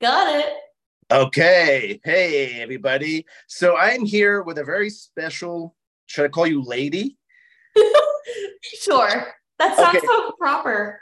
Got 0.00 0.36
it. 0.36 0.52
Okay. 1.10 2.00
Hey, 2.04 2.60
everybody. 2.60 3.26
So 3.46 3.76
I'm 3.76 4.04
here 4.04 4.42
with 4.42 4.58
a 4.58 4.64
very 4.64 4.90
special, 4.90 5.74
should 6.06 6.24
I 6.24 6.28
call 6.28 6.46
you 6.46 6.62
lady? 6.62 7.16
sure. 8.62 9.34
That 9.58 9.76
sounds 9.76 9.96
Okay. 9.96 10.06
so 10.06 10.32
proper. 10.38 11.00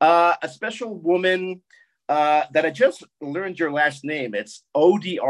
Uh, 0.00 0.34
a 0.42 0.48
special 0.48 0.94
woman 0.94 1.62
uh, 2.08 2.44
that 2.52 2.64
I 2.64 2.70
just 2.70 3.04
learned 3.20 3.58
your 3.58 3.70
last 3.70 4.04
name. 4.04 4.34
It's 4.34 4.64
Artie, 4.74 5.20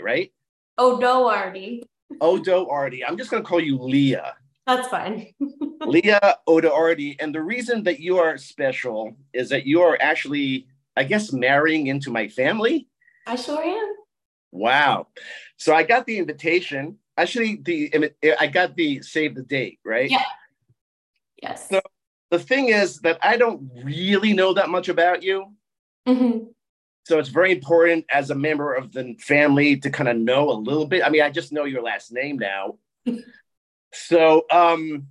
right? 0.00 0.32
No, 0.78 1.28
Artie. 1.28 1.82
Odoardi. 2.20 3.02
I'm 3.06 3.18
just 3.18 3.30
going 3.30 3.42
to 3.42 3.48
call 3.48 3.60
you 3.60 3.76
Lia. 3.78 4.34
That's 4.68 4.88
fine. 4.88 5.32
Leah 5.86 6.36
Odo 6.46 6.70
Artie. 6.70 7.16
And 7.20 7.34
the 7.34 7.40
reason 7.42 7.82
that 7.84 8.00
you 8.00 8.18
are 8.18 8.36
special 8.36 9.16
is 9.32 9.48
that 9.48 9.64
you 9.64 9.80
are 9.80 9.96
actually, 9.98 10.68
I 10.94 11.04
guess, 11.04 11.32
marrying 11.32 11.86
into 11.86 12.10
my 12.10 12.28
family. 12.28 12.86
I 13.26 13.36
sure 13.36 13.64
am. 13.64 13.94
Wow. 14.52 15.06
So 15.56 15.74
I 15.74 15.84
got 15.84 16.04
the 16.04 16.18
invitation. 16.18 16.98
Actually, 17.16 17.56
the 17.62 18.12
I 18.38 18.46
got 18.46 18.76
the 18.76 19.00
save 19.00 19.34
the 19.34 19.42
date, 19.42 19.78
right? 19.86 20.10
Yeah. 20.10 20.22
Yes. 21.42 21.70
So- 21.70 21.80
The 22.30 22.38
thing 22.38 22.68
is 22.68 23.00
that 23.00 23.18
I 23.22 23.38
don't 23.38 23.70
really 23.82 24.34
know 24.34 24.52
that 24.52 24.68
much 24.68 24.90
about 24.90 25.22
you. 25.22 25.54
Mhm. 26.06 26.48
So 27.06 27.18
it's 27.18 27.30
very 27.30 27.52
important 27.52 28.04
as 28.10 28.28
a 28.28 28.34
member 28.34 28.74
of 28.74 28.92
the 28.92 29.14
family 29.18 29.78
to 29.78 29.88
kind 29.88 30.10
of 30.10 30.18
know 30.18 30.50
a 30.50 30.58
little 30.68 30.84
bit. 30.84 31.02
I 31.02 31.08
mean, 31.08 31.22
I 31.22 31.30
just 31.30 31.52
know 31.52 31.64
your 31.64 31.80
last 31.82 32.12
name 32.12 32.36
now. 32.38 32.76
so 33.92 34.42
um 34.50 35.06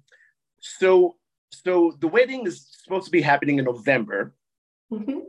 so 0.59 1.15
so 1.51 1.95
the 1.99 2.07
wedding 2.07 2.45
is 2.45 2.67
supposed 2.83 3.05
to 3.05 3.11
be 3.11 3.21
happening 3.21 3.57
in 3.59 3.65
November. 3.65 4.33
Mhm. 4.91 5.21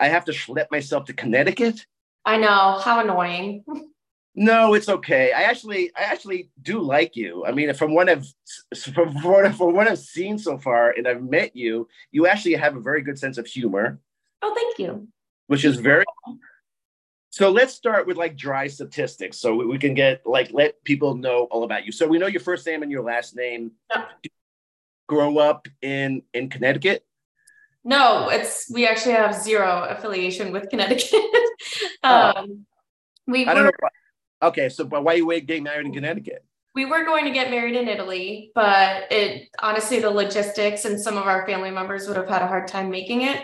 I 0.00 0.08
have 0.08 0.24
to 0.26 0.32
schlep 0.32 0.66
myself 0.70 1.04
to 1.06 1.12
Connecticut. 1.12 1.86
I 2.24 2.36
know. 2.38 2.78
How 2.82 3.00
annoying. 3.00 3.64
No, 4.38 4.74
it's 4.74 4.90
okay. 4.90 5.32
I 5.32 5.44
actually, 5.44 5.90
I 5.96 6.02
actually 6.02 6.50
do 6.60 6.82
like 6.82 7.16
you. 7.16 7.46
I 7.46 7.52
mean, 7.52 7.72
from 7.72 7.94
what 7.94 8.10
I've 8.10 8.26
from 8.92 9.14
what, 9.22 9.54
from 9.54 9.72
what 9.72 9.88
I've 9.88 9.98
seen 9.98 10.36
so 10.38 10.58
far, 10.58 10.90
and 10.90 11.08
I've 11.08 11.22
met 11.22 11.56
you, 11.56 11.88
you 12.12 12.26
actually 12.26 12.52
have 12.56 12.76
a 12.76 12.80
very 12.80 13.00
good 13.00 13.18
sense 13.18 13.38
of 13.38 13.46
humor, 13.46 13.98
Oh, 14.42 14.54
thank 14.54 14.78
you. 14.78 15.08
which 15.46 15.64
is 15.64 15.78
very. 15.78 16.04
So 17.36 17.50
let's 17.50 17.74
start 17.74 18.06
with 18.06 18.16
like 18.16 18.34
dry 18.34 18.66
statistics, 18.66 19.36
so 19.36 19.54
we, 19.54 19.76
can 19.76 19.92
get 19.92 20.22
like 20.24 20.52
let 20.54 20.82
people 20.84 21.14
know 21.14 21.46
all 21.50 21.64
about 21.64 21.84
you. 21.84 21.92
So 21.92 22.08
we 22.08 22.16
know 22.16 22.28
your 22.28 22.40
first 22.40 22.66
name 22.66 22.82
and 22.82 22.90
your 22.90 23.02
last 23.02 23.36
name. 23.36 23.72
Yep. 23.94 24.08
Grow 25.06 25.36
up 25.36 25.68
in 25.82 26.22
in 26.32 26.48
Connecticut. 26.48 27.04
No, 27.84 28.30
it's 28.30 28.70
we 28.72 28.86
actually 28.86 29.16
have 29.16 29.34
zero 29.34 29.84
affiliation 29.86 30.50
with 30.50 30.70
Connecticut. 30.70 31.12
Oh. 32.02 32.32
um, 32.36 32.66
we 33.26 33.46
I 33.46 33.52
don't 33.52 33.64
were 33.64 33.70
know. 33.70 33.76
why- 33.80 34.48
Okay, 34.48 34.68
so 34.70 34.84
but 34.84 35.04
why 35.04 35.12
you 35.14 35.26
wait 35.26 35.46
getting 35.46 35.64
married 35.64 35.84
in 35.86 35.92
Connecticut? 35.92 36.42
we 36.74 36.86
were 36.86 37.04
going 37.04 37.24
to 37.26 37.32
get 37.32 37.50
married 37.50 37.74
in 37.74 37.86
Italy, 37.88 38.50
but 38.54 39.10
it 39.12 39.48
honestly 39.60 40.00
the 40.00 40.10
logistics 40.10 40.86
and 40.86 40.98
some 40.98 41.18
of 41.18 41.24
our 41.26 41.46
family 41.46 41.70
members 41.70 42.08
would 42.08 42.16
have 42.16 42.28
had 42.28 42.40
a 42.40 42.46
hard 42.46 42.66
time 42.66 42.88
making 42.88 43.22
it. 43.22 43.42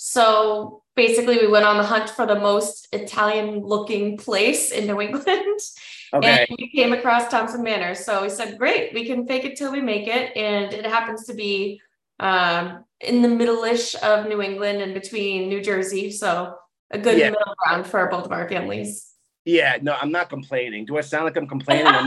So 0.00 0.84
basically, 0.94 1.38
we 1.38 1.48
went 1.48 1.66
on 1.66 1.76
the 1.76 1.82
hunt 1.82 2.08
for 2.08 2.24
the 2.24 2.38
most 2.38 2.86
Italian 2.92 3.60
looking 3.60 4.16
place 4.16 4.70
in 4.70 4.86
New 4.86 5.00
England. 5.00 5.60
Okay. 6.10 6.46
And 6.48 6.56
we 6.58 6.70
came 6.70 6.94
across 6.94 7.28
Thompson 7.28 7.62
Manor. 7.62 7.94
So 7.94 8.22
we 8.22 8.30
said, 8.30 8.56
great, 8.56 8.94
we 8.94 9.04
can 9.04 9.26
fake 9.26 9.44
it 9.44 9.56
till 9.58 9.70
we 9.70 9.82
make 9.82 10.06
it. 10.08 10.34
And 10.34 10.72
it 10.72 10.86
happens 10.86 11.26
to 11.26 11.34
be 11.34 11.82
um, 12.18 12.82
in 12.98 13.20
the 13.20 13.28
middle-ish 13.28 13.94
of 14.02 14.26
New 14.26 14.40
England 14.40 14.80
and 14.80 14.94
between 14.94 15.50
New 15.50 15.60
Jersey. 15.60 16.10
So 16.10 16.54
a 16.90 16.96
good 16.98 17.18
Yeah. 17.18 17.28
middle 17.28 17.54
ground 17.62 17.86
for 17.86 18.08
both 18.08 18.24
of 18.24 18.32
our 18.32 18.48
families. 18.48 19.12
Yeah, 19.44 19.76
no, 19.82 19.96
I'm 20.00 20.10
not 20.10 20.30
complaining. 20.30 20.86
Do 20.86 20.96
I 20.96 21.02
sound 21.02 21.26
like 21.26 21.36
I'm 21.36 21.46
complaining? 21.46 21.88
I'm 21.88 22.06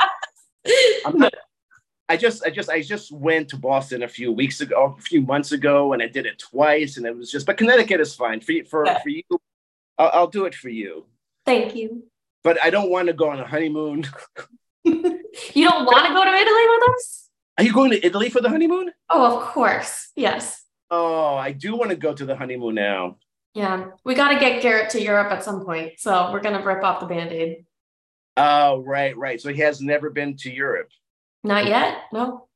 I'm 1.05 1.17
not, 1.19 1.33
I 2.11 2.17
just, 2.17 2.43
I 2.45 2.49
just, 2.49 2.69
I 2.69 2.81
just 2.81 3.09
went 3.11 3.47
to 3.49 3.57
Boston 3.57 4.03
a 4.03 4.07
few 4.07 4.33
weeks 4.33 4.59
ago, 4.59 4.95
a 4.97 5.01
few 5.01 5.21
months 5.21 5.53
ago, 5.53 5.93
and 5.93 6.03
I 6.03 6.07
did 6.07 6.25
it 6.25 6.37
twice, 6.39 6.97
and 6.97 7.05
it 7.05 7.15
was 7.17 7.31
just. 7.31 7.45
But 7.45 7.55
Connecticut 7.57 8.01
is 8.01 8.13
fine 8.13 8.41
for 8.41 8.51
you- 8.51 8.65
for 8.65 8.85
Yeah. 8.85 8.99
for 8.99 9.09
you. 9.09 9.23
I'll, 9.97 10.11
I'll 10.13 10.27
do 10.27 10.43
it 10.45 10.53
for 10.55 10.67
you, 10.69 11.05
Thank 11.45 11.73
you. 11.75 12.03
but 12.43 12.61
I 12.61 12.69
don't 12.69 12.89
want 12.89 13.07
to 13.07 13.13
go 13.13 13.29
on 13.29 13.39
a 13.39 13.47
honeymoon. 13.47 14.05
You 15.53 15.69
don't 15.69 15.85
want 15.85 16.05
to 16.07 16.13
go 16.13 16.23
to 16.25 16.29
Italy 16.29 16.65
with 16.71 16.89
us? 16.95 17.29
Are 17.57 17.63
you 17.63 17.71
going 17.71 17.91
to 17.91 18.05
Italy 18.05 18.29
for 18.29 18.41
the 18.41 18.49
honeymoon? 18.49 18.91
Oh, 19.09 19.37
of 19.37 19.43
course. 19.43 20.09
Yes. 20.15 20.65
Oh, 20.89 21.35
I 21.35 21.51
do 21.53 21.75
want 21.77 21.91
to 21.91 21.95
go 21.95 22.13
to 22.13 22.25
the 22.25 22.35
honeymoon 22.35 22.75
now. 22.75 23.17
Yeah. 23.53 23.91
We 24.03 24.13
got 24.15 24.29
to 24.33 24.39
get 24.39 24.61
Garrett 24.61 24.89
to 24.91 25.01
Europe 25.01 25.31
at 25.31 25.43
some 25.43 25.63
point. 25.63 25.93
So 25.99 26.31
we're 26.33 26.41
going 26.41 26.57
to 26.59 26.65
rip 26.65 26.83
off 26.83 26.99
the 26.99 27.05
band 27.05 27.31
aid. 27.31 27.65
Oh, 28.35 28.79
right, 28.83 29.15
right. 29.15 29.39
So 29.39 29.53
he 29.53 29.61
has 29.61 29.79
never 29.81 30.09
been 30.09 30.35
to 30.37 30.51
Europe. 30.51 30.89
Not 31.43 31.65
yet. 31.67 32.03
No. 32.13 32.47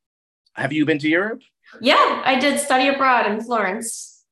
Have 0.54 0.72
you 0.74 0.86
been 0.86 1.00
to 1.00 1.10
Europe? 1.10 1.42
Yeah. 1.82 2.22
I 2.26 2.40
did 2.40 2.60
study 2.60 2.88
abroad 2.88 3.26
in 3.28 3.42
Florence. 3.42 4.24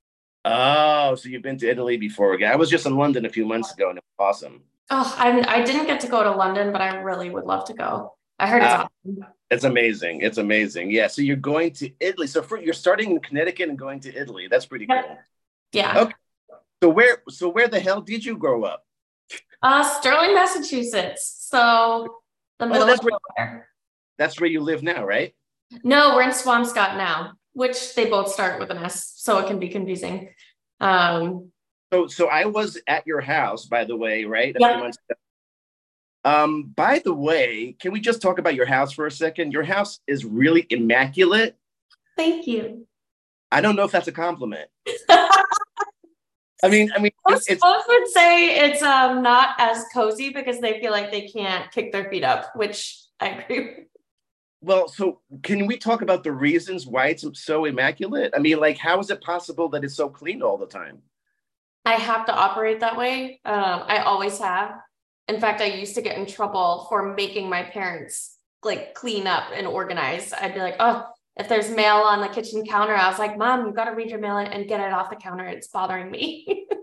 Oh, 0.45 1.15
so 1.15 1.29
you've 1.29 1.41
been 1.41 1.57
to 1.59 1.69
Italy 1.69 1.97
before? 1.97 2.33
Okay, 2.35 2.45
I 2.45 2.55
was 2.55 2.69
just 2.69 2.85
in 2.85 2.97
London 2.97 3.25
a 3.25 3.29
few 3.29 3.45
months 3.45 3.73
ago, 3.73 3.89
and 3.89 3.97
it 3.97 4.03
was 4.17 4.35
awesome. 4.35 4.61
Oh, 4.89 5.15
I, 5.17 5.39
I 5.47 5.63
didn't 5.63 5.87
get 5.87 6.01
to 6.01 6.07
go 6.07 6.21
to 6.21 6.31
London, 6.31 6.73
but 6.73 6.81
I 6.81 6.97
really 6.97 7.29
would 7.29 7.45
love 7.45 7.65
to 7.65 7.73
go. 7.73 8.15
I 8.39 8.47
heard 8.47 8.61
it's 8.61 8.71
Ah. 8.73 8.87
awesome. 9.05 9.25
It's 9.49 9.63
amazing. 9.63 10.21
It's 10.21 10.37
amazing. 10.39 10.91
Yeah. 10.91 11.07
So 11.07 11.21
you're 11.21 11.35
going 11.37 11.71
to 11.73 11.89
Italy. 11.99 12.27
So 12.27 12.41
for, 12.41 12.59
you're 12.59 12.73
starting 12.73 13.11
in 13.11 13.19
Connecticut 13.19 13.69
and 13.69 13.77
going 13.77 13.99
to 14.01 14.13
Italy. 14.13 14.47
That's 14.49 14.65
pretty 14.65 14.85
cool. 14.87 15.17
Yeah. 15.71 15.97
Okay. 16.01 16.13
So 16.81 16.89
where 16.89 17.21
so 17.29 17.47
where 17.49 17.67
the 17.69 17.79
hell 17.79 18.01
did 18.01 18.25
you 18.25 18.35
grow 18.35 18.63
up? 18.63 18.85
Uh, 19.61 19.83
Sterling, 19.83 20.33
Massachusetts. 20.33 21.47
So 21.49 22.17
the 22.59 22.65
middle 22.65 22.89
Oh, 22.89 22.93
of 22.93 22.99
nowhere. 23.03 23.69
That's 24.17 24.39
where 24.39 24.49
you 24.49 24.61
live 24.61 24.83
now, 24.83 25.05
right? 25.05 25.33
No, 25.83 26.15
we're 26.15 26.23
in 26.23 26.29
Swampscott 26.29 26.97
now, 26.97 27.33
which 27.53 27.95
they 27.95 28.05
both 28.05 28.31
start 28.31 28.59
with 28.59 28.69
an 28.69 28.77
S, 28.77 29.13
so 29.17 29.39
it 29.39 29.47
can 29.47 29.59
be 29.59 29.69
confusing. 29.69 30.29
Um, 30.79 31.51
So 31.91 32.07
so 32.07 32.27
I 32.27 32.45
was 32.45 32.79
at 32.87 33.05
your 33.07 33.21
house, 33.21 33.65
by 33.65 33.83
the 33.85 33.95
way, 33.95 34.25
right? 34.25 34.55
Yeah. 34.59 34.73
few 34.73 34.83
months 34.83 34.97
ago. 35.09 35.19
Um, 36.25 36.63
by 36.75 36.99
the 36.99 37.13
way, 37.13 37.75
can 37.79 37.91
we 37.91 37.99
just 37.99 38.21
talk 38.21 38.39
about 38.39 38.55
your 38.55 38.65
house 38.65 38.93
for 38.93 39.05
a 39.07 39.11
second? 39.11 39.51
Your 39.51 39.63
house 39.63 39.99
is 40.07 40.23
really 40.25 40.65
immaculate. 40.69 41.55
thank 42.15 42.47
you. 42.47 42.87
I 43.51 43.61
don't 43.61 43.75
know 43.75 43.83
if 43.83 43.91
that's 43.91 44.07
a 44.07 44.11
compliment. 44.11 44.69
I 45.09 46.69
mean, 46.69 46.91
I 46.95 46.99
mean, 46.99 47.11
Most 47.27 47.49
it's 47.51 47.61
folks 47.61 47.83
would 47.87 48.07
say 48.07 48.55
it's 48.65 48.81
um 48.81 49.21
not 49.21 49.49
as 49.59 49.83
cozy 49.93 50.29
because 50.29 50.59
they 50.61 50.79
feel 50.79 50.91
like 50.91 51.11
they 51.11 51.27
can't 51.27 51.69
kick 51.71 51.91
their 51.91 52.09
feet 52.09 52.23
up, 52.23 52.55
which 52.55 52.99
I 53.19 53.27
agree 53.29 53.59
with. 53.59 53.87
Well. 54.63 54.87
So 54.87 55.19
can 55.43 55.67
we 55.67 55.77
talk 55.77 56.01
about 56.01 56.23
the 56.23 56.31
reasons 56.31 56.87
why 56.87 57.07
it's 57.07 57.25
so 57.33 57.65
immaculate? 57.65 58.33
I 58.35 58.39
mean, 58.39 58.59
like, 58.59 58.77
how 58.77 58.99
is 58.99 59.09
it 59.09 59.21
possible 59.21 59.69
that 59.69 59.83
it's 59.83 59.95
so 59.95 60.09
clean 60.09 60.41
all 60.41 60.57
the 60.57 60.65
time? 60.65 60.99
I 61.85 61.93
have 61.93 62.25
to 62.27 62.33
operate 62.33 62.79
that 62.79 62.97
way. 62.97 63.41
Um, 63.45 63.83
I 63.87 63.99
always 63.99 64.39
have. 64.39 64.75
In 65.27 65.39
fact, 65.39 65.61
I 65.61 65.65
used 65.65 65.95
to 65.95 66.01
get 66.01 66.17
in 66.17 66.25
trouble 66.25 66.85
for 66.89 67.13
making 67.13 67.49
my 67.49 67.63
parents 67.63 68.37
like 68.63 68.93
clean 68.93 69.27
up 69.27 69.49
and 69.53 69.67
organize. 69.67 70.33
I'd 70.33 70.53
be 70.53 70.61
like, 70.61 70.77
oh, 70.79 71.05
if 71.35 71.49
there's 71.49 71.69
mail 71.69 71.97
on 71.97 72.21
the 72.21 72.29
kitchen 72.29 72.65
counter, 72.65 72.95
I 72.95 73.09
was 73.09 73.19
like, 73.19 73.37
Mom, 73.37 73.65
you 73.65 73.73
got 73.73 73.85
to 73.85 73.95
read 73.95 74.09
your 74.09 74.19
mail 74.19 74.37
and 74.37 74.67
get 74.67 74.79
it 74.79 74.93
off 74.93 75.09
the 75.09 75.15
counter. 75.15 75.45
It's 75.45 75.67
bothering 75.67 76.09
me. 76.09 76.67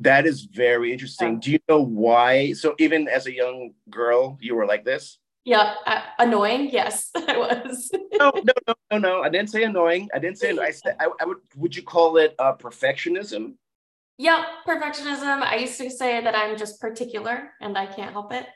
That 0.00 0.26
is 0.26 0.42
very 0.42 0.92
interesting. 0.92 1.34
Yeah. 1.34 1.40
Do 1.40 1.52
you 1.52 1.58
know 1.68 1.80
why? 1.80 2.52
So 2.52 2.74
even 2.78 3.08
as 3.08 3.26
a 3.26 3.34
young 3.34 3.72
girl, 3.88 4.36
you 4.40 4.54
were 4.54 4.66
like 4.66 4.84
this? 4.84 5.18
Yep. 5.44 5.66
Uh, 5.86 6.02
annoying. 6.18 6.70
Yes, 6.70 7.10
I 7.14 7.36
was. 7.36 7.90
No, 8.18 8.32
no, 8.34 8.52
no, 8.66 8.74
no, 8.92 8.98
no. 8.98 9.22
I 9.22 9.28
didn't 9.28 9.50
say 9.50 9.64
annoying. 9.64 10.08
I 10.14 10.18
didn't 10.18 10.38
say. 10.38 10.56
I 10.58 10.70
said. 10.70 10.96
I, 11.00 11.08
I 11.20 11.24
would. 11.24 11.38
Would 11.56 11.76
you 11.76 11.82
call 11.82 12.16
it 12.16 12.34
uh, 12.38 12.54
perfectionism? 12.56 13.54
Yep. 14.18 14.40
Perfectionism. 14.66 15.42
I 15.42 15.56
used 15.56 15.78
to 15.78 15.90
say 15.90 16.20
that 16.22 16.34
I'm 16.36 16.56
just 16.56 16.80
particular 16.80 17.50
and 17.60 17.76
I 17.76 17.86
can't 17.86 18.12
help 18.12 18.32
it. 18.32 18.46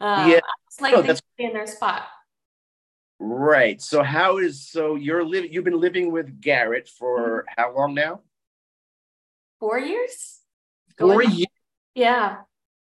Um, 0.00 0.30
Yeah. 0.30 0.40
It's 0.68 0.80
like 0.80 0.92
No, 0.92 1.02
things 1.02 1.22
be 1.38 1.44
in 1.44 1.52
their 1.54 1.66
spot. 1.66 2.02
Right. 3.18 3.80
So 3.80 4.02
how 4.02 4.38
is 4.38 4.68
so 4.68 4.94
you're 4.96 5.24
living? 5.24 5.52
You've 5.52 5.64
been 5.64 5.80
living 5.80 6.12
with 6.12 6.40
Garrett 6.40 6.88
for 6.88 7.44
how 7.56 7.74
long 7.74 7.94
now? 7.94 8.20
Four 9.58 9.78
years? 9.78 10.40
Four 10.98 11.22
years 11.22 11.48
Yeah. 11.94 12.42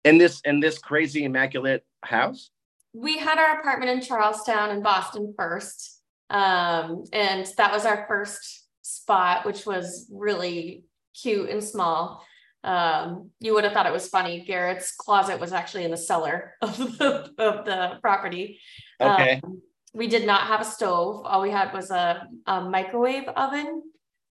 in 0.05 0.19
this 0.19 0.41
in 0.45 0.61
this 0.61 0.79
crazy 0.79 1.25
immaculate 1.25 1.85
house. 2.03 2.51
We 2.93 3.19
had 3.19 3.39
our 3.39 3.61
apartment 3.61 3.91
in 3.91 4.01
Charlestown 4.01 4.71
in 4.71 4.83
Boston 4.83 5.35
first. 5.37 6.01
Um, 6.29 7.05
and 7.13 7.47
that 7.57 7.73
was 7.73 7.85
our 7.85 8.07
first 8.09 8.67
spot, 8.83 9.45
which 9.45 9.67
was 9.67 10.09
really 10.13 10.85
cute 11.21 11.51
and 11.51 11.63
small. 11.63 12.25
Um, 12.63 13.31
you 13.41 13.55
would 13.55 13.65
have 13.65 13.73
thought 13.73 13.87
it 13.87 13.93
was 13.93 14.09
funny. 14.09 14.45
Garrett's 14.45 14.95
closet 14.95 15.41
was 15.41 15.53
actually 15.53 15.85
in 15.85 15.91
the 15.91 15.97
cellar 15.97 16.55
of 16.63 16.77
the, 16.77 17.33
of 17.39 17.65
the 17.65 17.99
property. 18.03 18.61
Okay. 19.01 19.41
Um, 19.43 19.63
we 19.93 20.07
did 20.07 20.27
not 20.27 20.43
have 20.43 20.61
a 20.61 20.65
stove. 20.65 21.25
All 21.25 21.43
we 21.43 21.51
had 21.51 21.73
was 21.73 21.91
a, 21.91 22.29
a 22.47 22.61
microwave 22.61 23.29
oven. 23.29 23.83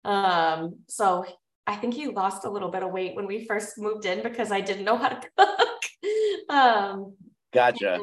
Um, 0.04 0.80
so 0.88 1.26
I 1.66 1.76
think 1.76 1.94
he 1.94 2.08
lost 2.08 2.46
a 2.46 2.50
little 2.50 2.70
bit 2.70 2.84
of 2.84 2.92
weight 2.92 3.16
when 3.16 3.26
we 3.26 3.46
first 3.46 3.78
moved 3.78 4.06
in 4.06 4.22
because 4.22 4.52
I 4.52 4.62
didn't 4.62 4.86
know 4.86 4.98
how 4.98 5.10
to 5.10 5.30
cook. 5.38 6.50
um, 6.50 7.14
gotcha. 7.56 8.00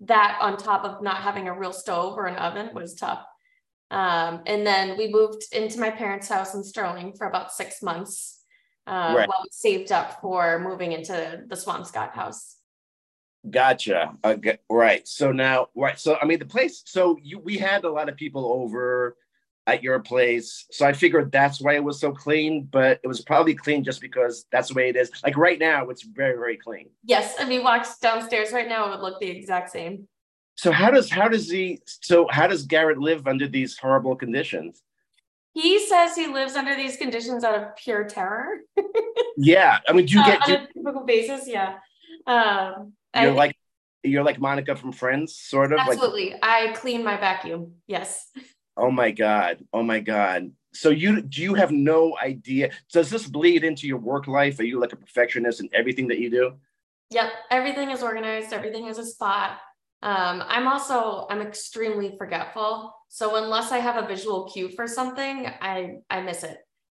That 0.00 0.38
on 0.40 0.58
top 0.58 0.84
of 0.84 1.02
not 1.02 1.16
having 1.16 1.48
a 1.48 1.58
real 1.58 1.72
stove 1.72 2.18
or 2.18 2.26
an 2.26 2.36
oven 2.36 2.70
was 2.74 2.94
tough. 2.94 3.24
Um, 3.90 4.42
and 4.46 4.66
then 4.66 4.98
we 4.98 5.08
moved 5.08 5.44
into 5.52 5.78
my 5.80 5.90
parents' 5.90 6.28
house 6.28 6.54
in 6.54 6.64
Sterling 6.64 7.14
for 7.16 7.26
about 7.26 7.52
six 7.52 7.82
months 7.82 8.42
uh, 8.86 9.14
right. 9.16 9.28
while 9.28 9.40
we 9.42 9.48
saved 9.52 9.92
up 9.92 10.20
for 10.20 10.58
moving 10.58 10.92
into 10.92 11.44
the 11.46 11.56
Swampscott 11.56 12.12
house. 12.12 12.56
Gotcha. 13.48 14.14
Uh, 14.24 14.36
right. 14.70 15.06
So 15.06 15.30
now, 15.30 15.68
right. 15.74 15.98
So 15.98 16.16
I 16.20 16.24
mean, 16.24 16.38
the 16.38 16.46
place. 16.46 16.82
So 16.86 17.18
you, 17.22 17.38
we 17.38 17.58
had 17.58 17.84
a 17.84 17.90
lot 17.90 18.08
of 18.08 18.16
people 18.16 18.46
over 18.46 19.16
at 19.66 19.82
your 19.82 19.98
place. 20.00 20.66
So 20.70 20.86
I 20.86 20.92
figured 20.92 21.32
that's 21.32 21.60
why 21.60 21.74
it 21.74 21.84
was 21.84 21.98
so 21.98 22.12
clean, 22.12 22.68
but 22.70 23.00
it 23.02 23.08
was 23.08 23.22
probably 23.22 23.54
clean 23.54 23.82
just 23.82 24.00
because 24.00 24.46
that's 24.52 24.68
the 24.68 24.74
way 24.74 24.88
it 24.90 24.96
is. 24.96 25.10
Like 25.24 25.36
right 25.36 25.58
now, 25.58 25.88
it's 25.88 26.02
very, 26.02 26.36
very 26.36 26.56
clean. 26.56 26.90
Yes. 27.04 27.34
If 27.40 27.48
you 27.48 27.62
walked 27.62 28.00
downstairs 28.00 28.52
right 28.52 28.68
now, 28.68 28.86
it 28.86 28.90
would 28.90 29.00
look 29.00 29.20
the 29.20 29.28
exact 29.28 29.70
same. 29.70 30.06
So 30.56 30.70
how 30.70 30.90
does 30.90 31.10
how 31.10 31.26
does 31.26 31.50
he 31.50 31.80
so 31.86 32.28
how 32.30 32.46
does 32.46 32.64
Garrett 32.64 32.98
live 32.98 33.26
under 33.26 33.48
these 33.48 33.76
horrible 33.76 34.14
conditions? 34.14 34.82
He 35.52 35.84
says 35.84 36.14
he 36.14 36.28
lives 36.28 36.54
under 36.54 36.76
these 36.76 36.96
conditions 36.96 37.42
out 37.42 37.60
of 37.60 37.76
pure 37.76 38.04
terror. 38.04 38.58
yeah. 39.36 39.78
I 39.88 39.92
mean, 39.92 40.06
do 40.06 40.14
you 40.14 40.20
uh, 40.20 40.26
get 40.26 40.42
on 40.42 40.50
a 40.50 40.66
typical 40.68 41.04
basis? 41.04 41.48
Yeah. 41.48 41.78
Um 42.26 42.92
you're 43.16 43.30
I, 43.32 43.34
like 43.34 43.56
you're 44.04 44.22
like 44.22 44.38
Monica 44.38 44.76
from 44.76 44.92
Friends, 44.92 45.36
sort 45.36 45.72
of. 45.72 45.78
Absolutely. 45.78 46.32
Like, 46.32 46.40
I 46.42 46.72
clean 46.74 47.02
my 47.02 47.16
vacuum. 47.16 47.72
Yes. 47.86 48.28
Oh 48.76 48.90
my 48.90 49.10
God. 49.10 49.64
Oh 49.72 49.82
my 49.82 50.00
God. 50.00 50.50
So 50.72 50.90
you 50.90 51.22
do 51.22 51.42
you 51.42 51.54
have 51.54 51.70
no 51.70 52.16
idea? 52.22 52.70
Does 52.92 53.08
this 53.08 53.26
bleed 53.26 53.62
into 53.64 53.86
your 53.86 53.98
work 53.98 54.26
life? 54.26 54.58
Are 54.58 54.64
you 54.64 54.80
like 54.80 54.92
a 54.92 54.96
perfectionist 54.96 55.60
in 55.60 55.68
everything 55.72 56.08
that 56.08 56.18
you 56.18 56.30
do? 56.30 56.54
Yep. 57.10 57.30
Everything 57.50 57.90
is 57.90 58.02
organized, 58.02 58.52
everything 58.52 58.88
is 58.88 58.98
a 58.98 59.06
spot. 59.06 59.58
Um, 60.02 60.42
I'm 60.46 60.66
also 60.66 61.26
I'm 61.30 61.40
extremely 61.40 62.16
forgetful. 62.18 62.94
So 63.08 63.36
unless 63.36 63.70
I 63.72 63.78
have 63.78 64.02
a 64.02 64.06
visual 64.06 64.50
cue 64.52 64.68
for 64.68 64.86
something, 64.86 65.46
I 65.60 65.98
I 66.10 66.20
miss 66.22 66.42
it. 66.42 66.58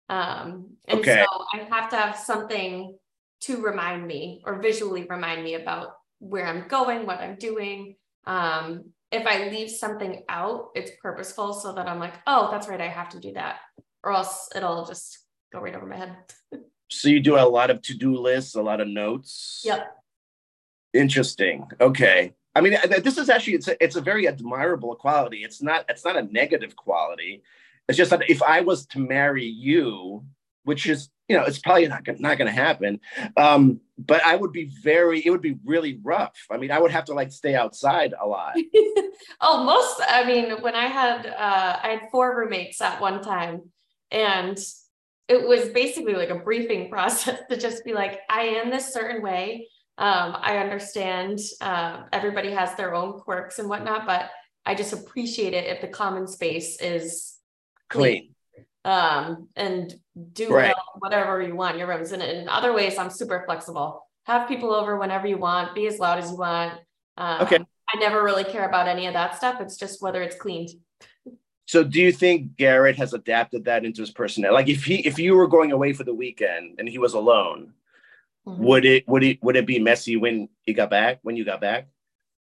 Um, 0.09 0.77
and 0.87 1.01
okay. 1.01 1.25
so 1.25 1.45
I 1.53 1.65
have 1.71 1.91
to 1.91 1.97
have 1.97 2.17
something 2.17 2.97
to 3.43 3.61
remind 3.61 4.07
me 4.07 4.43
or 4.47 4.61
visually 4.61 5.05
remind 5.09 5.43
me 5.43 5.55
about 5.55 5.97
where 6.19 6.47
I'm 6.47 6.69
going, 6.69 7.05
what 7.07 7.21
I'm 7.21 7.37
doing. 7.37 7.97
Um, 8.27 8.93
if 9.15 9.27
I 9.27 9.49
leave 9.49 9.71
something 9.71 10.25
out, 10.29 10.71
it's 10.75 10.91
purposeful 11.01 11.53
so 11.53 11.73
that 11.73 11.89
I'm 11.89 11.99
like, 11.99 12.15
oh, 12.27 12.51
that's 12.51 12.69
right, 12.69 12.81
I 12.81 12.89
have 12.89 13.09
to 13.11 13.21
do 13.21 13.33
that, 13.35 13.57
or 14.03 14.13
else 14.13 14.49
it'll 14.55 14.85
just 14.85 15.21
go 15.53 15.61
right 15.61 15.75
over 15.75 15.87
my 15.87 15.97
head. 15.97 16.17
so 16.91 17.09
you 17.09 17.21
do 17.21 17.37
a 17.37 17.47
lot 17.47 17.71
of 17.71 17.81
to-do 17.83 18.17
lists, 18.17 18.55
a 18.55 18.63
lot 18.63 18.81
of 18.81 18.89
notes. 18.89 19.63
Yep. 19.65 19.97
Interesting. 20.93 21.67
Okay. 21.81 22.35
I 22.57 22.61
mean, 22.61 22.77
this 23.03 23.19
is 23.19 23.29
actually 23.29 23.55
it's 23.55 23.67
a, 23.67 23.83
it's 23.83 23.97
a 23.97 24.01
very 24.01 24.29
admirable 24.29 24.95
quality. 24.95 25.43
It's 25.43 25.61
not 25.61 25.85
it's 25.89 26.05
not 26.05 26.17
a 26.17 26.23
negative 26.23 26.77
quality. 26.77 27.43
It's 27.89 27.99
just 27.99 28.11
that 28.11 28.31
if 28.31 28.43
I 28.43 28.61
was 28.61 28.87
to 28.89 29.01
marry 29.01 29.45
you, 29.45 30.25
which 30.63 30.87
is 30.87 31.09
you 31.29 31.37
know 31.37 31.45
it's 31.45 31.59
probably 31.59 31.89
not 31.89 32.03
not 32.21 32.39
going 32.39 32.53
to 32.53 32.53
happen. 32.53 33.01
Um 33.37 33.81
but 33.97 34.25
i 34.25 34.35
would 34.35 34.53
be 34.53 34.71
very 34.83 35.25
it 35.25 35.31
would 35.31 35.41
be 35.41 35.57
really 35.65 35.99
rough. 36.03 36.37
I 36.51 36.57
mean 36.57 36.71
i 36.71 36.79
would 36.79 36.91
have 36.91 37.05
to 37.07 37.15
like 37.15 37.33
stay 37.33 37.55
outside 37.55 38.15
a 38.21 38.27
lot. 38.27 38.57
Oh 39.41 39.65
most 39.65 40.01
i 40.09 40.25
mean 40.25 40.61
when 40.63 40.75
i 40.75 40.87
had 40.87 41.27
uh 41.27 41.79
i 41.83 41.89
had 41.89 42.11
four 42.11 42.37
roommates 42.37 42.81
at 42.81 43.01
one 43.01 43.23
time 43.23 43.71
and 44.11 44.59
it 45.29 45.47
was 45.49 45.69
basically 45.71 46.15
like 46.15 46.31
a 46.31 46.41
briefing 46.41 46.91
process 46.95 47.39
to 47.49 47.57
just 47.57 47.85
be 47.85 47.95
like 47.95 48.21
i 48.29 48.43
am 48.43 48.71
this 48.71 48.93
certain 48.93 49.23
way. 49.23 49.69
Um 49.99 50.37
i 50.41 50.59
understand 50.59 51.39
uh, 51.61 52.03
everybody 52.13 52.51
has 52.51 52.75
their 52.75 52.95
own 52.95 53.21
quirks 53.21 53.59
and 53.61 53.69
whatnot 53.69 54.05
but 54.05 54.31
i 54.67 54.75
just 54.75 54.93
appreciate 54.93 55.55
it 55.55 55.67
if 55.67 55.81
the 55.81 55.89
common 55.89 56.27
space 56.27 56.81
is 56.81 57.39
clean, 57.89 58.13
clean 58.13 58.34
um, 58.85 59.49
and 59.57 59.95
do 60.33 60.55
right. 60.55 60.75
whatever 60.99 61.41
you 61.41 61.57
want 61.57 61.79
your 61.79 61.89
rooms. 61.89 62.13
And 62.13 62.23
in 62.23 62.49
other 62.49 62.73
ways, 62.73 62.99
I'm 62.99 63.11
super 63.11 63.43
flexible. 63.47 64.07
Have 64.27 64.49
people 64.49 64.73
over 64.73 64.99
whenever 64.99 65.27
you 65.27 65.39
want, 65.39 65.75
be 65.75 65.87
as 65.87 65.99
loud 65.99 66.19
as 66.19 66.31
you 66.31 66.37
want. 66.37 66.75
Um, 67.17 67.43
okay. 67.43 67.59
I 67.93 67.99
never 67.99 68.23
really 68.23 68.45
care 68.45 68.67
about 68.67 68.89
any 68.89 69.07
of 69.07 69.15
that 69.15 69.37
stuff. 69.37 69.61
It's 69.61 69.77
just 69.77 70.03
whether 70.03 70.23
it's 70.23 70.37
cleaned. 70.37 70.71
So 71.67 71.83
do 71.83 72.01
you 72.01 72.13
think 72.13 72.57
Garrett 72.57 72.97
has 72.97 73.15
adapted 73.15 73.65
that 73.65 73.85
into 73.85 74.03
his 74.03 74.11
personality? 74.11 74.55
Like 74.55 74.69
if 74.69 74.85
he 74.85 74.97
if 75.07 75.19
you 75.19 75.35
were 75.35 75.47
going 75.47 75.73
away 75.73 75.93
for 75.93 76.05
the 76.05 76.15
weekend 76.15 76.77
and 76.79 76.89
he 76.89 76.99
was 76.99 77.15
alone, 77.15 77.73
mm-hmm. 78.47 78.63
would 78.63 78.85
it 78.85 79.09
would 79.09 79.23
it 79.23 79.43
would 79.43 79.57
it 79.57 79.67
be 79.67 79.79
messy 79.79 80.17
when 80.17 80.49
he 80.63 80.75
got 80.75 80.91
back, 80.91 81.21
when 81.23 81.37
you 81.37 81.45
got 81.45 81.61
back? 81.61 81.89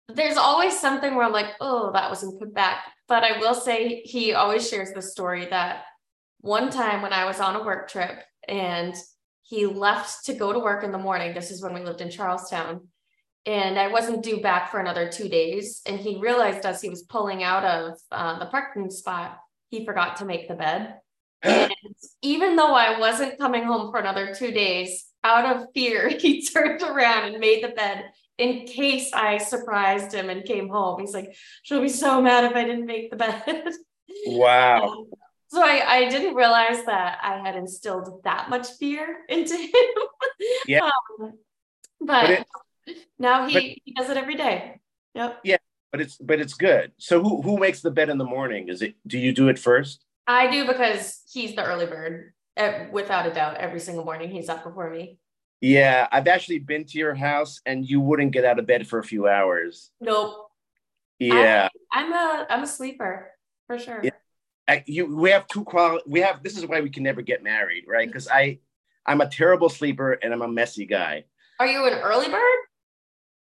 There's 0.10 0.38
always 0.38 0.78
something 0.78 1.16
where 1.16 1.26
I'm 1.26 1.32
like, 1.32 1.54
oh, 1.62 1.92
that 1.94 2.10
wasn't 2.10 2.40
put 2.40 2.54
back. 2.54 2.86
But 3.08 3.24
I 3.24 3.40
will 3.40 3.54
say 3.54 4.02
he 4.02 4.34
always 4.34 4.68
shares 4.68 4.92
the 4.94 5.02
story 5.02 5.46
that 5.48 5.84
one 6.44 6.70
time 6.70 7.02
when 7.02 7.14
I 7.14 7.24
was 7.24 7.40
on 7.40 7.56
a 7.56 7.64
work 7.64 7.90
trip 7.90 8.22
and 8.50 8.94
he 9.44 9.66
left 9.66 10.26
to 10.26 10.34
go 10.34 10.52
to 10.52 10.60
work 10.60 10.84
in 10.84 10.92
the 10.92 10.98
morning. 10.98 11.34
This 11.34 11.52
is 11.52 11.64
when 11.64 11.74
we 11.74 11.80
lived 11.80 12.02
in 12.02 12.10
Charlestown. 12.10 12.90
And 13.46 13.80
I 13.80 13.88
wasn't 13.88 14.24
due 14.24 14.42
back 14.42 14.70
for 14.70 14.82
another 14.82 15.10
two 15.10 15.30
days. 15.30 15.82
And 15.86 15.98
he 15.98 16.20
realized 16.20 16.66
as 16.66 16.82
he 16.82 16.90
was 16.90 17.04
pulling 17.04 17.44
out 17.44 17.64
of 17.64 17.98
uh, 18.12 18.40
the 18.40 18.48
parking 18.48 18.90
spot, 18.92 19.38
he 19.70 19.86
forgot 19.86 20.18
to 20.18 20.26
make 20.26 20.50
the 20.50 20.56
bed. 20.56 20.96
and 21.44 21.72
even 22.22 22.58
though 22.58 22.74
I 22.74 23.00
wasn't 23.00 23.40
coming 23.40 23.64
home 23.64 23.90
for 23.90 24.00
another 24.00 24.36
two 24.36 24.52
days, 24.52 25.06
out 25.24 25.56
of 25.56 25.68
fear, 25.74 26.10
he 26.20 26.46
turned 26.46 26.82
around 26.82 27.30
and 27.30 27.40
made 27.40 27.64
the 27.64 27.70
bed 27.70 28.12
in 28.38 28.66
case 28.66 29.14
I 29.14 29.38
surprised 29.38 30.14
him 30.14 30.30
and 30.30 30.44
came 30.44 30.68
home. 30.68 31.00
He's 31.00 31.14
like, 31.14 31.34
she'll 31.64 31.82
be 31.82 31.88
so 31.88 32.22
mad 32.22 32.44
if 32.44 32.54
I 32.54 32.66
didn't 32.66 32.86
make 32.86 33.12
the 33.12 33.18
bed. 33.18 33.74
Wow. 34.28 34.84
Um, 34.84 35.06
so 35.54 35.64
I, 35.64 35.84
I 35.88 36.10
didn't 36.10 36.36
realize 36.36 36.84
that 36.86 37.20
I 37.22 37.38
had 37.38 37.56
instilled 37.56 38.22
that 38.24 38.50
much 38.50 38.68
fear 38.80 39.20
into 39.30 39.56
him. 39.56 39.70
Yeah. 40.68 40.80
um, 41.22 41.34
but, 42.02 42.28
but 42.28 42.30
it, 42.88 42.98
now 43.20 43.48
he, 43.48 43.54
but, 43.54 43.64
he 43.64 43.94
does 43.96 44.10
it 44.10 44.18
every 44.18 44.36
day. 44.36 44.80
Yep. 45.16 45.40
Yeah, 45.44 45.58
but 45.92 46.02
it's 46.02 46.18
but 46.18 46.40
it's 46.40 46.56
good. 46.56 46.92
So 46.98 47.22
who 47.22 47.42
who 47.42 47.58
makes 47.58 47.82
the 47.82 47.92
bed 47.92 48.10
in 48.10 48.18
the 48.18 48.26
morning? 48.26 48.68
Is 48.68 48.82
it 48.82 48.96
do 49.06 49.18
you 49.18 49.32
do 49.32 49.48
it 49.48 49.60
first? 49.60 50.04
I 50.26 50.50
do 50.50 50.66
because 50.66 51.22
he's 51.32 51.56
the 51.56 51.64
early 51.64 51.86
bird. 51.86 52.34
Without 52.92 53.26
a 53.26 53.34
doubt, 53.34 53.58
every 53.58 53.80
single 53.80 54.06
morning 54.06 54.30
he's 54.30 54.50
up 54.50 54.64
before 54.64 54.90
me. 54.90 55.18
Yeah, 55.62 56.08
I've 56.12 56.28
actually 56.28 56.60
been 56.60 56.86
to 56.86 56.98
your 56.98 57.16
house 57.16 57.62
and 57.66 57.88
you 57.88 58.00
wouldn't 58.02 58.32
get 58.32 58.44
out 58.44 58.60
of 58.60 58.68
bed 58.68 58.86
for 58.86 59.00
a 59.00 59.04
few 59.04 59.28
hours. 59.28 59.92
Nope. 60.02 60.50
Yeah. 61.20 61.70
I, 61.92 62.04
am 62.04 62.12
a 62.12 62.46
I'm 62.50 62.64
a 62.64 62.68
sleeper 62.68 63.32
for 63.68 63.80
sure. 63.80 64.02
Yeah. 64.04 64.12
I, 64.68 64.84
you 64.88 65.16
we 65.16 65.32
have 65.32 65.48
two 65.48 65.64
qual 65.64 66.00
we 66.08 66.22
have 66.22 66.42
this 66.42 66.58
is 66.58 66.66
why 66.66 66.82
we 66.82 66.90
can 66.90 67.04
never 67.04 67.22
get 67.22 67.44
married 67.44 67.84
right? 67.88 68.04
Mm-hmm. 68.04 68.10
Because 68.10 68.28
i 68.30 68.60
i'm 69.06 69.22
a 69.22 69.30
terrible 69.30 69.70
sleeper 69.70 70.14
and 70.14 70.34
i'm 70.34 70.42
a 70.42 70.48
messy 70.48 70.86
guy. 70.86 71.26
Are 71.60 71.68
you 71.68 71.86
an 71.86 71.94
early 71.94 72.30
bird? 72.30 72.60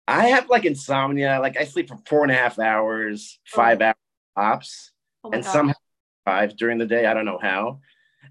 I 0.08 0.28
have 0.28 0.48
like 0.48 0.64
insomnia. 0.64 1.38
Like 1.40 1.58
i 1.58 1.64
sleep 1.64 1.88
for 1.88 1.98
four 2.06 2.22
and 2.22 2.32
a 2.32 2.34
half 2.34 2.58
hours 2.58 3.38
oh. 3.54 3.56
five 3.56 3.82
oh. 3.82 3.86
hours 3.86 3.94
tops 4.36 4.92
oh 5.24 5.30
and 5.30 5.44
somehow 5.44 5.74
five 6.24 6.56
during 6.56 6.78
the 6.78 6.86
day. 6.86 7.06
I 7.06 7.14
don't 7.14 7.26
know 7.26 7.38
how. 7.40 7.80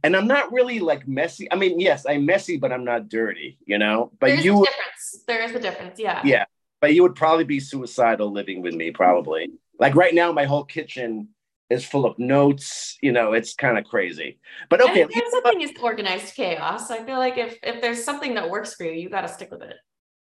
And 0.04 0.16
i'm 0.16 0.28
not 0.28 0.52
really 0.52 0.80
like 0.80 1.08
messy. 1.08 1.52
I 1.52 1.56
mean 1.56 1.80
yes 1.80 2.06
i'm 2.08 2.26
messy 2.26 2.58
but 2.58 2.72
i'm 2.72 2.86
not 2.86 3.10
dirty 3.10 3.60
you 3.66 3.78
know? 3.78 4.12
But 4.20 4.28
There's 4.28 4.46
you 4.46 4.64
a 4.64 4.66
difference. 4.66 5.24
There 5.28 5.44
is 5.44 5.52
a 5.54 5.60
difference 5.60 6.00
yeah. 6.00 6.22
Yeah. 6.24 6.46
But 6.82 6.96
you 6.96 7.04
would 7.04 7.16
probably 7.16 7.44
be 7.44 7.60
suicidal 7.60 8.32
living 8.32 8.62
with 8.62 8.74
me 8.74 8.92
probably. 8.92 9.52
Like 9.78 9.96
right 9.96 10.16
now 10.16 10.32
my 10.32 10.46
whole 10.46 10.64
kitchen 10.64 11.30
is 11.70 11.86
full 11.86 12.06
of 12.06 12.18
notes. 12.18 12.98
You 13.02 13.12
know, 13.12 13.34
it's 13.34 13.54
kind 13.54 13.78
of 13.78 13.86
crazy. 13.86 14.40
But 14.70 14.82
okay, 14.82 15.06
there's 15.12 15.32
something 15.32 15.62
is 15.62 15.72
organized 15.82 16.36
chaos. 16.36 16.92
I 16.92 17.04
feel 17.04 17.18
like 17.18 17.38
if 17.38 17.58
if 17.64 17.82
there's 17.82 18.04
something 18.04 18.34
that 18.36 18.50
works 18.50 18.74
for 18.76 18.86
you, 18.86 18.92
you 18.92 19.10
got 19.10 19.22
to 19.22 19.28
stick 19.28 19.52
with 19.52 19.62
it. 19.62 19.76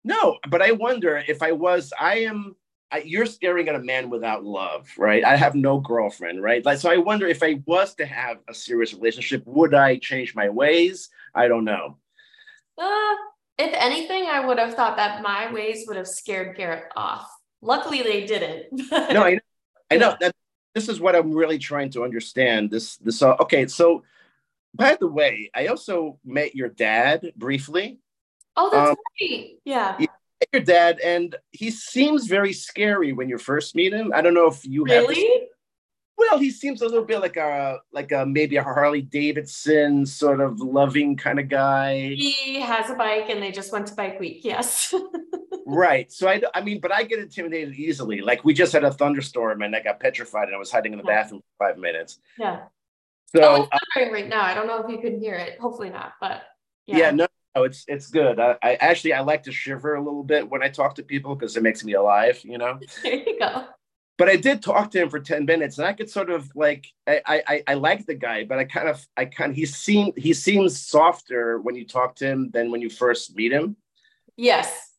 No, 0.05 0.39
but 0.49 0.63
I 0.63 0.73
wonder 0.73 1.23
if 1.29 1.43
I 1.43 1.53
was, 1.53 1.93
I 1.99 2.21
am. 2.21 2.57
I, 2.93 3.03
you're 3.07 3.27
staring 3.27 3.69
at 3.69 3.77
a 3.77 3.81
man 3.81 4.11
without 4.11 4.45
love, 4.45 4.91
right? 4.99 5.23
I 5.25 5.37
have 5.37 5.55
no 5.55 5.79
girlfriend, 5.79 6.43
right? 6.43 6.65
Like, 6.65 6.79
so 6.79 6.91
I 6.91 6.97
wonder 6.97 7.29
if 7.29 7.41
I 7.41 7.63
was 7.65 7.95
to 7.97 8.07
have 8.07 8.39
a 8.49 8.55
serious 8.55 8.93
relationship, 8.93 9.45
would 9.47 9.75
I 9.75 9.97
change 9.99 10.35
my 10.35 10.49
ways? 10.49 11.09
I 11.33 11.47
don't 11.47 11.65
know. 11.65 11.99
Uh, 12.77 13.15
if 13.59 13.73
anything, 13.75 14.25
I 14.25 14.45
would 14.45 14.59
have 14.59 14.75
thought 14.75 14.97
that 14.97 15.23
my 15.23 15.53
ways 15.53 15.85
would 15.87 15.97
have 15.99 16.09
scared 16.09 16.57
Garrett 16.57 16.91
off. 16.97 17.31
Luckily, 17.63 18.03
they 18.03 18.27
didn't. 18.27 18.67
no, 18.91 19.23
I 19.23 19.35
know. 19.35 19.41
I 19.93 19.97
know 19.97 20.17
that 20.21 20.35
this 20.75 20.89
is 20.89 21.01
what 21.01 21.17
I'm 21.17 21.33
really 21.33 21.59
trying 21.59 21.91
to 21.91 22.05
understand. 22.05 22.71
This 22.71 22.97
this 22.97 23.23
uh, 23.23 23.37
okay. 23.41 23.67
So, 23.67 24.05
by 24.75 24.97
the 24.99 25.09
way, 25.09 25.51
I 25.55 25.67
also 25.67 26.19
met 26.25 26.55
your 26.55 26.69
dad 26.69 27.33
briefly. 27.37 27.99
Oh, 28.57 28.71
that's 28.71 28.91
um, 28.91 28.97
great. 29.19 29.59
Yeah. 29.65 29.99
Your 30.53 30.63
dad, 30.63 31.01
and 31.01 31.37
he 31.51 31.71
seems 31.71 32.27
very 32.27 32.53
scary 32.53 33.13
when 33.13 33.29
you 33.29 33.37
first 33.37 33.75
meet 33.75 33.93
him. 33.93 34.13
I 34.15 34.23
don't 34.23 34.35
know 34.35 34.47
if 34.47 34.65
you 34.65 34.85
really. 34.85 35.15
Have 35.17 35.49
Well, 36.17 36.39
he 36.39 36.51
seems 36.51 36.81
a 36.81 36.87
little 36.87 37.05
bit 37.05 37.21
like 37.21 37.37
a 37.37 37.81
like 37.93 38.13
a 38.13 38.25
maybe 38.25 38.57
a 38.57 38.63
Harley 38.63 39.03
Davidson 39.03 40.07
sort 40.07 40.41
of 40.41 40.61
loving 40.61 41.17
kind 41.17 41.39
of 41.39 41.49
guy. 41.49 42.15
He 42.15 42.61
has 42.61 42.91
a 42.91 42.95
bike, 42.95 43.29
and 43.29 43.43
they 43.43 43.51
just 43.51 43.73
went 43.73 43.89
to 43.89 43.95
Bike 43.95 44.19
Week. 44.19 44.41
Yes. 44.43 44.95
right. 45.67 46.11
So 46.13 46.29
I, 46.29 46.41
I 46.55 46.61
mean, 46.63 46.81
but 46.81 46.93
I 46.93 47.03
get 47.05 47.19
intimidated 47.19 47.75
easily. 47.75 48.21
Like 48.21 48.45
we 48.45 48.55
just 48.55 48.73
had 48.73 48.85
a 48.85 48.91
thunderstorm, 48.93 49.63
and 49.63 49.75
I 49.75 49.81
got 49.83 50.01
petrified, 50.01 50.49
and 50.49 50.55
I 50.55 50.59
was 50.59 50.71
hiding 50.71 50.93
in 50.93 50.99
the 50.99 51.05
Yeah. 51.07 51.23
bathroom 51.23 51.43
for 51.59 51.67
five 51.69 51.79
minutes. 51.79 52.19
yeah. 52.39 52.63
So 53.35 53.43
oh, 53.43 53.55
it's 53.63 53.69
uh, 53.73 53.79
thundering 53.95 54.13
right 54.13 54.29
now. 54.29 54.43
I 54.43 54.55
don't 54.55 54.67
know 54.67 54.83
if 54.83 54.91
you 54.91 54.99
can 54.99 55.21
hear 55.21 55.35
it. 55.37 55.59
Hopefully 55.61 55.89
not, 55.91 56.15
but 56.21 56.43
yeah, 56.87 56.97
yeah. 56.99 57.11
no, 57.13 57.29
no, 57.55 57.63
it's 57.63 57.85
it's 57.87 58.09
good. 58.09 58.41
I, 58.41 58.57
I 58.63 58.75
actually 58.75 59.13
I 59.13 59.21
like 59.21 59.45
to 59.45 59.53
shiver 59.53 59.95
a 59.95 60.03
little 60.03 60.25
bit 60.25 60.51
when 60.51 60.65
I 60.65 60.69
talk 60.69 60.97
to 60.97 61.05
people 61.05 61.37
because 61.37 61.57
it 61.57 61.63
makes 61.63 61.85
me 61.85 61.93
alive, 61.93 62.41
you 62.45 62.59
know. 62.59 62.81
There 63.05 63.15
you 63.15 63.39
go. 63.39 63.67
But 64.19 64.29
I 64.29 64.37
did 64.37 64.63
talk 64.63 64.91
to 64.91 65.01
him 65.01 65.09
for 65.11 65.21
ten 65.21 65.45
minutes, 65.47 65.79
and 65.79 65.87
I 65.87 65.93
could 65.93 66.11
sort 66.11 66.29
of 66.29 66.51
like 66.57 66.87
I 67.07 67.23
I 67.25 67.43
I, 67.47 67.63
I 67.69 67.75
like 67.75 68.05
the 68.05 68.15
guy, 68.17 68.45
but 68.45 68.59
I 68.59 68.65
kind 68.65 68.89
of 68.89 69.07
I 69.17 69.27
kind 69.27 69.51
of, 69.53 69.57
he 69.57 69.65
seemed 69.65 70.15
he 70.19 70.35
seems 70.35 70.79
softer 70.85 71.61
when 71.61 71.77
you 71.77 71.87
talk 71.87 72.17
to 72.17 72.27
him 72.27 72.51
than 72.51 72.73
when 72.73 72.81
you 72.81 72.91
first 72.91 73.37
meet 73.37 73.53
him. 73.53 73.77
Yes. 74.37 74.90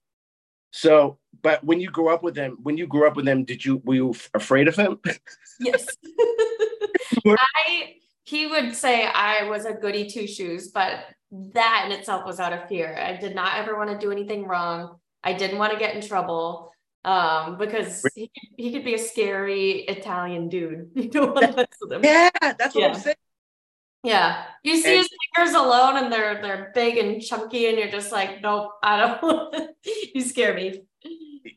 So, 0.71 1.17
but 1.41 1.63
when 1.63 1.79
you 1.79 1.89
grew 1.89 2.09
up 2.13 2.23
with 2.23 2.35
him, 2.35 2.57
when 2.63 2.77
you 2.77 2.87
grew 2.87 3.07
up 3.07 3.15
with 3.15 3.27
him, 3.27 3.43
did 3.43 3.63
you 3.63 3.81
were 3.85 3.95
you 3.95 4.15
afraid 4.33 4.67
of 4.67 4.75
him? 4.75 4.99
Yes. 5.59 5.85
I 7.27 7.95
he 8.23 8.47
would 8.47 8.75
say 8.75 9.05
I 9.05 9.43
was 9.49 9.65
a 9.65 9.73
goody 9.73 10.09
two 10.09 10.27
shoes, 10.27 10.69
but 10.69 10.99
that 11.53 11.83
in 11.85 11.91
itself 11.91 12.25
was 12.25 12.39
out 12.39 12.53
of 12.53 12.67
fear. 12.67 12.95
I 12.97 13.15
did 13.17 13.35
not 13.35 13.55
ever 13.57 13.77
want 13.77 13.89
to 13.89 13.97
do 13.97 14.11
anything 14.11 14.45
wrong. 14.47 14.97
I 15.23 15.33
didn't 15.33 15.57
want 15.59 15.73
to 15.73 15.79
get 15.79 15.95
in 15.95 16.01
trouble 16.01 16.71
um 17.03 17.57
because 17.57 18.05
he, 18.13 18.27
could- 18.27 18.49
he 18.57 18.71
could 18.71 18.85
be 18.85 18.93
a 18.93 18.99
scary 18.99 19.81
Italian 19.87 20.49
dude. 20.49 20.91
You 20.95 21.09
don't 21.09 21.33
want 21.33 21.47
to 21.51 21.55
mess 21.55 21.67
with 21.81 21.93
him. 21.93 22.03
yeah, 22.03 22.29
that's 22.41 22.75
what 22.75 22.81
Yeah. 22.81 22.87
I'm 22.89 22.95
saying. 22.99 23.15
Yeah. 24.03 24.43
You 24.63 24.77
see 24.77 24.89
And- 24.89 24.97
his 24.99 25.09
fingers 25.35 25.55
alone 25.55 25.97
and 25.97 26.11
they're 26.11 26.41
they're 26.41 26.71
big 26.73 26.97
and 26.97 27.21
chunky 27.21 27.67
and 27.67 27.77
you're 27.77 27.89
just 27.89 28.11
like, 28.11 28.41
nope, 28.41 28.71
I 28.83 28.97
don't 28.97 29.75
you 30.15 30.21
scare 30.21 30.53
me. 30.53 30.83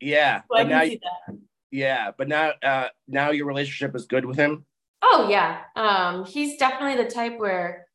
Yeah, 0.00 0.42
So 0.50 0.56
I 0.56 0.62
but 0.64 0.68
can 0.68 0.68
now 0.68 0.84
see 0.84 1.00
that. 1.02 1.36
yeah, 1.70 2.10
but 2.16 2.28
now 2.28 2.52
uh 2.62 2.88
now 3.08 3.30
your 3.30 3.46
relationship 3.46 3.94
is 3.96 4.06
good 4.06 4.24
with 4.24 4.36
him. 4.36 4.64
Oh 5.02 5.28
yeah. 5.30 5.60
Um, 5.76 6.24
he's 6.24 6.56
definitely 6.58 7.02
the 7.02 7.10
type 7.10 7.38
where 7.38 7.86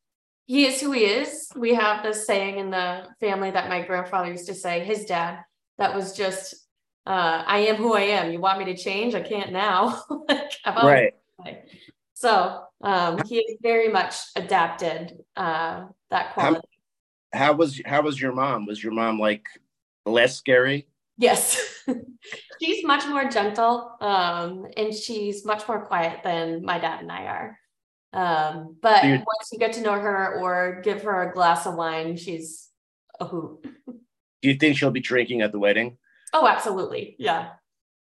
he 0.46 0.66
is 0.66 0.80
who 0.80 0.92
he 0.92 1.04
is. 1.04 1.48
We 1.56 1.74
have 1.74 2.02
this 2.02 2.26
saying 2.26 2.58
in 2.58 2.70
the 2.70 3.06
family 3.20 3.50
that 3.52 3.68
my 3.68 3.82
grandfather 3.82 4.30
used 4.30 4.46
to 4.48 4.54
say, 4.54 4.84
his 4.84 5.04
dad, 5.04 5.40
that 5.78 5.94
was 5.94 6.16
just 6.16 6.54
uh, 7.06 7.42
I 7.46 7.58
am 7.60 7.76
who 7.76 7.94
I 7.94 8.02
am. 8.02 8.30
You 8.32 8.40
want 8.40 8.58
me 8.58 8.64
to 8.66 8.76
change? 8.76 9.14
I 9.14 9.22
can't 9.22 9.52
now. 9.52 10.02
like, 10.28 10.52
I've 10.64 10.76
always 10.76 10.92
Right. 10.92 11.12
been 11.12 11.44
that 11.44 11.52
way. 11.54 11.64
So 12.20 12.64
um, 12.82 13.22
he 13.26 13.38
is 13.38 13.56
very 13.62 13.88
much 13.88 14.14
adapted 14.36 15.24
uh, 15.36 15.86
that 16.10 16.34
quality. 16.34 16.68
How 17.32 17.54
was 17.54 17.80
how 17.86 18.02
was 18.02 18.20
your 18.20 18.32
mom? 18.32 18.66
Was 18.66 18.82
your 18.84 18.92
mom 18.92 19.18
like 19.18 19.46
less 20.04 20.36
scary? 20.36 20.86
Yes. 21.16 21.82
she's 22.62 22.84
much 22.84 23.06
more 23.08 23.30
gentle 23.30 23.96
um, 24.02 24.66
and 24.76 24.92
she's 24.92 25.46
much 25.46 25.66
more 25.66 25.86
quiet 25.86 26.20
than 26.22 26.62
my 26.62 26.78
dad 26.78 27.00
and 27.00 27.10
I 27.10 27.24
are. 27.24 27.58
Um, 28.12 28.76
but 28.82 29.00
So 29.00 29.08
once 29.08 29.48
you 29.52 29.58
get 29.58 29.72
to 29.74 29.80
know 29.80 29.92
her 29.92 30.42
or 30.42 30.82
give 30.84 31.04
her 31.04 31.30
a 31.30 31.32
glass 31.32 31.64
of 31.64 31.74
wine, 31.74 32.18
she's 32.18 32.68
a 33.18 33.24
hoot. 33.24 33.62
Do 34.42 34.48
you 34.50 34.56
think 34.56 34.76
she'll 34.76 34.90
be 34.90 35.00
drinking 35.00 35.40
at 35.40 35.52
the 35.52 35.58
wedding? 35.58 35.96
Oh, 36.34 36.46
absolutely. 36.46 37.16
Yeah. 37.18 37.52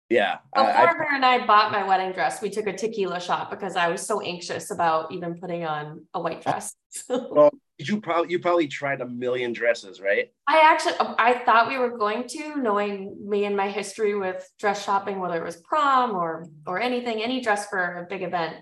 Yeah. 0.09 0.37
Before 0.53 0.69
I- 0.69 0.85
her 0.85 1.15
and 1.15 1.25
I 1.25 1.45
bought 1.45 1.71
my 1.71 1.83
wedding 1.83 2.11
dress, 2.11 2.41
we 2.41 2.49
took 2.49 2.67
a 2.67 2.73
tequila 2.73 3.19
shot 3.19 3.49
because 3.49 3.75
I 3.75 3.87
was 3.87 4.05
so 4.05 4.21
anxious 4.21 4.71
about 4.71 5.11
even 5.11 5.39
putting 5.39 5.65
on 5.65 6.05
a 6.13 6.21
white 6.21 6.43
oh. 6.45 6.51
dress. 6.51 6.75
well, 7.09 7.51
you 7.77 7.99
probably 7.99 8.31
you 8.31 8.39
probably 8.39 8.67
tried 8.67 9.01
a 9.01 9.07
million 9.07 9.51
dresses, 9.51 9.99
right? 9.99 10.31
I 10.47 10.61
actually 10.61 10.93
I 11.17 11.33
thought 11.45 11.67
we 11.67 11.77
were 11.77 11.97
going 11.97 12.27
to, 12.29 12.55
knowing 12.55 13.17
me 13.27 13.45
and 13.45 13.57
my 13.57 13.69
history 13.69 14.15
with 14.15 14.47
dress 14.59 14.83
shopping, 14.83 15.19
whether 15.19 15.41
it 15.41 15.45
was 15.45 15.57
prom 15.57 16.15
or 16.15 16.47
or 16.65 16.79
anything, 16.79 17.21
any 17.21 17.41
dress 17.41 17.67
for 17.67 17.97
a 17.97 18.07
big 18.09 18.21
event. 18.21 18.55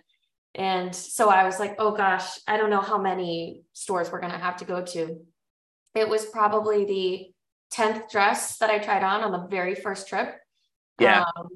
And 0.55 0.95
so 0.95 1.29
I 1.29 1.43
was 1.43 1.59
like, 1.59 1.75
oh 1.79 1.95
gosh, 1.95 2.39
I 2.47 2.57
don't 2.57 2.69
know 2.69 2.81
how 2.81 2.99
many 2.99 3.63
stores 3.73 4.11
we're 4.11 4.21
gonna 4.21 4.37
have 4.37 4.57
to 4.57 4.65
go 4.65 4.83
to. 4.83 5.19
It 5.93 6.09
was 6.09 6.25
probably 6.25 6.85
the 6.85 7.27
10th 7.75 8.09
dress 8.09 8.57
that 8.57 8.69
I 8.69 8.79
tried 8.79 9.03
on 9.03 9.21
on 9.21 9.31
the 9.31 9.47
very 9.47 9.75
first 9.75 10.07
trip. 10.07 10.35
Yeah. 10.99 11.23
Um, 11.35 11.49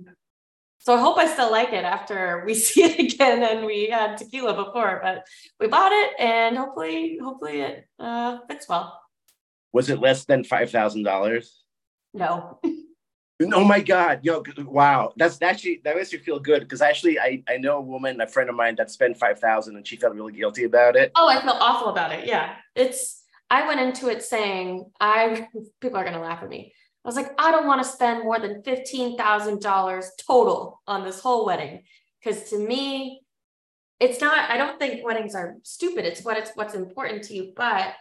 so 0.80 0.96
I 0.96 1.00
hope 1.00 1.18
I 1.18 1.28
still 1.28 1.52
like 1.52 1.74
it 1.74 1.84
after 1.84 2.44
we 2.46 2.54
see 2.66 2.84
it 2.84 3.14
again 3.14 3.44
and 3.44 3.66
we 3.66 3.90
had 3.90 4.18
tequila 4.18 4.54
before, 4.54 5.00
but 5.04 5.26
we 5.60 5.68
bought 5.68 5.92
it 5.92 6.12
and 6.20 6.58
hopefully, 6.58 7.20
hopefully 7.22 7.62
it 7.62 7.88
uh, 8.00 8.40
fits 8.50 8.70
well. 8.70 9.02
Was 9.74 9.90
it 9.90 10.00
less 10.00 10.26
than 10.26 10.44
five 10.44 10.72
thousand 10.72 11.04
dollars? 11.04 11.64
No. 12.14 12.60
Oh 13.40 13.64
my 13.64 13.82
God! 13.82 14.22
Yo, 14.24 14.42
wow, 14.66 15.14
that's 15.16 15.40
actually 15.44 15.82
that 15.84 15.96
makes 15.96 16.12
me 16.12 16.18
feel 16.18 16.40
good 16.40 16.62
because 16.62 16.82
actually 16.82 17.20
I 17.20 17.44
I 17.48 17.58
know 17.58 17.78
a 17.78 17.82
woman, 17.82 18.20
a 18.20 18.26
friend 18.26 18.50
of 18.50 18.56
mine 18.56 18.74
that 18.78 18.90
spent 18.90 19.16
five 19.16 19.40
thousand 19.40 19.76
and 19.76 19.86
she 19.88 19.96
felt 19.96 20.16
really 20.16 20.34
guilty 20.34 20.64
about 20.64 20.96
it. 20.96 21.12
Oh, 21.16 21.30
I 21.30 21.40
feel 21.44 21.52
awful 21.52 21.90
about 21.90 22.12
it. 22.14 22.26
Yeah. 22.26 22.56
It's, 22.76 23.24
I 23.50 23.68
went 23.68 23.80
into 23.80 24.10
it 24.10 24.24
saying, 24.24 24.90
I, 25.00 25.48
people 25.82 25.98
are 25.98 26.04
going 26.04 26.16
to 26.16 26.20
laugh 26.20 26.42
at 26.42 26.50
me. 26.50 26.74
I 27.08 27.10
was 27.10 27.16
like, 27.16 27.32
I 27.40 27.52
don't 27.52 27.68
want 27.68 27.82
to 27.82 27.88
spend 27.88 28.26
more 28.26 28.38
than 28.38 28.62
$15,000 28.64 30.06
total 30.28 30.82
on 30.86 31.06
this 31.06 31.22
whole 31.22 31.46
wedding. 31.46 31.84
Cause 32.22 32.50
to 32.50 32.60
me, 32.60 33.22
it's 34.02 34.20
not, 34.20 34.50
I 34.50 34.58
don't 34.58 34.78
think 34.78 35.06
weddings 35.06 35.34
are 35.34 35.56
stupid. 35.64 36.04
It's 36.04 36.26
what 36.26 36.36
it's, 36.36 36.52
what's 36.56 36.74
important 36.74 37.24
to 37.24 37.34
you. 37.34 37.54
But, 37.56 37.94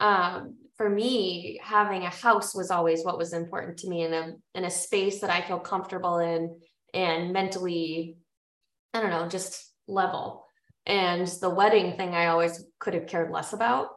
um, 0.00 0.56
for 0.76 0.90
me, 0.90 1.60
having 1.62 2.02
a 2.02 2.10
house 2.10 2.52
was 2.52 2.72
always 2.72 3.04
what 3.04 3.18
was 3.18 3.34
important 3.34 3.78
to 3.78 3.88
me 3.88 4.02
in 4.02 4.12
a, 4.12 4.32
in 4.56 4.64
a 4.64 4.70
space 4.70 5.20
that 5.20 5.30
I 5.30 5.42
feel 5.42 5.60
comfortable 5.60 6.18
in 6.18 6.58
and 6.92 7.32
mentally, 7.32 8.16
I 8.92 9.00
don't 9.00 9.10
know, 9.10 9.28
just 9.28 9.64
level. 9.86 10.44
And 10.86 11.24
the 11.24 11.50
wedding 11.50 11.96
thing, 11.96 12.16
I 12.16 12.26
always 12.26 12.64
could 12.80 12.94
have 12.94 13.06
cared 13.06 13.30
less 13.30 13.52
about. 13.52 13.90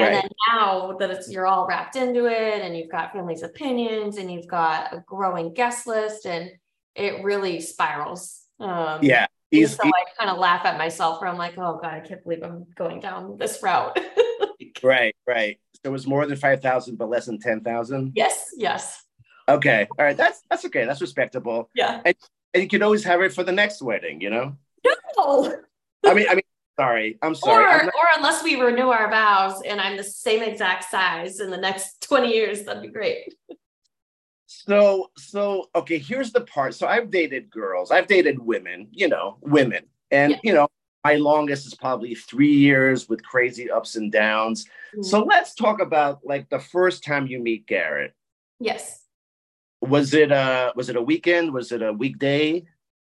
And 0.00 0.14
Right. 0.14 0.22
then 0.22 0.30
now 0.48 0.96
that 0.98 1.10
it's 1.10 1.30
you're 1.30 1.46
all 1.46 1.66
wrapped 1.66 1.96
into 1.96 2.26
it, 2.26 2.62
and 2.62 2.76
you've 2.76 2.90
got 2.90 3.12
families' 3.12 3.42
opinions, 3.42 4.16
and 4.16 4.32
you've 4.32 4.46
got 4.48 4.92
a 4.92 5.04
growing 5.06 5.52
guest 5.52 5.86
list, 5.86 6.26
and 6.26 6.50
it 6.94 7.22
really 7.22 7.60
spirals. 7.60 8.42
Um, 8.58 9.00
Yeah, 9.02 9.26
he's 9.50 9.76
so 9.76 9.82
I 9.84 10.04
kind 10.18 10.30
of 10.30 10.38
laugh 10.38 10.64
at 10.64 10.78
myself, 10.78 11.20
where 11.20 11.28
I'm 11.30 11.36
like, 11.38 11.56
"Oh 11.58 11.78
God, 11.82 11.92
I 11.94 12.00
can't 12.00 12.22
believe 12.22 12.42
I'm 12.42 12.66
going 12.76 13.00
down 13.00 13.36
this 13.38 13.62
route." 13.62 13.98
right, 14.82 15.14
right. 15.26 15.58
So 15.74 15.80
it 15.84 15.92
was 15.92 16.06
more 16.06 16.26
than 16.26 16.36
five 16.36 16.60
thousand, 16.62 16.96
but 16.96 17.08
less 17.10 17.26
than 17.26 17.38
ten 17.38 17.60
thousand. 17.62 18.12
yes, 18.14 18.50
yes, 18.56 19.02
Okay, 19.48 19.86
all 19.98 20.04
right, 20.04 20.16
that's 20.16 20.42
that's 20.48 20.64
okay. 20.66 20.84
That's 20.84 21.00
respectable, 21.00 21.70
yeah. 21.74 22.00
and 22.04 22.14
you 22.54 22.68
can 22.68 22.82
always 22.82 23.04
have 23.04 23.20
it 23.22 23.32
for 23.32 23.44
the 23.44 23.52
next 23.52 23.82
wedding. 23.82 24.20
You 24.20 24.30
know, 24.30 24.56
No. 25.16 25.54
I 26.06 26.14
mean, 26.14 26.26
I 26.30 26.34
mean, 26.34 26.42
sorry, 26.80 27.18
I'm 27.22 27.34
sorry. 27.34 27.64
or, 27.64 27.68
I'm 27.68 27.86
not- 27.86 27.94
or 27.94 28.06
unless 28.16 28.42
we 28.42 28.60
renew 28.60 28.88
our 28.88 29.10
vows 29.10 29.60
and 29.62 29.80
I'm 29.80 29.96
the 29.96 30.04
same 30.04 30.42
exact 30.42 30.84
size 30.90 31.40
in 31.40 31.50
the 31.50 31.56
next 31.56 32.00
20 32.08 32.32
years, 32.32 32.62
that'd 32.64 32.82
be 32.82 32.88
great. 32.88 33.34
So, 34.46 35.10
so 35.16 35.68
okay, 35.74 35.98
here's 35.98 36.32
the 36.32 36.40
part. 36.42 36.74
So 36.74 36.86
I've 36.86 37.10
dated 37.10 37.50
girls, 37.50 37.90
I've 37.90 38.06
dated 38.06 38.38
women, 38.38 38.88
you 38.92 39.08
know, 39.08 39.38
women. 39.42 39.84
And 40.10 40.32
Yeah. 40.32 40.38
you 40.42 40.52
know, 40.54 40.68
my 41.04 41.14
longest 41.14 41.66
is 41.66 41.74
probably 41.74 42.14
three 42.14 42.52
years 42.52 43.08
with 43.08 43.22
crazy 43.24 43.70
ups 43.70 43.96
and 43.96 44.10
downs. 44.12 44.64
Mm-hmm. 44.64 45.02
So 45.02 45.20
let's 45.22 45.54
talk 45.54 45.80
about 45.80 46.20
like 46.24 46.48
the 46.50 46.58
first 46.58 47.04
time 47.04 47.26
you 47.26 47.38
meet 47.38 47.66
Garrett. 47.66 48.12
yes, 48.58 49.04
Was 49.80 50.12
it 50.14 50.30
a 50.32 50.72
was 50.76 50.88
it 50.90 50.96
a 50.96 51.02
weekend? 51.02 51.52
Was 51.54 51.72
it 51.72 51.82
a 51.82 51.92
weekday? 51.92 52.64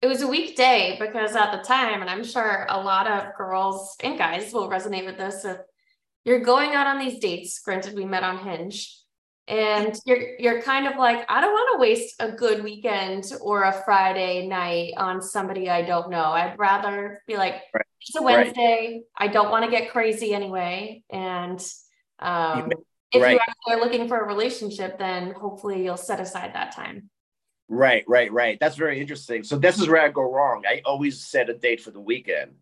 It 0.03 0.07
was 0.07 0.23
a 0.23 0.29
weekday 0.29 0.97
because 1.00 1.35
at 1.35 1.53
the 1.53 1.62
time, 1.67 2.00
and 2.00 2.11
I'm 2.11 2.25
sure 2.25 2.67
a 2.69 2.81
lot 2.81 3.09
of 3.09 3.35
girls 3.37 3.97
and 4.03 4.19
guys 4.19 4.53
will 4.53 4.69
resonate 4.69 5.07
with 5.07 5.17
this. 5.17 5.45
If 5.45 5.59
you're 6.25 6.41
going 6.41 6.75
out 6.75 6.87
on 6.87 6.99
these 6.99 7.19
dates, 7.19 7.59
granted, 7.61 7.95
we 7.95 8.05
met 8.05 8.23
on 8.23 8.38
Hinge, 8.38 8.95
and 9.49 9.99
you're 10.05 10.38
you're 10.38 10.62
kind 10.62 10.87
of 10.87 10.97
like, 10.97 11.25
I 11.31 11.41
don't 11.41 11.53
want 11.53 11.76
to 11.76 11.81
waste 11.81 12.17
a 12.21 12.33
good 12.33 12.62
weekend 12.62 13.25
or 13.41 13.62
a 13.62 13.73
Friday 13.85 14.47
night 14.47 14.93
on 14.97 15.23
somebody 15.23 15.71
I 15.71 15.83
don't 15.83 16.11
know. 16.11 16.25
I'd 16.25 16.59
rather 16.59 17.23
be 17.26 17.37
like, 17.37 17.62
Right. 17.73 17.87
it's 18.00 18.17
a 18.17 18.21
Right. 18.21 18.45
Wednesday. 18.45 19.03
I 19.17 19.29
don't 19.29 19.50
want 19.50 19.65
to 19.65 19.71
get 19.71 19.93
crazy 19.93 20.35
anyway, 20.35 21.05
and 21.11 21.61
um, 22.19 22.71
if 23.12 23.23
right. 23.23 23.38
you 23.67 23.73
are 23.75 23.81
looking 23.81 24.09
for 24.09 24.19
a 24.19 24.26
relationship, 24.26 24.99
then 24.99 25.33
hopefully 25.33 25.85
you'll 25.85 25.97
set 25.97 26.21
aside 26.21 26.55
that 26.55 26.75
time. 26.75 27.09
Right, 27.69 28.05
right, 28.07 28.31
right. 28.33 28.59
That's 28.61 28.77
very 28.77 29.01
interesting. 29.01 29.43
So 29.43 29.59
this 29.59 29.81
is 29.81 29.89
where 29.89 30.01
I 30.01 30.09
go 30.09 30.23
wrong. 30.23 30.63
I 30.69 30.83
always 30.85 31.25
set 31.25 31.51
a 31.51 31.55
date 31.55 31.81
for 31.81 31.91
the 31.91 32.01
weekend. 32.01 32.53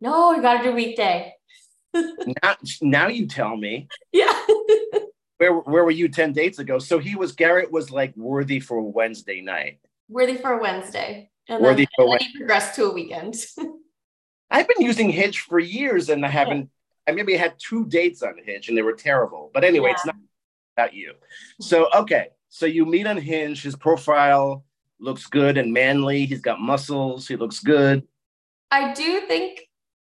No, 0.00 0.32
you 0.32 0.42
got 0.42 0.58
to 0.58 0.64
do 0.64 0.74
weekday. 0.74 1.34
Now, 2.42 2.54
now 2.80 3.08
you 3.08 3.26
tell 3.26 3.56
me 3.56 3.88
Yeah. 4.12 4.32
where 5.38 5.54
where 5.54 5.84
were 5.84 5.90
you 5.90 6.08
ten 6.08 6.32
dates 6.32 6.60
ago? 6.60 6.78
So 6.78 7.00
he 7.00 7.16
was 7.16 7.32
Garrett 7.32 7.72
was 7.72 7.90
like 7.90 8.16
worthy 8.16 8.60
for 8.60 8.80
Wednesday 8.80 9.40
night. 9.40 9.80
Worthy 10.08 10.36
for 10.36 10.52
a 10.52 10.62
Wednesday. 10.62 11.30
And 11.48 11.64
Worthy 11.64 11.86
then, 11.86 11.88
for 11.96 12.04
and 12.04 12.12
then 12.12 12.28
you 12.30 12.38
progress 12.38 12.76
to 12.76 12.84
a 12.84 12.92
weekend. 12.92 13.34
I've 14.52 14.68
been 14.68 14.86
using 14.86 15.10
Hinge 15.10 15.40
for 15.40 15.58
years 15.58 16.10
and 16.10 16.24
I 16.24 16.28
haven't. 16.28 16.70
I 17.08 17.12
maybe 17.12 17.36
had 17.36 17.54
two 17.58 17.86
dates 17.86 18.22
on 18.22 18.34
Hinge 18.44 18.68
and 18.68 18.78
they 18.78 18.82
were 18.82 18.92
terrible. 18.92 19.50
But 19.52 19.64
anyway, 19.64 19.88
yeah. 19.88 19.94
it's 19.94 20.06
not 20.06 20.16
about 20.76 20.94
you. 20.94 21.14
So 21.60 21.88
okay, 21.94 22.28
so 22.50 22.66
you 22.66 22.84
meet 22.84 23.06
on 23.06 23.16
Hinge. 23.16 23.62
His 23.62 23.76
profile 23.76 24.64
looks 24.98 25.26
good 25.26 25.56
and 25.56 25.72
manly. 25.72 26.26
He's 26.26 26.42
got 26.42 26.60
muscles. 26.60 27.26
He 27.26 27.36
looks 27.36 27.60
good. 27.60 28.06
I 28.70 28.92
do 28.92 29.20
think 29.22 29.60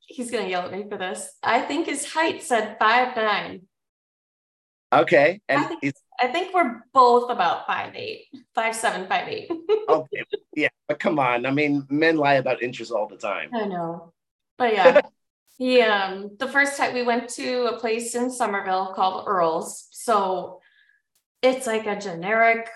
he's 0.01 0.31
gonna 0.31 0.49
yell 0.49 0.67
at 0.67 0.73
me 0.73 0.85
for 0.89 0.99
this. 0.99 1.33
I 1.43 1.61
think 1.61 1.87
his 1.87 2.13
height 2.13 2.43
said 2.43 2.77
five 2.79 3.17
nine. 3.17 3.63
Okay, 4.93 5.41
and 5.49 5.65
I 5.65 5.67
think, 5.67 5.95
I 6.21 6.27
think 6.29 6.55
we're 6.55 6.83
both 6.93 7.31
about 7.31 7.67
five 7.67 7.97
eight, 7.97 8.27
five 8.55 8.77
seven, 8.77 9.09
five 9.09 9.29
eight. 9.29 9.51
okay, 9.89 10.25
yeah, 10.55 10.69
but 10.87 11.01
come 11.01 11.19
on. 11.19 11.47
I 11.47 11.51
mean, 11.51 11.87
men 11.89 12.17
lie 12.17 12.35
about 12.35 12.63
inches 12.63 12.91
all 12.91 13.09
the 13.09 13.17
time. 13.17 13.51
I 13.55 13.65
know, 13.65 14.13
but 14.59 14.75
yeah. 14.75 15.01
Yeah, 15.57 16.07
um 16.07 16.37
the 16.41 16.49
first 16.49 16.77
time 16.77 16.95
we 16.95 17.05
went 17.05 17.29
to 17.35 17.67
a 17.67 17.79
place 17.79 18.17
in 18.17 18.29
Somerville 18.29 18.93
called 18.93 19.29
Earl's. 19.29 19.87
So 19.93 20.61
it's 21.45 21.67
like 21.67 21.87
a 21.87 21.99
generic 21.99 22.69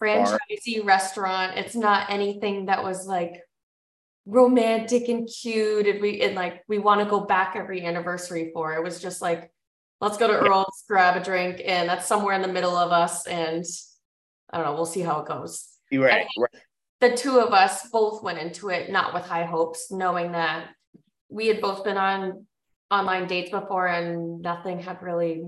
franchisee 0.00 0.84
restaurant. 0.84 1.58
It's 1.58 1.74
not 1.74 2.10
anything 2.10 2.66
that 2.66 2.84
was 2.84 3.06
like 3.06 3.42
romantic 4.24 5.08
and 5.08 5.28
cute 5.28 5.86
and 5.86 6.00
we 6.00 6.20
and 6.20 6.34
like 6.34 6.62
we 6.68 6.78
want 6.78 7.00
to 7.00 7.06
go 7.08 7.20
back 7.20 7.54
every 7.56 7.84
anniversary 7.84 8.50
for. 8.54 8.74
It 8.74 8.82
was 8.82 9.00
just 9.00 9.20
like 9.20 9.50
let's 10.00 10.18
go 10.18 10.26
to 10.26 10.38
Earl's, 10.38 10.84
grab 10.86 11.16
a 11.16 11.24
drink, 11.24 11.60
and 11.64 11.88
that's 11.88 12.06
somewhere 12.06 12.34
in 12.34 12.42
the 12.42 12.48
middle 12.48 12.76
of 12.76 12.92
us. 12.92 13.26
And 13.26 13.64
I 14.50 14.58
don't 14.58 14.66
know, 14.66 14.74
we'll 14.74 14.86
see 14.86 15.00
how 15.00 15.20
it 15.20 15.28
goes. 15.28 15.66
Right, 15.92 16.26
right. 16.38 16.62
The 17.00 17.16
two 17.16 17.40
of 17.40 17.52
us 17.52 17.88
both 17.90 18.22
went 18.22 18.38
into 18.38 18.68
it 18.68 18.90
not 18.90 19.14
with 19.14 19.24
high 19.24 19.44
hopes, 19.44 19.90
knowing 19.90 20.32
that 20.32 20.68
we 21.28 21.46
had 21.46 21.60
both 21.60 21.84
been 21.84 21.96
on 21.96 22.46
online 22.90 23.26
dates 23.26 23.50
before 23.50 23.86
and 23.86 24.40
nothing 24.42 24.80
had 24.80 25.02
really 25.02 25.44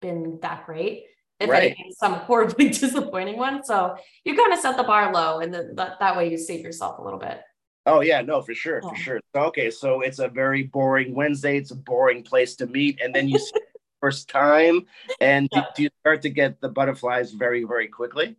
been 0.00 0.38
that 0.42 0.66
great. 0.66 1.04
If 1.40 1.48
right. 1.48 1.62
anything, 1.62 1.92
some 1.96 2.14
horribly 2.14 2.68
disappointing 2.68 3.38
one. 3.38 3.64
So 3.64 3.96
you 4.24 4.36
kind 4.36 4.52
of 4.52 4.58
set 4.58 4.76
the 4.76 4.82
bar 4.82 5.12
low, 5.12 5.40
and 5.40 5.52
then 5.52 5.74
that, 5.76 5.98
that 5.98 6.16
way 6.16 6.30
you 6.30 6.36
save 6.36 6.60
yourself 6.60 6.98
a 6.98 7.02
little 7.02 7.18
bit. 7.18 7.40
Oh 7.86 8.02
yeah, 8.02 8.20
no, 8.20 8.42
for 8.42 8.54
sure, 8.54 8.82
for 8.82 8.94
sure. 8.94 9.20
Okay, 9.34 9.70
so 9.70 10.02
it's 10.02 10.18
a 10.18 10.28
very 10.28 10.64
boring 10.64 11.14
Wednesday. 11.14 11.56
It's 11.56 11.70
a 11.70 11.76
boring 11.76 12.22
place 12.22 12.54
to 12.56 12.66
meet, 12.66 13.00
and 13.00 13.14
then 13.14 13.28
you 13.28 13.38
see 13.38 13.52
first 14.00 14.28
time, 14.28 14.86
and 15.20 15.48
yeah. 15.52 15.60
do, 15.60 15.66
do, 15.76 15.82
you 15.84 15.90
start 16.00 16.22
to 16.22 16.30
get 16.30 16.60
the 16.60 16.68
butterflies 16.68 17.32
very, 17.32 17.64
very 17.64 17.88
quickly? 17.88 18.36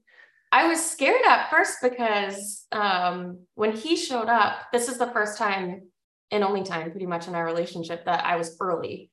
I 0.51 0.67
was 0.67 0.83
scared 0.83 1.21
at 1.25 1.49
first 1.49 1.77
because 1.81 2.65
um, 2.71 3.39
when 3.55 3.71
he 3.71 3.95
showed 3.95 4.27
up, 4.27 4.71
this 4.73 4.89
is 4.89 4.97
the 4.97 5.07
first 5.07 5.37
time 5.37 5.83
and 6.31 6.43
only 6.43 6.63
time, 6.63 6.91
pretty 6.91 7.05
much 7.05 7.27
in 7.27 7.35
our 7.35 7.45
relationship, 7.45 8.05
that 8.05 8.25
I 8.25 8.37
was 8.37 8.55
early, 8.59 9.11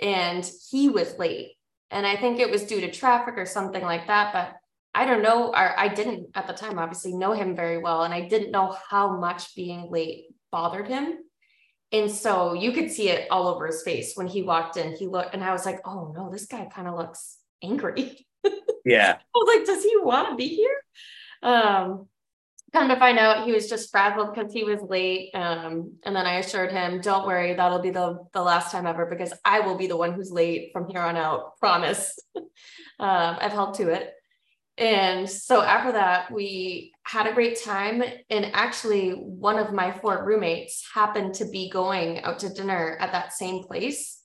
and 0.00 0.48
he 0.70 0.88
was 0.88 1.18
late, 1.18 1.52
and 1.90 2.06
I 2.06 2.16
think 2.16 2.38
it 2.38 2.50
was 2.50 2.64
due 2.64 2.80
to 2.80 2.90
traffic 2.90 3.34
or 3.36 3.46
something 3.46 3.82
like 3.82 4.06
that, 4.06 4.32
but 4.32 4.56
I 4.94 5.06
don't 5.06 5.22
know, 5.22 5.48
or 5.48 5.78
I 5.78 5.88
didn't 5.88 6.28
at 6.34 6.46
the 6.46 6.52
time 6.52 6.78
obviously 6.78 7.12
know 7.12 7.32
him 7.32 7.54
very 7.54 7.78
well, 7.78 8.02
and 8.02 8.12
I 8.12 8.22
didn't 8.22 8.50
know 8.50 8.76
how 8.88 9.18
much 9.18 9.54
being 9.54 9.90
late 9.90 10.26
bothered 10.50 10.88
him. 10.88 11.18
And 11.92 12.10
so 12.10 12.54
you 12.54 12.72
could 12.72 12.90
see 12.90 13.08
it 13.08 13.28
all 13.30 13.48
over 13.48 13.66
his 13.66 13.82
face 13.82 14.12
when 14.14 14.28
he 14.28 14.42
walked 14.42 14.76
in. 14.76 14.94
He 14.94 15.06
looked, 15.06 15.34
and 15.34 15.42
I 15.42 15.52
was 15.52 15.66
like, 15.66 15.80
oh 15.84 16.12
no, 16.16 16.30
this 16.30 16.46
guy 16.46 16.68
kind 16.72 16.88
of 16.88 16.96
looks 16.96 17.38
angry. 17.62 18.26
Yeah. 18.84 19.18
I 19.18 19.38
was 19.38 19.56
like, 19.56 19.66
does 19.66 19.84
he 19.84 19.94
want 19.98 20.30
to 20.30 20.36
be 20.36 20.48
here? 20.48 20.76
Um, 21.42 22.08
come 22.72 22.88
to 22.88 22.96
find 22.96 23.18
out 23.18 23.44
he 23.44 23.52
was 23.52 23.68
just 23.68 23.90
frazzled 23.90 24.34
because 24.34 24.52
he 24.52 24.64
was 24.64 24.80
late. 24.82 25.30
Um, 25.34 25.94
and 26.04 26.14
then 26.14 26.26
I 26.26 26.38
assured 26.38 26.72
him, 26.72 27.00
don't 27.00 27.26
worry, 27.26 27.54
that'll 27.54 27.80
be 27.80 27.90
the, 27.90 28.18
the 28.32 28.42
last 28.42 28.70
time 28.70 28.86
ever 28.86 29.06
because 29.06 29.32
I 29.44 29.60
will 29.60 29.76
be 29.76 29.86
the 29.86 29.96
one 29.96 30.12
who's 30.12 30.30
late 30.30 30.70
from 30.72 30.88
here 30.88 31.00
on 31.00 31.16
out. 31.16 31.58
Promise. 31.58 32.18
um, 32.36 32.44
I've 32.98 33.52
held 33.52 33.74
to 33.74 33.88
it. 33.88 34.12
And 34.78 35.28
so 35.28 35.62
after 35.62 35.92
that, 35.92 36.32
we 36.32 36.92
had 37.02 37.26
a 37.26 37.34
great 37.34 37.62
time. 37.62 38.02
And 38.30 38.50
actually, 38.54 39.10
one 39.10 39.58
of 39.58 39.74
my 39.74 39.92
four 39.98 40.24
roommates 40.24 40.88
happened 40.94 41.34
to 41.34 41.44
be 41.44 41.68
going 41.70 42.22
out 42.22 42.38
to 42.40 42.48
dinner 42.48 42.96
at 42.98 43.12
that 43.12 43.32
same 43.32 43.62
place. 43.64 44.22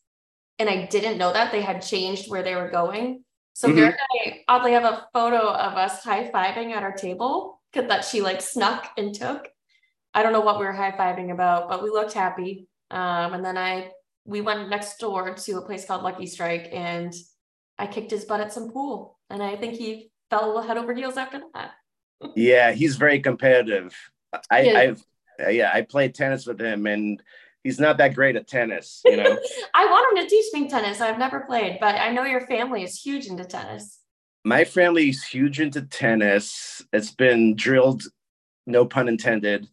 And 0.57 0.69
I 0.69 0.85
didn't 0.85 1.17
know 1.17 1.33
that 1.33 1.51
they 1.51 1.61
had 1.61 1.81
changed 1.81 2.29
where 2.29 2.43
they 2.43 2.55
were 2.55 2.69
going. 2.69 3.23
So 3.53 3.67
mm-hmm. 3.67 3.77
Garrett 3.77 3.95
and 4.23 4.33
I 4.33 4.43
oddly 4.47 4.71
have 4.73 4.83
a 4.83 5.07
photo 5.13 5.49
of 5.49 5.73
us 5.73 6.03
high 6.03 6.29
fiving 6.29 6.71
at 6.71 6.83
our 6.83 6.93
table 6.93 7.54
that 7.83 8.05
she 8.05 8.21
like 8.21 8.41
snuck 8.41 8.91
and 8.97 9.13
took. 9.13 9.47
I 10.13 10.23
don't 10.23 10.33
know 10.33 10.41
what 10.41 10.59
we 10.59 10.65
were 10.65 10.71
high 10.71 10.91
fiving 10.91 11.31
about, 11.31 11.69
but 11.69 11.83
we 11.83 11.89
looked 11.89 12.13
happy. 12.13 12.67
Um, 12.89 13.33
and 13.33 13.43
then 13.43 13.57
I 13.57 13.91
we 14.25 14.41
went 14.41 14.69
next 14.69 14.97
door 14.97 15.33
to 15.33 15.57
a 15.57 15.61
place 15.61 15.85
called 15.85 16.03
Lucky 16.03 16.25
Strike 16.25 16.69
and 16.71 17.13
I 17.77 17.87
kicked 17.87 18.11
his 18.11 18.25
butt 18.25 18.41
at 18.41 18.53
some 18.53 18.71
pool. 18.71 19.19
And 19.29 19.43
I 19.43 19.55
think 19.55 19.75
he 19.75 20.11
fell 20.29 20.61
head 20.61 20.77
over 20.77 20.93
heels 20.93 21.17
after 21.17 21.41
that. 21.53 21.71
yeah, 22.35 22.71
he's 22.71 22.95
very 22.95 23.19
competitive. 23.19 23.95
I, 24.49 24.71
I've 24.71 25.03
uh, 25.43 25.49
yeah, 25.49 25.71
I 25.73 25.81
played 25.81 26.15
tennis 26.15 26.45
with 26.45 26.59
him 26.59 26.87
and 26.87 27.21
he's 27.63 27.79
not 27.79 27.97
that 27.97 28.15
great 28.15 28.35
at 28.35 28.47
tennis, 28.47 29.01
you 29.05 29.17
know. 29.17 29.37
I 29.73 29.85
want 29.85 30.17
him 30.17 30.23
to 30.23 30.29
teach 30.29 30.45
me 30.53 30.69
tennis. 30.69 31.01
I've 31.01 31.19
never 31.19 31.41
played, 31.41 31.79
but 31.81 31.95
I 31.95 32.11
know 32.11 32.23
your 32.23 32.47
family 32.47 32.83
is 32.83 33.01
huge 33.01 33.25
into 33.25 33.43
tennis. 33.43 33.99
My 34.45 34.63
family 34.63 35.09
is 35.09 35.23
huge 35.23 35.59
into 35.59 35.81
tennis. 35.81 36.81
It's 36.93 37.11
been 37.11 37.55
drilled, 37.55 38.03
no 38.65 38.85
pun 38.85 39.09
intended, 39.09 39.67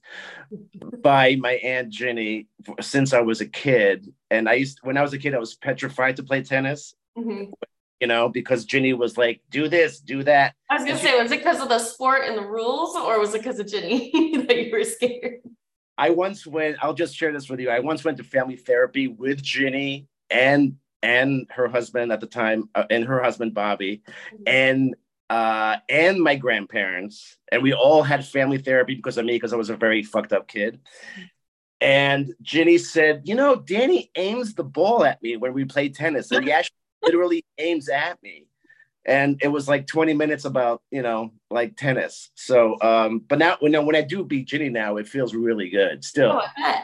by 1.02 1.36
my 1.36 1.52
aunt 1.52 1.90
Ginny 1.90 2.48
since 2.80 3.12
I 3.12 3.20
was 3.20 3.40
a 3.40 3.46
kid. 3.46 4.12
And 4.30 4.48
I 4.48 4.54
used 4.54 4.80
when 4.82 4.96
I 4.96 5.02
was 5.02 5.12
a 5.12 5.18
kid, 5.18 5.34
I 5.34 5.38
was 5.38 5.54
petrified 5.54 6.16
to 6.16 6.24
play 6.24 6.42
tennis. 6.42 6.94
Mm-hmm 7.16 7.52
you 8.02 8.08
know, 8.08 8.28
because 8.28 8.64
Ginny 8.64 8.94
was 8.94 9.16
like, 9.16 9.40
do 9.48 9.68
this, 9.68 10.00
do 10.00 10.24
that. 10.24 10.56
I 10.68 10.74
was 10.74 10.84
gonna 10.84 10.98
say, 10.98 11.16
was 11.22 11.30
it 11.30 11.38
because 11.38 11.60
of 11.60 11.68
the 11.68 11.78
sport 11.78 12.22
and 12.26 12.36
the 12.36 12.44
rules, 12.44 12.96
or 12.96 13.20
was 13.20 13.32
it 13.32 13.38
because 13.38 13.60
of 13.60 13.68
Ginny 13.68 14.10
that 14.48 14.58
you 14.58 14.72
were 14.72 14.82
scared? 14.82 15.34
I 15.96 16.10
once 16.10 16.44
went, 16.44 16.78
I'll 16.82 16.94
just 16.94 17.14
share 17.14 17.32
this 17.32 17.48
with 17.48 17.60
you. 17.60 17.70
I 17.70 17.78
once 17.78 18.04
went 18.04 18.16
to 18.16 18.24
family 18.24 18.56
therapy 18.56 19.06
with 19.06 19.40
Ginny 19.40 20.08
and 20.30 20.78
and 21.02 21.46
her 21.50 21.68
husband 21.68 22.12
at 22.12 22.20
the 22.20 22.26
time, 22.26 22.68
uh, 22.74 22.84
and 22.90 23.04
her 23.04 23.22
husband 23.22 23.54
Bobby, 23.54 24.02
mm-hmm. 24.32 24.42
and 24.46 24.96
uh, 25.30 25.76
and 25.88 26.20
my 26.20 26.36
grandparents, 26.36 27.38
and 27.50 27.62
we 27.62 27.72
all 27.72 28.02
had 28.02 28.24
family 28.24 28.58
therapy 28.58 28.94
because 28.94 29.16
of 29.16 29.24
me, 29.24 29.34
because 29.34 29.52
I 29.52 29.56
was 29.56 29.70
a 29.70 29.76
very 29.76 30.02
fucked 30.02 30.32
up 30.32 30.46
kid. 30.46 30.80
And 31.80 32.34
Ginny 32.42 32.78
said, 32.78 33.22
"You 33.24 33.34
know, 33.34 33.56
Danny 33.56 34.10
aims 34.14 34.54
the 34.54 34.64
ball 34.64 35.04
at 35.04 35.22
me 35.22 35.36
when 35.36 35.54
we 35.54 35.64
play 35.64 35.88
tennis, 35.88 36.30
and 36.30 36.44
he 36.44 36.52
actually 36.52 36.76
literally 37.02 37.44
aims 37.58 37.88
at 37.88 38.22
me. 38.22 38.46
And 39.04 39.40
it 39.42 39.48
was 39.48 39.68
like 39.68 39.88
20 39.88 40.14
minutes 40.14 40.44
about, 40.44 40.80
you 40.90 41.02
know, 41.02 41.32
like 41.50 41.76
tennis. 41.76 42.30
So, 42.34 42.80
um, 42.80 43.18
but 43.26 43.38
now 43.38 43.56
when, 43.58 43.74
when 43.84 43.96
I 43.96 44.02
do 44.02 44.24
beat 44.24 44.46
Ginny 44.46 44.68
now, 44.68 44.96
it 44.96 45.08
feels 45.08 45.34
really 45.34 45.70
good 45.70 46.04
still. 46.04 46.40
Oh, 46.40 46.74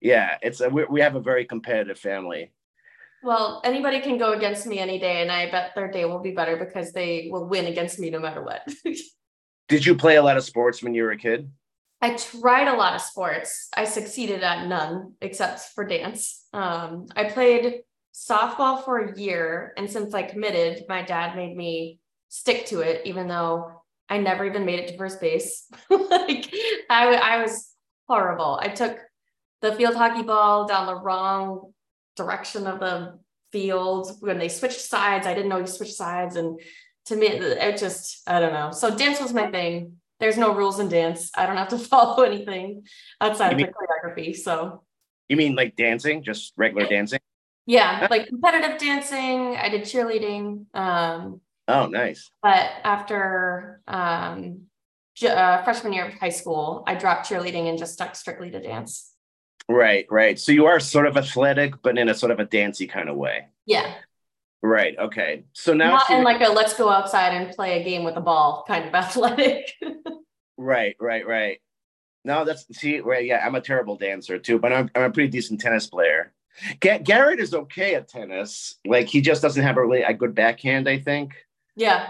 yeah, 0.00 0.36
it's 0.42 0.60
a, 0.60 0.68
we, 0.68 0.84
we 0.84 1.00
have 1.00 1.16
a 1.16 1.20
very 1.20 1.46
competitive 1.46 1.98
family. 1.98 2.52
Well, 3.26 3.60
anybody 3.64 3.98
can 3.98 4.18
go 4.18 4.34
against 4.34 4.68
me 4.68 4.78
any 4.78 5.00
day, 5.00 5.20
and 5.20 5.32
I 5.32 5.50
bet 5.50 5.72
their 5.74 5.90
day 5.90 6.04
will 6.04 6.20
be 6.20 6.30
better 6.30 6.56
because 6.56 6.92
they 6.92 7.28
will 7.32 7.48
win 7.48 7.66
against 7.66 7.98
me 7.98 8.08
no 8.08 8.20
matter 8.20 8.40
what. 8.40 8.62
Did 9.68 9.84
you 9.84 9.96
play 9.96 10.14
a 10.14 10.22
lot 10.22 10.36
of 10.36 10.44
sports 10.44 10.80
when 10.80 10.94
you 10.94 11.02
were 11.02 11.10
a 11.10 11.18
kid? 11.18 11.50
I 12.00 12.14
tried 12.14 12.68
a 12.68 12.76
lot 12.76 12.94
of 12.94 13.00
sports. 13.00 13.68
I 13.76 13.84
succeeded 13.84 14.44
at 14.44 14.68
none 14.68 15.14
except 15.20 15.58
for 15.74 15.84
dance. 15.84 16.46
Um, 16.52 17.06
I 17.16 17.24
played 17.24 17.80
softball 18.14 18.84
for 18.84 18.98
a 18.98 19.18
year. 19.18 19.72
And 19.76 19.90
since 19.90 20.14
I 20.14 20.22
committed, 20.22 20.84
my 20.88 21.02
dad 21.02 21.34
made 21.34 21.56
me 21.56 21.98
stick 22.28 22.66
to 22.66 22.78
it, 22.78 23.02
even 23.06 23.26
though 23.26 23.82
I 24.08 24.18
never 24.18 24.44
even 24.44 24.64
made 24.64 24.78
it 24.78 24.88
to 24.92 24.96
first 24.96 25.20
base. 25.20 25.68
like 25.90 26.48
I, 26.88 27.16
I 27.16 27.42
was 27.42 27.72
horrible. 28.06 28.60
I 28.62 28.68
took 28.68 29.00
the 29.62 29.74
field 29.74 29.96
hockey 29.96 30.22
ball 30.22 30.68
down 30.68 30.86
the 30.86 30.94
wrong 30.94 31.72
direction 32.16 32.66
of 32.66 32.80
the 32.80 33.18
field 33.52 34.16
when 34.20 34.38
they 34.38 34.48
switched 34.48 34.80
sides. 34.80 35.26
I 35.26 35.34
didn't 35.34 35.48
know 35.48 35.58
you 35.58 35.66
switched 35.66 35.94
sides. 35.94 36.36
And 36.36 36.60
to 37.06 37.16
me, 37.16 37.26
it 37.28 37.78
just, 37.78 38.22
I 38.26 38.40
don't 38.40 38.52
know. 38.52 38.72
So 38.72 38.96
dance 38.96 39.20
was 39.20 39.32
my 39.32 39.50
thing. 39.50 39.96
There's 40.18 40.38
no 40.38 40.54
rules 40.54 40.80
in 40.80 40.88
dance. 40.88 41.30
I 41.36 41.46
don't 41.46 41.56
have 41.56 41.68
to 41.68 41.78
follow 41.92 42.24
anything 42.24 42.84
outside 43.20 43.56
mean, 43.56 43.66
of 43.66 43.72
the 43.72 44.10
choreography. 44.10 44.36
So 44.36 44.82
you 45.28 45.36
mean 45.36 45.54
like 45.54 45.76
dancing, 45.76 46.22
just 46.22 46.52
regular 46.56 46.86
dancing? 46.86 47.20
Yeah, 47.66 48.06
like 48.10 48.28
competitive 48.28 48.78
dancing. 48.78 49.56
I 49.56 49.68
did 49.68 49.82
cheerleading. 49.82 50.66
Um, 50.72 51.40
oh, 51.66 51.86
nice. 51.86 52.30
But 52.42 52.70
after 52.84 53.82
um, 53.88 54.66
uh, 55.24 55.62
freshman 55.64 55.92
year 55.92 56.06
of 56.06 56.14
high 56.14 56.30
school, 56.30 56.84
I 56.86 56.94
dropped 56.94 57.28
cheerleading 57.28 57.68
and 57.68 57.76
just 57.76 57.94
stuck 57.94 58.14
strictly 58.14 58.50
to 58.50 58.60
dance. 58.60 59.12
Right, 59.68 60.06
right. 60.10 60.38
So 60.38 60.52
you 60.52 60.66
are 60.66 60.78
sort 60.78 61.06
of 61.06 61.16
athletic, 61.16 61.82
but 61.82 61.98
in 61.98 62.08
a 62.08 62.14
sort 62.14 62.32
of 62.32 62.38
a 62.38 62.44
dancey 62.44 62.86
kind 62.86 63.08
of 63.08 63.16
way. 63.16 63.46
Yeah. 63.64 63.94
Right. 64.62 64.96
Okay. 64.98 65.44
So 65.52 65.74
now, 65.74 65.90
not 65.90 66.10
in 66.10 66.24
like 66.24 66.40
a 66.40 66.50
let's 66.50 66.76
go 66.76 66.88
outside 66.88 67.34
and 67.34 67.54
play 67.54 67.80
a 67.80 67.84
game 67.84 68.04
with 68.04 68.16
a 68.16 68.20
ball 68.20 68.64
kind 68.66 68.86
of 68.86 68.94
athletic. 68.94 69.72
right, 70.56 70.96
right, 71.00 71.26
right. 71.26 71.60
No, 72.24 72.44
that's 72.44 72.66
see, 72.76 73.00
well, 73.00 73.20
yeah, 73.20 73.44
I'm 73.46 73.54
a 73.54 73.60
terrible 73.60 73.96
dancer 73.96 74.38
too, 74.38 74.58
but 74.58 74.72
I'm, 74.72 74.90
I'm 74.94 75.04
a 75.04 75.10
pretty 75.10 75.28
decent 75.30 75.60
tennis 75.60 75.86
player. 75.86 76.32
G- 76.80 76.98
Garrett 76.98 77.38
is 77.38 77.54
okay 77.54 77.94
at 77.94 78.08
tennis. 78.08 78.76
Like 78.84 79.06
he 79.06 79.20
just 79.20 79.42
doesn't 79.42 79.62
have 79.62 79.76
a 79.76 79.82
really 79.84 80.02
a 80.02 80.14
good 80.14 80.34
backhand, 80.34 80.88
I 80.88 80.98
think. 80.98 81.34
Yeah. 81.76 82.08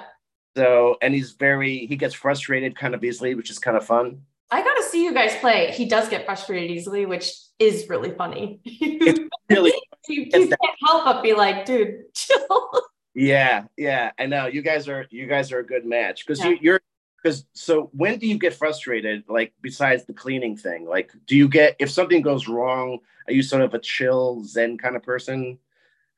So, 0.57 0.97
and 1.03 1.13
he's 1.13 1.33
very 1.33 1.87
he 1.87 1.97
gets 1.97 2.15
frustrated 2.15 2.79
kind 2.79 2.95
of 2.95 3.05
easily, 3.05 3.35
which 3.35 3.51
is 3.51 3.59
kind 3.59 3.77
of 3.77 3.85
fun. 3.85 4.23
I 4.51 4.63
got 4.63 4.75
to 4.77 4.83
see 4.85 5.05
you 5.05 5.13
guys 5.13 5.37
play. 5.37 5.73
He 5.73 5.87
does 5.87 6.09
get 6.09 6.25
frustrated 6.25 6.71
easily, 6.71 7.05
which 7.05 7.31
is 7.59 7.89
really 7.89 8.13
funny. 8.13 8.61
It's 8.65 9.21
really 9.49 9.73
you, 10.09 10.23
you 10.25 10.49
can't 10.49 10.55
help 10.85 11.05
but 11.05 11.23
be 11.23 11.33
like, 11.35 11.65
dude, 11.65 12.13
chill. 12.15 12.71
yeah, 13.15 13.65
yeah. 13.77 14.11
I 14.19 14.27
know 14.27 14.47
you 14.47 14.63
guys 14.63 14.89
are 14.89 15.07
you 15.11 15.27
guys 15.27 15.53
are 15.53 15.61
a 15.61 15.67
good 15.67 15.87
match 15.87 16.27
because 16.27 16.41
Yeah. 16.41 16.51
you, 16.51 16.59
you're 16.61 16.81
because 17.23 17.45
so 17.55 17.91
when 17.93 18.19
do 18.19 18.27
you 18.27 18.39
get 18.39 18.55
frustrated? 18.55 19.25
Like 19.29 19.53
besides 19.63 20.05
the 20.05 20.13
cleaning 20.13 20.57
thing, 20.57 20.87
like 20.87 21.13
do 21.27 21.37
you 21.37 21.49
get 21.49 21.77
if 21.79 21.91
something 21.91 22.23
goes 22.23 22.49
wrong? 22.49 22.99
Are 23.27 23.33
you 23.33 23.43
sort 23.43 23.63
of 23.63 23.75
a 23.75 23.79
chill 23.79 24.45
Zen 24.45 24.79
kind 24.79 24.97
of 24.97 25.03
person? 25.03 25.59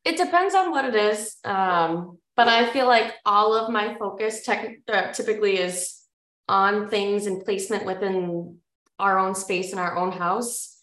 It 0.05 0.17
depends 0.17 0.55
on 0.55 0.71
what 0.71 0.85
it 0.85 0.95
is. 0.95 1.37
Um, 1.45 2.19
but 2.37 2.49
I 2.49 2.71
feel 2.73 2.87
like 2.87 3.15
all 3.27 3.55
of 3.55 3.71
my 3.71 3.97
focus 3.99 4.43
tech, 4.45 4.79
uh, 4.93 5.13
typically 5.13 5.59
is 5.59 6.03
on 6.49 6.89
things 6.89 7.27
and 7.27 7.45
placement 7.45 7.85
within 7.85 8.59
our 8.99 9.19
own 9.19 9.35
space 9.35 9.73
in 9.73 9.79
our 9.79 9.97
own 9.97 10.13
house. 10.13 10.78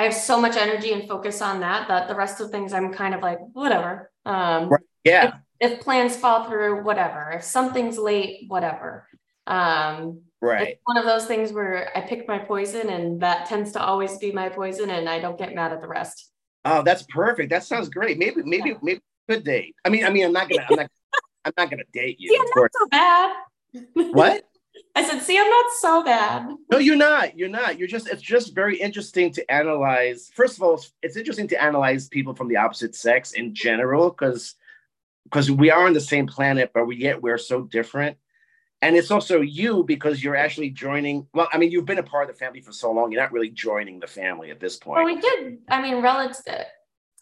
I 0.00 0.04
have 0.04 0.14
so 0.14 0.40
much 0.40 0.56
energy 0.56 0.94
and 0.94 1.06
focus 1.06 1.42
on 1.42 1.60
that 1.60 1.86
that 1.88 2.08
the 2.08 2.14
rest 2.14 2.40
of 2.40 2.50
things 2.50 2.72
I'm 2.72 2.90
kind 2.90 3.14
of 3.14 3.20
like, 3.20 3.38
whatever. 3.52 4.10
Um, 4.24 4.70
Right. 4.70 4.80
Yeah, 5.04 5.32
if 5.60 5.80
plans 5.80 6.16
fall 6.16 6.44
through, 6.44 6.82
whatever. 6.84 7.32
If 7.32 7.42
something's 7.42 7.98
late, 7.98 8.46
whatever. 8.48 9.06
Um, 9.46 10.22
right. 10.40 10.68
it's 10.68 10.80
one 10.84 10.96
of 10.96 11.04
those 11.04 11.26
things 11.26 11.52
where 11.52 11.90
I 11.94 12.00
pick 12.00 12.26
my 12.26 12.38
poison 12.38 12.88
and 12.88 13.20
that 13.20 13.46
tends 13.46 13.72
to 13.72 13.82
always 13.82 14.16
be 14.16 14.32
my 14.32 14.48
poison 14.48 14.88
and 14.88 15.06
I 15.06 15.18
don't 15.20 15.38
get 15.38 15.54
mad 15.54 15.72
at 15.72 15.82
the 15.82 15.88
rest. 15.88 16.32
Oh, 16.64 16.82
that's 16.82 17.02
perfect. 17.02 17.50
That 17.50 17.64
sounds 17.64 17.90
great. 17.90 18.18
Maybe, 18.18 18.42
maybe, 18.42 18.76
maybe 18.82 19.00
a 19.28 19.32
good 19.34 19.44
date. 19.44 19.74
I 19.84 19.90
mean, 19.90 20.04
I 20.06 20.10
mean, 20.10 20.24
I'm 20.24 20.32
not 20.32 20.48
gonna, 20.48 20.66
I'm 20.68 20.76
not, 20.76 20.90
I'm 21.44 21.52
not 21.58 21.70
gonna 21.70 21.84
date 21.92 22.16
you. 22.18 22.34
Of 22.42 22.48
not 22.56 22.70
so 22.78 22.86
bad. 22.88 23.36
What? 24.12 24.44
I 24.94 25.04
said, 25.04 25.20
see, 25.20 25.38
I'm 25.38 25.48
not 25.48 25.66
so 25.78 26.04
bad. 26.04 26.48
No, 26.70 26.78
you're 26.78 26.96
not. 26.96 27.38
You're 27.38 27.48
not. 27.48 27.78
You're 27.78 27.88
just. 27.88 28.08
It's 28.08 28.22
just 28.22 28.54
very 28.54 28.76
interesting 28.76 29.32
to 29.32 29.50
analyze. 29.50 30.30
First 30.34 30.56
of 30.56 30.62
all, 30.62 30.82
it's, 31.02 31.16
interesting 31.16 31.48
to 31.48 31.62
analyze 31.62 32.08
people 32.08 32.34
from 32.34 32.48
the 32.48 32.56
opposite 32.56 32.94
sex 32.94 33.32
in 33.32 33.54
general, 33.54 34.10
because 34.10 34.54
because 35.24 35.50
we 35.50 35.70
are 35.70 35.86
on 35.86 35.92
the 35.92 36.00
same 36.00 36.26
planet, 36.26 36.72
but 36.74 36.86
we 36.86 36.96
yet 36.96 37.22
we're 37.22 37.38
so 37.38 37.62
different. 37.62 38.16
And 38.82 38.96
it's 38.96 39.10
also 39.10 39.42
you 39.42 39.84
because 39.84 40.24
you're 40.24 40.36
actually 40.36 40.70
joining. 40.70 41.26
Well, 41.34 41.48
I 41.52 41.58
mean, 41.58 41.70
you've 41.70 41.84
been 41.84 41.98
a 41.98 42.02
part 42.02 42.28
of 42.28 42.34
the 42.34 42.38
family 42.38 42.60
for 42.60 42.72
so 42.72 42.90
long. 42.92 43.12
You're 43.12 43.20
not 43.20 43.32
really 43.32 43.50
joining 43.50 44.00
the 44.00 44.06
family 44.06 44.50
at 44.50 44.58
this 44.58 44.76
point. 44.76 45.04
Well, 45.04 45.14
we 45.14 45.20
did. 45.20 45.58
I 45.68 45.82
mean, 45.82 46.02
relative, 46.02 46.64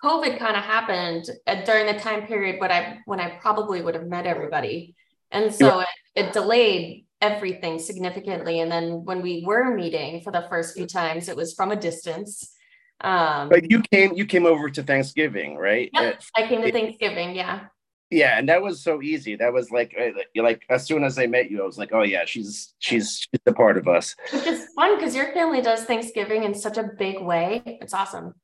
COVID 0.03 0.39
kind 0.39 0.57
of 0.57 0.63
happened 0.63 1.29
uh, 1.47 1.65
during 1.65 1.87
the 1.87 2.01
time 2.01 2.27
period 2.27 2.61
when 2.61 2.71
I 2.71 3.01
when 3.07 3.21
I 3.21 3.31
probably 3.41 3.83
would 3.83 3.95
have 3.95 4.07
met 4.07 4.27
everybody, 4.27 4.95
and 5.33 5.53
so 5.53 5.81
it, 5.81 5.89
it 6.15 6.33
delayed 6.33 7.05
everything 7.21 7.79
significantly. 7.79 8.61
And 8.61 8.71
then 8.71 9.05
when 9.05 9.23
we 9.23 9.45
were 9.47 9.75
meeting 9.75 10.21
for 10.23 10.33
the 10.33 10.47
first 10.49 10.77
few 10.77 10.87
times, 10.87 11.29
it 11.29 11.37
was 11.37 11.55
from 11.55 11.71
a 11.71 11.77
distance. 11.77 12.55
Um, 13.01 13.49
but 13.49 13.71
you 13.71 13.83
came. 13.93 14.15
You 14.15 14.27
came 14.27 14.45
over 14.45 14.69
to 14.71 14.83
Thanksgiving, 14.83 15.57
right? 15.57 15.91
Yep. 15.93 16.15
Uh, 16.15 16.41
I 16.43 16.49
came 16.49 16.63
to 16.63 16.73
Thanksgiving. 16.73 17.37
Yeah. 17.37 17.67
yeah, 18.11 18.39
and 18.39 18.49
that 18.49 18.61
was 18.61 18.83
so 18.83 19.03
easy. 19.03 19.37
That 19.37 19.53
was 19.53 19.71
like, 19.71 19.95
uh, 19.99 20.11
like, 20.43 20.65
as 20.69 20.85
soon 20.85 21.05
as 21.05 21.17
I 21.19 21.27
met 21.27 21.49
you, 21.51 21.63
I 21.63 21.67
was 21.67 21.79
like, 21.79 21.93
oh 21.93 22.03
yeah, 22.03 22.25
she's 22.25 22.75
she's 22.81 23.21
she's 23.21 23.41
a 23.47 23.53
part 23.53 23.79
of 23.79 23.87
us. 23.87 24.17
Which 24.33 24.47
is 24.47 24.67
fun 24.75 24.97
because 24.97 25.15
your 25.15 25.33
family 25.33 25.63
does 25.63 25.85
Thanksgiving 25.85 26.43
in 26.43 26.55
such 26.55 26.77
a 26.77 26.91
big 26.99 27.21
way. 27.21 27.63
It's 27.65 27.95
awesome. 27.95 28.35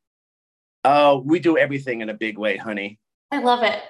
Oh, 0.85 1.19
we 1.25 1.41
do 1.41 1.57
everything 1.57 2.03
in 2.03 2.11
a 2.11 2.15
big 2.15 2.39
way, 2.39 2.57
honey. 2.57 3.01
I 3.33 3.39
love 3.39 3.65
it. 3.65 3.83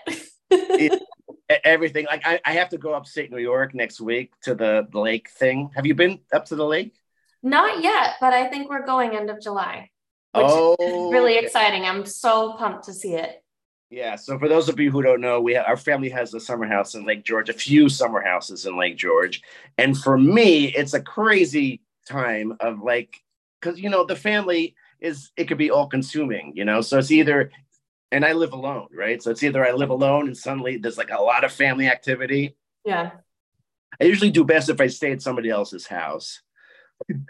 E- 0.80 0.96
Everything. 1.48 2.06
Like 2.06 2.22
I, 2.24 2.40
I 2.44 2.52
have 2.52 2.70
to 2.70 2.78
go 2.78 2.94
upstate 2.94 3.30
New 3.30 3.38
York 3.38 3.74
next 3.74 4.00
week 4.00 4.32
to 4.42 4.54
the 4.54 4.88
lake 4.94 5.28
thing. 5.28 5.70
Have 5.74 5.84
you 5.84 5.94
been 5.94 6.20
up 6.32 6.46
to 6.46 6.56
the 6.56 6.64
lake? 6.64 6.94
Not 7.42 7.82
yet, 7.82 8.14
but 8.20 8.32
I 8.32 8.48
think 8.48 8.70
we're 8.70 8.86
going 8.86 9.14
end 9.14 9.28
of 9.28 9.40
July, 9.40 9.90
which 10.32 10.46
oh, 10.48 10.76
is 10.80 11.12
really 11.12 11.36
exciting. 11.36 11.84
I'm 11.84 12.06
so 12.06 12.54
pumped 12.54 12.84
to 12.84 12.94
see 12.94 13.14
it. 13.14 13.42
Yeah. 13.90 14.16
So 14.16 14.38
for 14.38 14.48
those 14.48 14.70
of 14.70 14.80
you 14.80 14.90
who 14.90 15.02
don't 15.02 15.20
know, 15.20 15.42
we 15.42 15.52
have, 15.52 15.66
our 15.66 15.76
family 15.76 16.08
has 16.08 16.32
a 16.32 16.40
summer 16.40 16.66
house 16.66 16.94
in 16.94 17.04
Lake 17.04 17.24
George, 17.24 17.50
a 17.50 17.52
few 17.52 17.90
summer 17.90 18.22
houses 18.22 18.64
in 18.64 18.78
Lake 18.78 18.96
George, 18.96 19.42
and 19.76 19.96
for 19.96 20.16
me, 20.16 20.68
it's 20.68 20.94
a 20.94 21.00
crazy 21.02 21.82
time 22.08 22.56
of 22.60 22.80
like, 22.80 23.22
because 23.60 23.78
you 23.78 23.90
know 23.90 24.06
the 24.06 24.16
family 24.16 24.74
is 25.00 25.30
it 25.36 25.44
could 25.44 25.58
be 25.58 25.70
all 25.70 25.86
consuming, 25.86 26.52
you 26.56 26.64
know. 26.64 26.80
So 26.80 26.98
it's 26.98 27.10
either, 27.10 27.50
and 28.14 28.24
I 28.24 28.32
live 28.32 28.52
alone, 28.52 28.86
right? 28.96 29.20
So 29.20 29.32
it's 29.32 29.42
either 29.42 29.66
I 29.66 29.72
live 29.72 29.90
alone 29.90 30.28
and 30.28 30.36
suddenly 30.36 30.76
there's 30.76 30.96
like 30.96 31.10
a 31.10 31.20
lot 31.20 31.42
of 31.42 31.52
family 31.52 31.88
activity. 31.88 32.56
Yeah. 32.84 33.10
I 34.00 34.04
usually 34.04 34.30
do 34.30 34.44
best 34.44 34.68
if 34.70 34.80
I 34.80 34.86
stay 34.86 35.10
at 35.10 35.20
somebody 35.20 35.50
else's 35.50 35.86
house. 35.86 36.40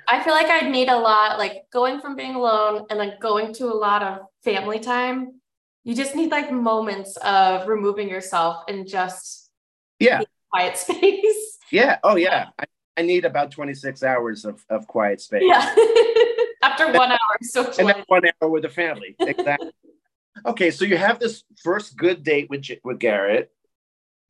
I 0.07 0.23
feel 0.23 0.35
like 0.35 0.47
I'd 0.47 0.71
need 0.71 0.89
a 0.91 0.99
lot, 0.99 1.39
like 1.39 1.65
going 1.73 2.01
from 2.01 2.17
being 2.17 2.35
alone 2.35 2.85
and 2.91 3.01
then 3.01 3.15
going 3.19 3.55
to 3.55 3.65
a 3.67 3.75
lot 3.75 4.03
of 4.03 4.19
family 4.45 4.79
time. 4.79 5.41
You 5.85 5.95
just 5.95 6.15
need 6.15 6.31
like 6.31 6.53
moments 6.53 7.17
of 7.17 7.67
removing 7.67 8.09
yourself 8.11 8.65
and 8.69 8.87
just 8.87 9.51
Yeah. 9.99 10.21
quiet 10.51 10.77
space. 10.85 11.59
Yeah. 11.73 11.97
Oh, 12.05 12.17
yeah. 12.17 12.49
I, 12.59 12.65
I 12.99 13.03
need 13.03 13.25
about 13.25 13.51
26 13.53 14.03
hours 14.03 14.45
of, 14.45 14.63
of 14.69 14.87
quiet 14.87 15.23
space. 15.23 15.43
Yeah. 15.47 15.75
After 16.63 16.93
one 16.93 17.11
hour 17.13 17.19
so 17.41 17.71
And 17.79 17.89
then 17.89 18.05
one 18.07 18.23
hour 18.27 18.51
with 18.51 18.63
the 18.63 18.69
family. 18.69 19.17
Exactly. 19.19 19.71
Okay. 20.47 20.71
So 20.71 20.85
you 20.85 20.97
have 20.97 21.19
this 21.19 21.45
first 21.63 21.97
good 21.97 22.23
date 22.23 22.49
with, 22.51 22.67
with 22.83 22.99
Garrett. 22.99 23.51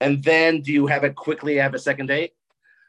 And 0.01 0.23
then 0.23 0.61
do 0.61 0.73
you 0.73 0.87
have 0.87 1.05
it 1.05 1.15
quickly 1.15 1.57
have 1.57 1.75
a 1.75 1.79
second 1.79 2.07
date? 2.07 2.33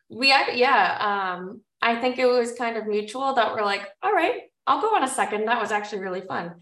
We, 0.10 0.30
yeah. 0.30 1.36
Um, 1.38 1.62
I 1.82 1.96
think 1.96 2.18
it 2.18 2.26
was 2.26 2.54
kind 2.54 2.78
of 2.78 2.88
mutual 2.88 3.34
that 3.36 3.54
we're 3.54 3.64
like, 3.64 3.88
all 4.02 4.12
right, 4.12 4.42
I'll 4.68 4.82
go 4.82 4.96
on 4.96 5.04
a 5.04 5.08
second. 5.08 5.46
That 5.46 5.62
was 5.62 5.72
actually 5.72 6.00
really 6.00 6.22
fun. 6.22 6.56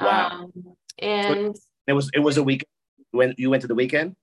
Wow. 0.00 0.28
Um, 0.28 0.76
and 0.98 1.56
It 1.86 1.92
was 1.92 2.10
it 2.12 2.20
was 2.20 2.36
a 2.36 2.42
weekend 2.42 2.68
when 3.12 3.34
you 3.38 3.50
went 3.50 3.62
to 3.62 3.68
the 3.68 3.74
weekend. 3.74 4.16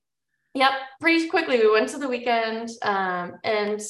Yep, 0.54 0.72
pretty 1.00 1.28
quickly 1.28 1.58
we 1.58 1.70
went 1.70 1.88
to 1.90 1.98
the 1.98 2.08
weekend, 2.08 2.70
um, 2.82 3.34
and 3.42 3.80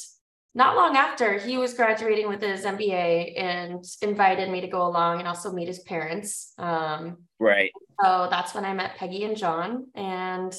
not 0.54 0.76
long 0.76 0.96
after 0.96 1.38
he 1.38 1.58
was 1.58 1.74
graduating 1.74 2.28
with 2.28 2.40
his 2.40 2.64
MBA 2.64 3.34
and 3.36 3.84
invited 4.02 4.50
me 4.50 4.60
to 4.60 4.68
go 4.68 4.86
along 4.86 5.18
and 5.18 5.26
also 5.26 5.52
meet 5.52 5.66
his 5.68 5.80
parents. 5.80 6.52
Um, 6.58 7.24
Right. 7.40 7.72
so 8.00 8.28
that's 8.30 8.54
when 8.54 8.64
I 8.64 8.72
met 8.72 8.96
Peggy 8.96 9.24
and 9.24 9.36
John, 9.36 9.88
and 9.94 10.54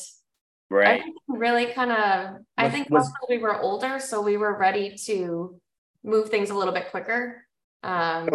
Right. 0.69 1.03
really 1.27 1.67
kind 1.67 1.91
of. 1.91 2.38
I 2.58 2.69
think 2.69 2.89
was- 2.89 3.12
we 3.29 3.38
were 3.38 3.60
older, 3.60 3.99
so 3.99 4.21
we 4.21 4.36
were 4.38 4.58
ready 4.58 4.95
to 5.05 5.60
move 6.03 6.29
things 6.29 6.49
a 6.49 6.55
little 6.55 6.73
bit 6.73 6.91
quicker. 6.91 7.47
Um, 7.84 8.29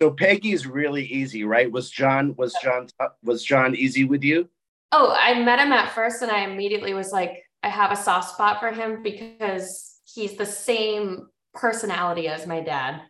So 0.00 0.12
Peggy's 0.12 0.64
really 0.64 1.04
easy, 1.04 1.42
right? 1.42 1.70
Was 1.70 1.90
John 1.90 2.36
was 2.36 2.54
John 2.62 2.86
was 3.24 3.42
John 3.42 3.74
easy 3.74 4.04
with 4.04 4.22
you? 4.22 4.48
Oh, 4.92 5.16
I 5.18 5.42
met 5.42 5.58
him 5.58 5.72
at 5.72 5.90
first 5.92 6.22
and 6.22 6.30
I 6.30 6.40
immediately 6.44 6.94
was 6.94 7.10
like, 7.12 7.44
I 7.64 7.68
have 7.68 7.90
a 7.90 7.96
soft 7.96 8.30
spot 8.34 8.60
for 8.60 8.70
him 8.70 9.02
because 9.02 9.87
he's 10.14 10.36
the 10.36 10.46
same 10.46 11.28
personality 11.54 12.28
as 12.28 12.46
my 12.46 12.60
dad. 12.60 13.02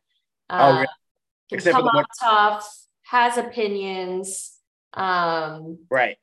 Oh, 0.50 0.56
Uh, 0.56 0.72
really? 0.74 0.86
Can 1.48 1.58
Except 1.58 1.76
come 1.76 1.88
out 1.88 2.06
tough, 2.20 2.76
has 3.04 3.38
opinions. 3.38 4.58
Um, 4.94 5.86
Right. 5.90 6.18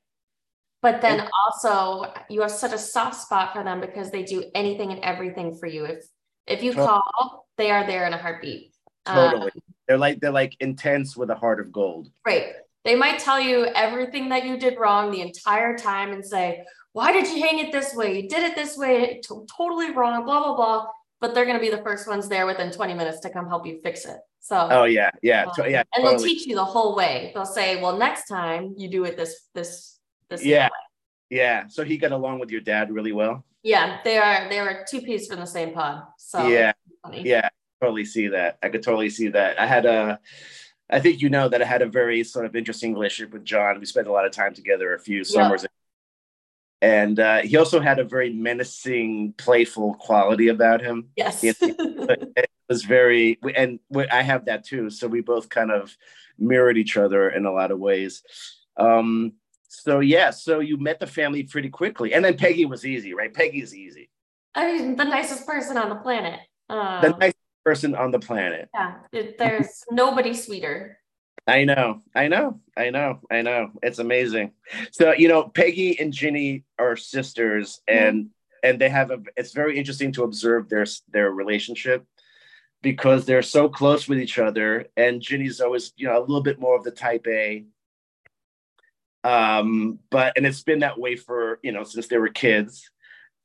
but 0.82 1.02
then 1.02 1.28
also 1.46 2.14
you 2.30 2.42
have 2.42 2.52
such 2.52 2.74
a 2.74 2.78
soft 2.78 3.16
spot 3.16 3.54
for 3.54 3.64
them 3.64 3.80
because 3.82 4.12
they 4.12 4.24
do 4.24 4.44
anything 4.54 4.92
and 4.92 5.00
everything 5.04 5.58
for 5.58 5.68
you. 5.68 5.86
If 5.86 6.06
if 6.48 6.62
you 6.62 6.74
Totally. 6.74 6.88
call, 6.88 7.48
they 7.58 7.72
are 7.72 7.88
there 7.88 8.06
in 8.06 8.14
a 8.14 8.18
heartbeat. 8.18 8.72
Uh, 9.06 9.32
Totally. 9.32 9.52
they're 9.88 9.98
like 9.98 10.20
they're 10.20 10.32
like 10.32 10.56
intense 10.60 11.16
with 11.18 11.30
a 11.32 11.36
heart 11.36 11.60
of 11.60 11.72
gold. 11.72 12.10
Right. 12.26 12.54
They 12.84 12.96
might 12.96 13.18
tell 13.20 13.40
you 13.40 13.66
everything 13.66 14.30
that 14.30 14.46
you 14.46 14.58
did 14.58 14.78
wrong 14.78 15.10
the 15.10 15.22
entire 15.22 15.76
time 15.76 16.12
and 16.12 16.24
say, 16.24 16.64
why 16.96 17.12
did 17.12 17.28
you 17.28 17.44
hang 17.44 17.60
it 17.60 17.74
this 17.74 17.94
way? 17.94 18.22
You 18.22 18.30
did 18.30 18.42
it 18.42 18.56
this 18.56 18.78
way, 18.78 19.20
to- 19.26 19.46
totally 19.54 19.92
wrong, 19.92 20.24
blah, 20.24 20.42
blah, 20.42 20.56
blah. 20.56 20.88
But 21.20 21.36
they're 21.36 21.44
going 21.44 21.58
to 21.58 21.62
be 21.62 21.70
the 21.70 21.84
first 21.84 22.08
ones 22.08 22.30
there 22.30 22.46
within 22.46 22.72
20 22.72 22.94
minutes 22.94 23.20
to 23.20 23.30
come 23.30 23.50
help 23.50 23.66
you 23.66 23.82
fix 23.84 24.06
it. 24.06 24.16
So, 24.40 24.56
Oh 24.72 24.86
yeah, 24.86 25.12
yeah, 25.22 25.44
um, 25.44 25.70
yeah. 25.70 25.84
and 25.94 26.06
they'll 26.06 26.18
teach 26.18 26.48
you 26.48 26.56
the 26.56 26.64
whole 26.64 26.96
way. 26.96 27.32
They'll 27.34 27.46
say, 27.46 27.82
well, 27.82 27.98
next 27.98 28.28
time 28.28 28.76
you 28.78 28.88
do 28.88 29.04
it 29.04 29.18
this, 29.18 29.42
this, 29.54 30.00
this. 30.30 30.46
Yeah. 30.46 30.68
way." 30.68 30.70
Yeah. 31.32 31.68
So 31.68 31.84
he 31.84 31.98
got 31.98 32.14
along 32.14 32.40
with 32.40 32.50
your 32.50 32.62
dad 32.62 32.90
really 32.90 33.12
well. 33.12 33.44
Yeah. 33.62 33.98
They 34.06 34.18
are, 34.18 34.48
they 34.48 34.60
are 34.60 34.86
two 34.90 35.02
peas 35.02 35.28
from 35.28 35.42
the 35.42 35.48
same 35.48 35.74
pod. 35.74 36.04
So, 36.18 36.48
Yeah. 36.48 36.72
Yeah, 37.12 37.50
totally 37.82 38.06
see 38.06 38.30
that. 38.30 38.58
I 38.64 38.70
could 38.70 38.84
totally 38.84 39.10
see 39.10 39.28
that. 39.30 39.60
I 39.60 39.66
had 39.66 39.86
a, 39.86 40.20
I 40.90 41.02
think 41.02 41.22
you 41.22 41.30
know 41.30 41.50
that 41.50 41.62
I 41.62 41.66
had 41.66 41.82
a 41.82 41.88
very 41.88 42.24
sort 42.24 42.46
of 42.46 42.56
interesting 42.56 42.94
relationship 42.94 43.34
with 43.34 43.44
John. 43.44 43.80
We 43.82 43.86
spent 43.86 44.08
a 44.08 44.14
lot 44.14 44.26
of 44.26 44.32
time 44.32 44.54
together 44.54 44.94
a 44.94 45.00
few 45.00 45.26
summers. 45.26 45.66
And 46.82 47.20
uh, 47.20 47.42
he 47.42 47.58
also 47.58 47.80
had 47.80 48.00
a 48.00 48.04
very 48.04 48.32
menacing, 48.34 49.34
playful 49.38 49.96
quality 49.96 50.50
about 50.50 50.82
him. 50.82 51.10
Yes. 51.16 51.44
it 51.44 52.50
was 52.70 52.84
very, 52.84 53.40
and 53.56 53.80
I 54.12 54.22
have 54.22 54.46
that 54.46 54.66
too. 54.66 54.90
So 54.90 55.08
we 55.08 55.22
both 55.22 55.50
kind 55.50 55.72
of 55.72 55.96
mirrored 56.38 56.78
each 56.78 56.98
other 56.98 57.30
in 57.30 57.46
a 57.46 57.52
lot 57.52 57.72
of 57.72 57.80
ways. 57.80 58.24
Um, 58.78 59.34
so 59.68 60.00
yeah, 60.00 60.32
so 60.32 60.60
you 60.60 60.78
met 60.78 61.00
the 61.00 61.08
family 61.08 61.44
pretty 61.44 61.70
quickly, 61.70 62.14
and 62.14 62.24
then 62.24 62.38
Peggy 62.38 62.66
was 62.66 62.86
easy, 62.86 63.14
right? 63.14 63.34
Peggy 63.34 63.62
is 63.62 63.76
easy. 63.76 64.10
I 64.54 64.72
mean, 64.72 64.96
the 64.96 65.04
nicest 65.04 65.46
person 65.46 65.78
on 65.78 65.90
the 65.90 65.96
planet. 65.96 66.40
Um, 66.70 67.02
the 67.02 67.10
nicest 67.10 67.38
person 67.64 67.96
on 67.96 68.12
the 68.12 68.20
planet. 68.20 68.70
Yeah, 68.74 68.96
it, 69.12 69.38
there's 69.38 69.84
nobody 69.92 70.34
sweeter. 70.34 70.98
I 71.48 71.64
know, 71.64 72.02
I 72.16 72.28
know, 72.28 72.60
I 72.76 72.90
know, 72.90 73.20
I 73.30 73.42
know. 73.44 73.72
It's 73.84 74.00
amazing. 74.00 74.52
So 74.92 75.14
you 75.14 75.28
know, 75.28 75.44
Peggy 75.44 76.00
and 76.00 76.12
Ginny 76.12 76.64
are 76.80 76.96
sisters, 76.96 77.82
mm-hmm. 77.90 78.04
and 78.04 78.30
and 78.64 78.80
they 78.80 78.90
have 78.90 79.12
a. 79.12 79.22
It's 79.38 79.54
very 79.54 79.78
interesting 79.78 80.12
to 80.14 80.24
observe 80.24 80.70
their 80.70 80.86
their 81.12 81.32
relationship 81.32 82.06
because 82.82 83.26
they're 83.26 83.44
so 83.44 83.70
close 83.70 84.08
with 84.08 84.20
each 84.20 84.40
other, 84.40 84.88
and 84.98 85.22
Ginny's 85.22 85.62
always 85.62 85.94
you 85.98 86.08
know 86.08 86.18
a 86.18 86.22
little 86.22 86.42
bit 86.42 86.60
more 86.60 86.76
of 86.76 86.84
the 86.84 86.92
type 86.92 87.26
A. 87.28 87.66
Um, 89.24 90.00
but 90.10 90.34
and 90.38 90.46
it's 90.46 90.64
been 90.64 90.80
that 90.80 91.00
way 91.00 91.16
for 91.16 91.60
you 91.62 91.72
know 91.72 91.84
since 91.84 92.08
they 92.08 92.18
were 92.18 92.30
kids, 92.30 92.90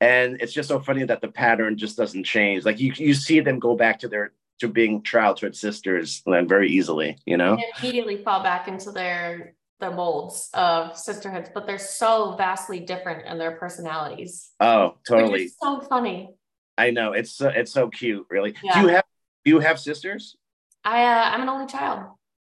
and 0.01 0.39
it's 0.41 0.55
just 0.55 0.69
so 0.71 0.81
funny 0.81 1.05
that 1.05 1.21
the 1.21 1.29
pattern 1.29 1.77
just 1.77 1.99
doesn't 1.99 2.25
change. 2.25 2.65
Like 2.65 2.81
you 2.81 2.95
you 2.97 3.13
see 3.13 3.41
them 3.41 3.59
go 3.59 3.77
back 3.77 3.99
to 4.01 4.09
their 4.09 4.33
to 4.61 4.69
being 4.69 5.03
childhood 5.03 5.57
sisters 5.57 6.23
then 6.27 6.47
very 6.47 6.71
easily, 6.71 7.17
you 7.27 7.37
know? 7.37 7.57
They 7.57 7.83
immediately 7.83 8.23
fall 8.23 8.43
back 8.43 8.69
into 8.69 8.93
their 8.93 9.55
the 9.81 9.91
molds 9.91 10.51
of 10.53 10.97
sisterhoods, 10.97 11.51
but 11.55 11.67
they're 11.67 11.79
so 11.79 12.35
vastly 12.37 12.81
different 12.81 13.27
in 13.27 13.39
their 13.39 13.53
personalities. 13.53 14.51
Oh, 14.61 14.97
totally. 15.09 15.49
so 15.49 15.81
funny. 15.81 16.35
I 16.77 16.91
know. 16.91 17.13
It's 17.13 17.33
so 17.33 17.49
it's 17.49 17.73
so 17.73 17.89
cute, 17.89 18.27
really. 18.31 18.55
Yeah. 18.63 18.75
Do 18.75 18.81
you 18.81 18.89
have 18.89 19.05
do 19.45 19.51
you 19.51 19.59
have 19.61 19.81
sisters? 19.81 20.37
I 20.85 21.03
uh, 21.03 21.31
I'm 21.31 21.43
an 21.43 21.49
only 21.49 21.67
child. 21.67 22.11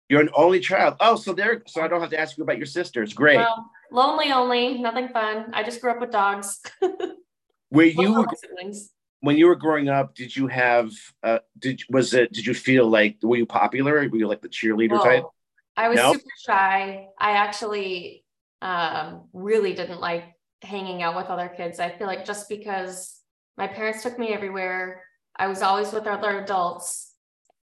You're 0.10 0.22
an 0.22 0.30
only 0.36 0.60
child. 0.62 0.96
Oh, 1.00 1.18
so 1.18 1.34
there 1.34 1.64
so 1.68 1.82
I 1.82 1.88
don't 1.88 2.02
have 2.02 2.10
to 2.12 2.20
ask 2.20 2.38
you 2.38 2.44
about 2.44 2.58
your 2.58 2.66
sisters. 2.66 3.14
Great. 3.14 3.38
Well, 3.38 3.70
lonely 3.92 4.32
only, 4.32 4.80
nothing 4.80 5.10
fun. 5.10 5.52
I 5.54 5.64
just 5.64 5.82
grew 5.82 5.92
up 5.92 6.00
with 6.00 6.12
dogs. 6.12 6.62
Were 7.72 7.84
you 7.84 8.26
siblings? 8.38 8.92
When 9.22 9.38
you 9.38 9.48
were 9.48 9.56
growing 9.56 9.90
up, 9.90 10.16
did 10.16 10.36
you 10.36 10.48
have 10.48 10.92
uh 11.24 11.40
did 11.58 11.82
was 11.90 12.14
it 12.14 12.32
did 12.34 12.46
you 12.46 12.54
feel 12.54 12.88
like 12.88 13.18
were 13.22 13.38
you 13.38 13.46
popular? 13.46 13.96
Were 13.96 14.18
you 14.18 14.28
like 14.28 14.42
the 14.42 14.50
cheerleader 14.50 15.02
type? 15.02 15.26
I 15.76 15.90
was 15.90 15.98
no? 15.98 16.14
super 16.14 16.26
shy. 16.46 17.08
I 17.20 17.32
actually 17.32 18.24
um 18.62 19.26
really 19.34 19.74
didn't 19.74 20.00
like 20.00 20.26
hanging 20.62 21.02
out 21.04 21.16
with 21.16 21.28
other 21.28 21.50
kids. 21.56 21.80
I 21.80 21.90
feel 21.90 22.08
like 22.08 22.26
just 22.26 22.50
because 22.50 23.22
my 23.58 23.68
parents 23.68 24.04
took 24.04 24.18
me 24.20 24.30
everywhere, 24.30 25.04
I 25.36 25.48
was 25.48 25.62
always 25.62 25.92
with 25.92 26.08
other 26.08 26.42
adults. 26.42 27.14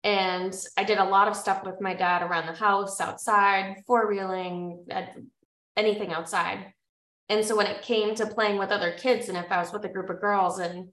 And 0.03 0.55
I 0.79 0.85
did 0.85 0.99
a 0.99 1.05
lot 1.05 1.29
of 1.29 1.37
stuff 1.37 1.65
with 1.65 1.81
my 1.81 1.95
dad 1.95 2.23
around 2.23 2.47
the 2.47 2.55
house, 2.55 3.01
outside, 3.01 3.83
four 3.87 4.09
wheeling, 4.09 4.87
anything 5.77 6.11
outside. 6.11 6.73
And 7.29 7.45
so 7.45 7.55
when 7.55 7.67
it 7.67 7.83
came 7.83 8.15
to 8.15 8.27
playing 8.27 8.59
with 8.59 8.71
other 8.71 8.93
kids, 8.93 9.29
and 9.29 9.37
if 9.37 9.53
I 9.53 9.59
was 9.59 9.73
with 9.73 9.85
a 9.85 9.89
group 9.91 10.09
of 10.09 10.21
girls 10.21 10.59
and 10.59 10.89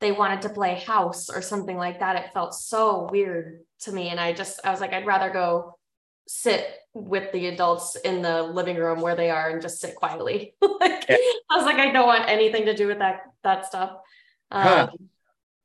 they 0.00 0.12
wanted 0.12 0.42
to 0.42 0.48
play 0.48 0.74
house 0.76 1.28
or 1.28 1.42
something 1.42 1.76
like 1.76 2.00
that. 2.00 2.16
It 2.16 2.32
felt 2.32 2.54
so 2.54 3.08
weird 3.10 3.60
to 3.80 3.92
me. 3.92 4.08
And 4.08 4.18
I 4.18 4.32
just, 4.32 4.60
I 4.64 4.70
was 4.70 4.80
like, 4.80 4.92
I'd 4.92 5.06
rather 5.06 5.30
go 5.30 5.76
sit 6.26 6.66
with 6.94 7.30
the 7.32 7.48
adults 7.48 7.96
in 7.96 8.22
the 8.22 8.42
living 8.42 8.76
room 8.76 9.00
where 9.00 9.14
they 9.14 9.30
are 9.30 9.50
and 9.50 9.60
just 9.60 9.80
sit 9.80 9.94
quietly. 9.94 10.54
like, 10.62 11.04
yeah. 11.08 11.16
I 11.50 11.56
was 11.56 11.66
like, 11.66 11.76
I 11.76 11.90
don't 11.90 12.06
want 12.06 12.28
anything 12.28 12.64
to 12.66 12.74
do 12.74 12.86
with 12.86 12.98
that, 12.98 13.22
that 13.44 13.66
stuff. 13.66 13.90
Um, 14.50 14.62
huh. 14.62 14.88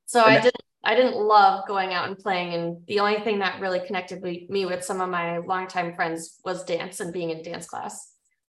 So 0.07 0.21
I 0.21 0.35
didn't, 0.35 0.61
I 0.83 0.95
didn't 0.95 1.15
love 1.15 1.67
going 1.67 1.93
out 1.93 2.07
and 2.07 2.17
playing. 2.17 2.53
And 2.53 2.85
the 2.87 2.99
only 2.99 3.19
thing 3.21 3.39
that 3.39 3.61
really 3.61 3.79
connected 3.79 4.21
me 4.21 4.65
with 4.65 4.83
some 4.83 5.01
of 5.01 5.09
my 5.09 5.37
longtime 5.39 5.95
friends 5.95 6.39
was 6.43 6.63
dance 6.63 6.99
and 6.99 7.13
being 7.13 7.29
in 7.29 7.41
dance 7.41 7.67
class. 7.67 8.11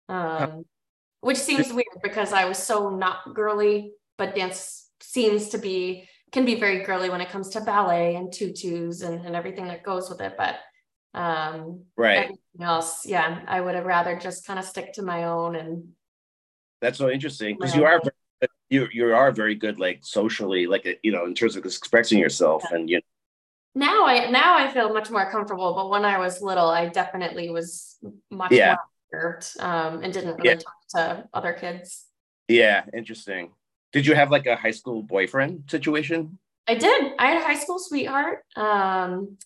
Um, 0.10 0.18
huh. 0.18 0.58
Which 1.22 1.38
seems 1.38 1.72
weird 1.72 1.86
because 2.04 2.34
I 2.34 2.46
was 2.46 2.58
so 2.58 2.90
not 2.90 3.34
girly, 3.34 3.92
but 4.18 4.36
dance 4.36 4.87
seems 5.02 5.50
to 5.50 5.58
be 5.58 6.08
can 6.32 6.46
be 6.46 6.56
very 6.56 6.84
girly 6.84 7.10
when 7.10 7.22
it 7.22 7.30
comes 7.30 7.50
to 7.50 7.62
ballet 7.62 8.16
and 8.16 8.34
tutus 8.34 9.02
and, 9.02 9.26
and 9.26 9.36
everything 9.36 9.68
that 9.68 9.84
goes 9.84 10.10
with 10.10 10.22
it 10.22 10.34
but 10.38 10.60
um 11.14 11.84
right 11.96 12.18
everything 12.18 12.40
else 12.62 13.06
yeah 13.06 13.42
i 13.48 13.60
would 13.62 13.76
have 13.76 13.86
rather 13.86 14.18
just 14.18 14.46
kind 14.46 14.60
of 14.60 14.66
stick 14.66 14.94
to 14.94 15.02
my 15.02 15.24
own 15.24 15.56
and 15.56 15.88
that's 16.82 16.98
so 16.98 17.10
interesting 17.10 17.56
because 17.58 17.76
you 17.76 17.86
are 17.86 18.02
you 18.70 18.88
you 18.92 19.14
are 19.14 19.32
very 19.32 19.56
good 19.56 19.80
like 19.80 20.00
socially 20.04 20.68
like 20.68 21.00
you 21.04 21.12
know 21.12 21.26
in 21.26 21.34
terms 21.34 21.56
of 21.56 21.66
expressing 21.66 22.20
yourself 22.20 22.64
yeah. 22.70 22.78
and 22.78 22.90
you 22.90 22.98
know 22.98 23.02
now 23.76 24.06
i 24.06 24.30
now 24.30 24.58
i 24.58 24.68
feel 24.68 24.94
much 24.94 25.10
more 25.10 25.30
comfortable 25.32 25.74
but 25.74 25.90
when 25.90 26.04
i 26.04 26.18
was 26.18 26.42
little 26.42 26.68
i 26.68 26.88
definitely 26.88 27.50
was 27.50 27.98
much 28.30 28.52
yeah. 28.52 28.76
more 29.12 29.22
reserved 29.22 29.48
um 29.60 30.04
and 30.04 30.14
didn't 30.14 30.36
really 30.38 30.50
yeah. 30.50 30.56
talk 30.56 30.88
to 30.90 31.30
other 31.34 31.54
kids 31.54 32.06
yeah 32.48 32.84
interesting 32.94 33.52
did 33.92 34.06
you 34.06 34.16
have 34.16 34.32
like 34.32 34.46
a 34.46 34.56
high 34.56 34.72
school 34.72 35.04
boyfriend 35.04 35.64
situation? 35.70 36.40
I 36.68 36.76
did. 36.76 37.14
I 37.18 37.28
had 37.28 37.42
a 37.42 37.46
high 37.46 37.56
school 37.58 37.80
sweetheart. 37.80 38.44
Um, 38.56 39.38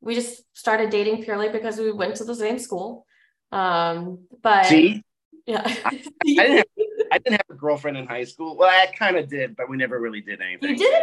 we 0.00 0.14
just 0.14 0.42
started 0.54 0.90
dating 0.90 1.22
purely 1.22 1.48
because 1.48 1.78
we 1.78 1.92
went 1.92 2.16
to 2.16 2.24
the 2.24 2.34
same 2.34 2.58
school. 2.58 3.06
Um, 3.52 4.26
but 4.42 4.66
see, 4.66 5.02
yeah, 5.46 5.62
I, 5.64 5.74
I, 5.84 6.02
didn't 6.24 6.56
have, 6.56 6.64
I 7.12 7.18
didn't 7.18 7.32
have 7.32 7.50
a 7.50 7.54
girlfriend 7.54 7.98
in 7.98 8.06
high 8.06 8.24
school. 8.24 8.56
Well, 8.56 8.70
I 8.70 8.86
kind 8.86 9.16
of 9.16 9.28
did, 9.28 9.56
but 9.56 9.68
we 9.68 9.76
never 9.76 10.00
really 10.00 10.22
did 10.22 10.40
anything. 10.40 10.70
You 10.70 10.76
did? 10.76 11.02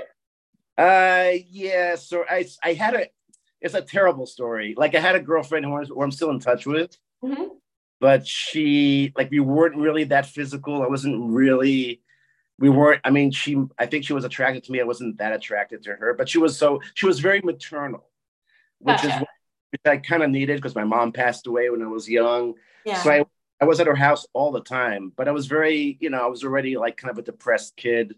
Uh, 0.78 1.38
yeah. 1.50 1.96
So 1.96 2.26
I, 2.30 2.46
I 2.64 2.74
had 2.74 2.96
a. 2.96 3.08
It's 3.62 3.74
a 3.74 3.82
terrible 3.82 4.26
story. 4.26 4.74
Like 4.78 4.96
I 4.96 5.02
had 5.02 5.16
a 5.16 5.20
girlfriend 5.20 5.66
who, 5.66 5.72
was, 5.72 5.90
who 5.90 6.02
I'm 6.02 6.12
still 6.12 6.30
in 6.30 6.40
touch 6.40 6.66
with, 6.66 6.98
mm-hmm. 7.22 7.56
but 8.00 8.26
she 8.26 9.12
like 9.18 9.30
we 9.32 9.42
weren't 9.42 9.76
really 9.76 10.06
that 10.06 10.28
physical. 10.28 10.82
I 10.82 10.88
wasn't 10.88 11.30
really 11.30 12.02
we 12.60 12.70
weren't 12.70 13.02
i 13.04 13.10
mean 13.10 13.32
she 13.32 13.58
i 13.78 13.86
think 13.86 14.06
she 14.06 14.14
was 14.14 14.26
attracted 14.26 14.64
to 14.64 14.72
me. 14.72 14.82
I 14.82 14.84
wasn't 14.84 15.18
that 15.18 15.34
attracted 15.34 15.84
to 15.84 15.96
her 15.96 16.14
but 16.14 16.30
she 16.30 16.38
was 16.38 16.58
so 16.58 16.82
she 16.94 17.06
was 17.06 17.20
very 17.20 17.42
maternal 17.42 18.06
which 18.80 18.98
gotcha. 18.98 19.08
is 19.08 19.22
what 19.22 19.30
i 19.86 19.98
kind 19.98 20.24
of 20.24 20.30
needed 20.30 20.58
because 20.58 20.76
my 20.76 20.84
mom 20.84 21.12
passed 21.12 21.48
away 21.48 21.70
when 21.70 21.82
i 21.82 21.88
was 21.88 22.10
young. 22.10 22.56
Yeah. 22.86 23.02
so 23.02 23.12
I, 23.12 23.26
I 23.62 23.66
was 23.66 23.80
at 23.80 23.88
her 23.88 23.96
house 23.96 24.26
all 24.34 24.52
the 24.52 24.62
time 24.62 25.12
but 25.16 25.28
i 25.28 25.32
was 25.32 25.48
very 25.48 25.98
you 26.00 26.10
know 26.10 26.22
i 26.22 26.28
was 26.28 26.44
already 26.44 26.78
like 26.78 26.98
kind 26.98 27.12
of 27.12 27.18
a 27.18 27.24
depressed 27.24 27.76
kid. 27.76 28.16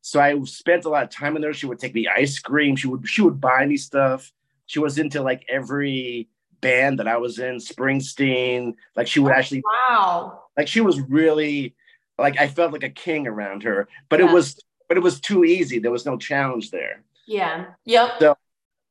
So 0.00 0.20
i 0.20 0.40
spent 0.44 0.84
a 0.84 0.88
lot 0.88 1.04
of 1.04 1.10
time 1.10 1.36
in 1.36 1.42
there 1.42 1.52
she 1.52 1.66
would 1.66 1.78
take 1.78 1.94
me 1.94 2.08
ice 2.08 2.38
cream. 2.38 2.76
She 2.76 2.88
would 2.88 3.08
she 3.08 3.22
would 3.22 3.40
buy 3.40 3.66
me 3.66 3.76
stuff. 3.76 4.32
She 4.66 4.78
was 4.78 4.98
into 4.98 5.22
like 5.22 5.44
every 5.48 6.28
band 6.60 6.98
that 7.00 7.08
i 7.08 7.16
was 7.16 7.38
in 7.38 7.56
springsteen. 7.56 8.74
Like 8.96 9.06
she 9.06 9.20
would 9.20 9.32
oh, 9.32 9.36
actually 9.36 9.62
wow. 9.64 10.42
like 10.56 10.68
she 10.68 10.80
was 10.80 11.00
really 11.00 11.74
like 12.22 12.40
I 12.40 12.48
felt 12.48 12.72
like 12.72 12.84
a 12.84 12.90
king 12.90 13.26
around 13.26 13.64
her, 13.64 13.88
but 14.08 14.20
yeah. 14.20 14.28
it 14.28 14.32
was 14.32 14.58
but 14.88 14.96
it 14.96 15.02
was 15.02 15.20
too 15.20 15.44
easy. 15.44 15.78
There 15.78 15.90
was 15.90 16.06
no 16.06 16.16
challenge 16.16 16.70
there. 16.70 17.02
Yeah. 17.26 17.66
Yep. 17.84 18.10
So 18.20 18.36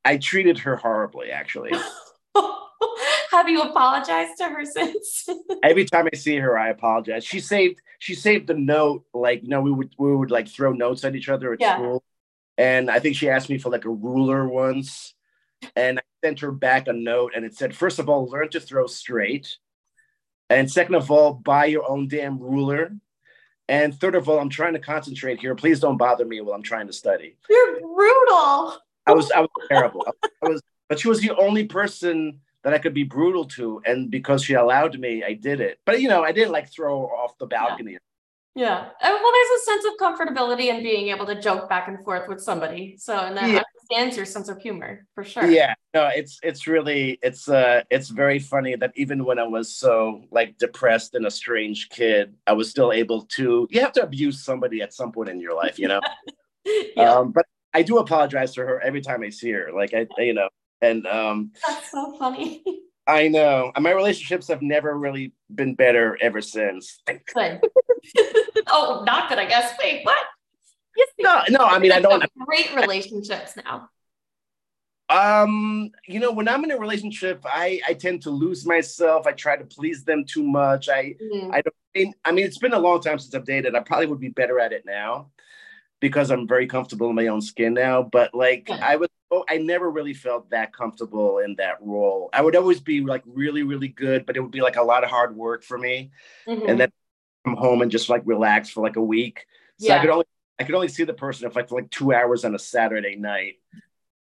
I 0.03 0.17
treated 0.17 0.59
her 0.59 0.75
horribly, 0.75 1.31
actually. 1.31 1.71
Have 3.31 3.47
you 3.47 3.61
apologized 3.61 4.37
to 4.37 4.45
her 4.45 4.65
since? 4.65 5.27
Every 5.63 5.85
time 5.85 6.07
I 6.11 6.15
see 6.15 6.37
her, 6.37 6.57
I 6.57 6.69
apologize. 6.69 7.23
She 7.23 7.39
saved 7.39 7.79
she 7.99 8.15
saved 8.15 8.47
the 8.47 8.53
note, 8.53 9.05
like 9.13 9.43
you 9.43 9.49
know, 9.49 9.61
we 9.61 9.71
would 9.71 9.93
we 9.97 10.15
would 10.15 10.31
like 10.31 10.47
throw 10.47 10.73
notes 10.73 11.03
at 11.05 11.15
each 11.15 11.29
other 11.29 11.53
at 11.53 11.61
yeah. 11.61 11.75
school. 11.75 12.03
And 12.57 12.91
I 12.91 12.99
think 12.99 13.15
she 13.15 13.29
asked 13.29 13.49
me 13.49 13.57
for 13.57 13.69
like 13.69 13.85
a 13.85 13.89
ruler 13.89 14.47
once. 14.47 15.13
And 15.75 15.99
I 15.99 16.01
sent 16.23 16.39
her 16.41 16.51
back 16.51 16.87
a 16.87 16.93
note 16.93 17.33
and 17.35 17.45
it 17.45 17.55
said, 17.55 17.75
first 17.75 17.99
of 17.99 18.09
all, 18.09 18.27
learn 18.27 18.49
to 18.49 18.59
throw 18.59 18.87
straight. 18.87 19.57
And 20.49 20.69
second 20.69 20.95
of 20.95 21.09
all, 21.09 21.33
buy 21.33 21.65
your 21.65 21.89
own 21.89 22.07
damn 22.07 22.39
ruler. 22.39 22.91
And 23.67 23.97
third 23.97 24.15
of 24.15 24.27
all, 24.27 24.39
I'm 24.39 24.49
trying 24.49 24.73
to 24.73 24.79
concentrate 24.79 25.39
here. 25.39 25.55
Please 25.55 25.79
don't 25.79 25.97
bother 25.97 26.25
me 26.25 26.41
while 26.41 26.55
I'm 26.55 26.63
trying 26.63 26.87
to 26.87 26.93
study. 26.93 27.37
You're 27.49 27.79
brutal. 27.79 28.77
I 29.07 29.13
was 29.13 29.31
I 29.31 29.41
was 29.41 29.49
terrible. 29.69 30.05
I 30.43 30.49
was, 30.49 30.61
but 30.89 30.99
she 30.99 31.07
was 31.07 31.21
the 31.21 31.35
only 31.37 31.65
person 31.65 32.39
that 32.63 32.73
I 32.73 32.77
could 32.77 32.93
be 32.93 33.03
brutal 33.03 33.45
to, 33.45 33.81
and 33.85 34.11
because 34.11 34.43
she 34.43 34.53
allowed 34.53 34.99
me, 34.99 35.23
I 35.23 35.33
did 35.33 35.61
it. 35.61 35.79
But 35.85 36.01
you 36.01 36.09
know, 36.09 36.23
I 36.23 36.31
didn't 36.31 36.51
like 36.51 36.71
throw 36.71 37.01
her 37.01 37.13
off 37.15 37.37
the 37.37 37.47
balcony. 37.47 37.93
Yeah. 37.93 37.97
Yeah. 38.53 38.89
Well, 39.01 39.31
there's 39.33 39.61
a 39.61 39.63
sense 39.63 39.85
of 39.85 39.93
comfortability 39.97 40.65
in 40.65 40.83
being 40.83 41.07
able 41.07 41.25
to 41.25 41.39
joke 41.39 41.69
back 41.69 41.87
and 41.87 42.03
forth 42.03 42.27
with 42.27 42.41
somebody. 42.41 42.95
So, 42.97 43.17
and 43.17 43.37
that 43.37 43.49
yeah. 43.49 43.63
understands 43.91 44.17
your 44.17 44.25
sense 44.25 44.49
of 44.49 44.61
humor 44.61 45.05
for 45.15 45.23
sure. 45.23 45.49
Yeah. 45.49 45.73
No, 45.93 46.07
it's 46.07 46.39
it's 46.43 46.67
really 46.67 47.17
it's 47.21 47.47
uh 47.47 47.83
it's 47.89 48.09
very 48.09 48.39
funny 48.39 48.75
that 48.75 48.91
even 48.95 49.23
when 49.23 49.39
I 49.39 49.47
was 49.47 49.75
so 49.75 50.25
like 50.31 50.57
depressed 50.57 51.15
and 51.15 51.25
a 51.25 51.31
strange 51.31 51.89
kid, 51.89 52.33
I 52.45 52.53
was 52.53 52.69
still 52.69 52.91
able 52.91 53.25
to. 53.37 53.67
You 53.71 53.81
have 53.81 53.93
to 53.93 54.03
abuse 54.03 54.43
somebody 54.43 54.81
at 54.81 54.93
some 54.93 55.13
point 55.13 55.29
in 55.29 55.39
your 55.39 55.55
life, 55.55 55.79
you 55.79 55.87
know. 55.87 56.01
yeah. 56.95 57.13
Um, 57.13 57.31
but 57.31 57.45
I 57.73 57.83
do 57.83 57.99
apologize 57.99 58.53
to 58.55 58.61
her 58.61 58.81
every 58.81 59.01
time 59.01 59.23
I 59.23 59.29
see 59.29 59.51
her. 59.51 59.69
Like 59.73 59.93
I, 59.93 60.07
you 60.17 60.33
know, 60.33 60.49
and 60.81 61.07
um. 61.07 61.51
That's 61.65 61.89
so 61.89 62.17
funny. 62.17 62.63
I 63.07 63.27
know. 63.27 63.71
My 63.79 63.91
relationships 63.91 64.47
have 64.47 64.61
never 64.61 64.97
really 64.97 65.33
been 65.53 65.75
better 65.75 66.17
ever 66.21 66.41
since. 66.41 67.01
Good. 67.33 67.61
oh, 68.67 69.03
not 69.05 69.29
good, 69.29 69.39
I 69.39 69.45
guess. 69.45 69.73
Wait, 69.81 70.03
what? 70.03 70.23
Yes, 70.95 71.07
no, 71.19 71.41
no. 71.49 71.65
I 71.65 71.79
mean, 71.79 71.91
I 71.91 71.99
don't. 71.99 72.21
Have 72.21 72.29
great 72.45 72.73
relationships 72.75 73.55
now. 73.55 73.89
Um, 75.09 75.91
you 76.07 76.19
know, 76.19 76.31
when 76.31 76.47
I'm 76.47 76.63
in 76.63 76.71
a 76.71 76.77
relationship, 76.77 77.43
I 77.45 77.81
I 77.87 77.93
tend 77.93 78.21
to 78.23 78.29
lose 78.29 78.65
myself. 78.65 79.27
I 79.27 79.31
try 79.33 79.57
to 79.57 79.65
please 79.65 80.03
them 80.03 80.25
too 80.25 80.43
much. 80.43 80.89
I 80.89 81.15
mm-hmm. 81.21 81.51
I 81.51 81.61
don't. 81.61 82.15
I 82.25 82.31
mean, 82.31 82.45
it's 82.45 82.57
been 82.57 82.73
a 82.73 82.79
long 82.79 83.01
time 83.01 83.19
since 83.19 83.33
I've 83.35 83.45
dated. 83.45 83.75
I 83.75 83.81
probably 83.81 84.07
would 84.07 84.19
be 84.19 84.29
better 84.29 84.59
at 84.59 84.71
it 84.71 84.85
now 84.85 85.31
because 86.01 86.31
I'm 86.31 86.47
very 86.47 86.67
comfortable 86.67 87.09
in 87.09 87.15
my 87.15 87.27
own 87.27 87.41
skin 87.41 87.73
now. 87.73 88.03
But 88.03 88.33
like, 88.33 88.67
yeah. 88.67 88.79
I 88.81 88.97
was, 88.97 89.07
oh, 89.29 89.45
I 89.49 89.57
never 89.57 89.89
really 89.89 90.13
felt 90.13 90.49
that 90.49 90.73
comfortable 90.73 91.37
in 91.37 91.55
that 91.55 91.77
role. 91.79 92.29
I 92.33 92.41
would 92.41 92.55
always 92.55 92.81
be 92.81 93.01
like 93.01 93.23
really, 93.25 93.63
really 93.63 93.87
good, 93.87 94.25
but 94.25 94.35
it 94.35 94.41
would 94.41 94.51
be 94.51 94.61
like 94.61 94.75
a 94.75 94.83
lot 94.83 95.03
of 95.03 95.09
hard 95.09 95.35
work 95.35 95.63
for 95.63 95.77
me. 95.77 96.11
Mm-hmm. 96.47 96.67
And 96.67 96.79
then 96.79 96.91
come 97.45 97.55
home 97.55 97.81
and 97.81 97.91
just 97.91 98.09
like 98.09 98.23
relax 98.25 98.69
for 98.69 98.81
like 98.81 98.95
a 98.95 99.01
week. 99.01 99.45
So 99.79 99.87
yeah. 99.87 99.97
I 99.97 99.99
could 99.99 100.09
only 100.09 100.25
I 100.59 100.63
could 100.63 100.75
only 100.75 100.89
see 100.89 101.03
the 101.03 101.13
person 101.13 101.47
if 101.47 101.55
like 101.55 101.69
for 101.69 101.75
like 101.75 101.89
two 101.89 102.13
hours 102.13 102.45
on 102.45 102.53
a 102.53 102.59
Saturday 102.59 103.15
night. 103.15 103.55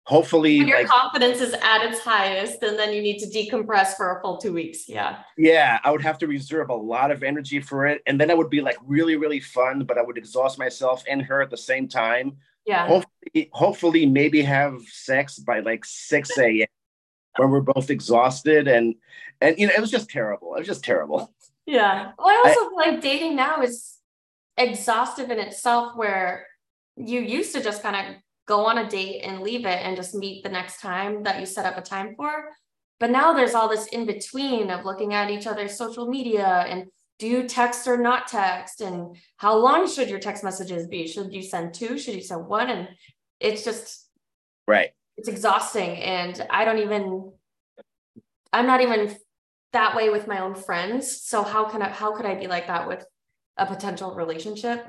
Hopefully 0.06 0.60
when 0.60 0.68
your 0.68 0.80
like, 0.80 0.88
confidence 0.88 1.42
is 1.42 1.54
at 1.54 1.84
its 1.84 2.00
highest 2.00 2.64
and 2.64 2.78
then 2.78 2.92
you 2.92 3.02
need 3.02 3.20
to 3.20 3.28
decompress 3.28 3.96
for 3.96 4.18
a 4.18 4.22
full 4.22 4.38
two 4.38 4.54
weeks. 4.54 4.90
Yeah. 4.90 5.20
Yeah 5.38 5.80
i 5.84 5.92
would 5.92 6.02
have 6.02 6.18
to 6.20 6.28
reserve 6.28 6.70
a 6.70 6.76
lot 6.76 7.12
of 7.12 7.24
energy 7.24 7.60
for 7.60 7.86
it. 7.86 8.02
And 8.06 8.20
then 8.20 8.30
it 8.30 8.38
would 8.38 8.50
be 8.50 8.62
like 8.62 8.78
really 8.86 9.16
really 9.16 9.40
fun 9.40 9.84
but 9.84 9.98
i 9.98 10.02
would 10.02 10.18
exhaust 10.18 10.58
myself 10.58 11.04
and 11.08 11.22
her 11.22 11.42
at 11.42 11.50
the 11.50 11.58
same 11.58 11.88
time. 11.88 12.38
Yeah. 12.66 12.88
Hopefully 12.88 13.50
hopefully 13.52 14.06
maybe 14.06 14.42
have 14.42 14.82
sex 14.88 15.38
by 15.38 15.60
like 15.60 15.86
6 15.86 16.38
a.m 16.38 16.68
when 17.38 17.50
we're 17.50 17.62
both 17.62 17.90
exhausted 17.90 18.68
and 18.68 18.96
and 19.40 19.58
you 19.58 19.68
know 19.68 19.74
it 19.76 19.82
was 19.82 19.92
just 19.92 20.10
terrible. 20.10 20.56
It 20.56 20.60
was 20.60 20.68
just 20.68 20.84
terrible 20.84 21.34
yeah 21.72 22.12
well 22.18 22.28
i 22.28 22.44
also 22.46 22.76
I, 22.76 22.92
like 22.92 23.02
dating 23.02 23.36
now 23.36 23.62
is 23.62 23.98
exhaustive 24.58 25.30
in 25.32 25.40
itself 25.40 25.96
where 25.96 26.46
you 26.98 27.22
used 27.22 27.54
to 27.56 27.64
just 27.64 27.82
kind 27.82 27.96
of 27.96 28.16
go 28.48 28.66
on 28.66 28.78
a 28.80 28.90
date 28.90 29.22
and 29.22 29.42
leave 29.42 29.66
it 29.66 29.80
and 29.86 29.96
just 29.96 30.14
meet 30.14 30.44
the 30.44 30.50
next 30.50 30.82
time 30.82 31.24
that 31.24 31.40
you 31.40 31.46
set 31.46 31.66
up 31.66 31.78
a 31.78 31.82
time 31.82 32.16
for. 32.16 32.50
But 33.00 33.10
now 33.10 33.34
there's 33.34 33.56
all 33.56 33.70
this 33.70 33.88
in 33.88 34.06
between 34.06 34.70
of 34.70 34.86
looking 34.86 35.14
at 35.14 35.30
each 35.32 35.48
other's 35.48 35.78
social 35.78 36.08
media 36.08 36.66
and 36.68 36.88
do 37.18 37.28
you 37.28 37.48
text 37.48 37.88
or 37.88 37.98
not 37.98 38.28
text? 38.28 38.82
And 38.82 39.16
how 39.38 39.56
long 39.56 39.88
should 39.88 40.10
your 40.10 40.20
text 40.20 40.44
messages 40.44 40.88
be? 40.88 41.08
Should 41.08 41.34
you 41.34 41.44
send 41.44 41.74
two? 41.74 41.98
Should 41.98 42.16
you 42.16 42.22
send 42.22 42.48
one? 42.48 42.70
And 42.70 42.90
it's 43.40 43.64
just, 43.64 44.10
right. 44.68 44.90
It's 45.18 45.28
exhausting. 45.28 45.98
And 45.98 46.46
I 46.50 46.66
don't 46.66 46.80
even, 46.80 47.32
I'm 48.52 48.66
not 48.66 48.82
even 48.82 49.16
that 49.74 49.96
way 49.96 50.10
with 50.10 50.28
my 50.28 50.40
own 50.40 50.56
friends. 50.56 51.22
So 51.22 51.44
how 51.44 51.66
can 51.66 51.82
I, 51.82 51.90
how 51.90 52.14
could 52.16 52.26
I 52.26 52.36
be 52.36 52.48
like 52.48 52.68
that 52.68 52.88
with 52.88 53.06
a 53.58 53.66
potential 53.66 54.16
relationship? 54.16 54.86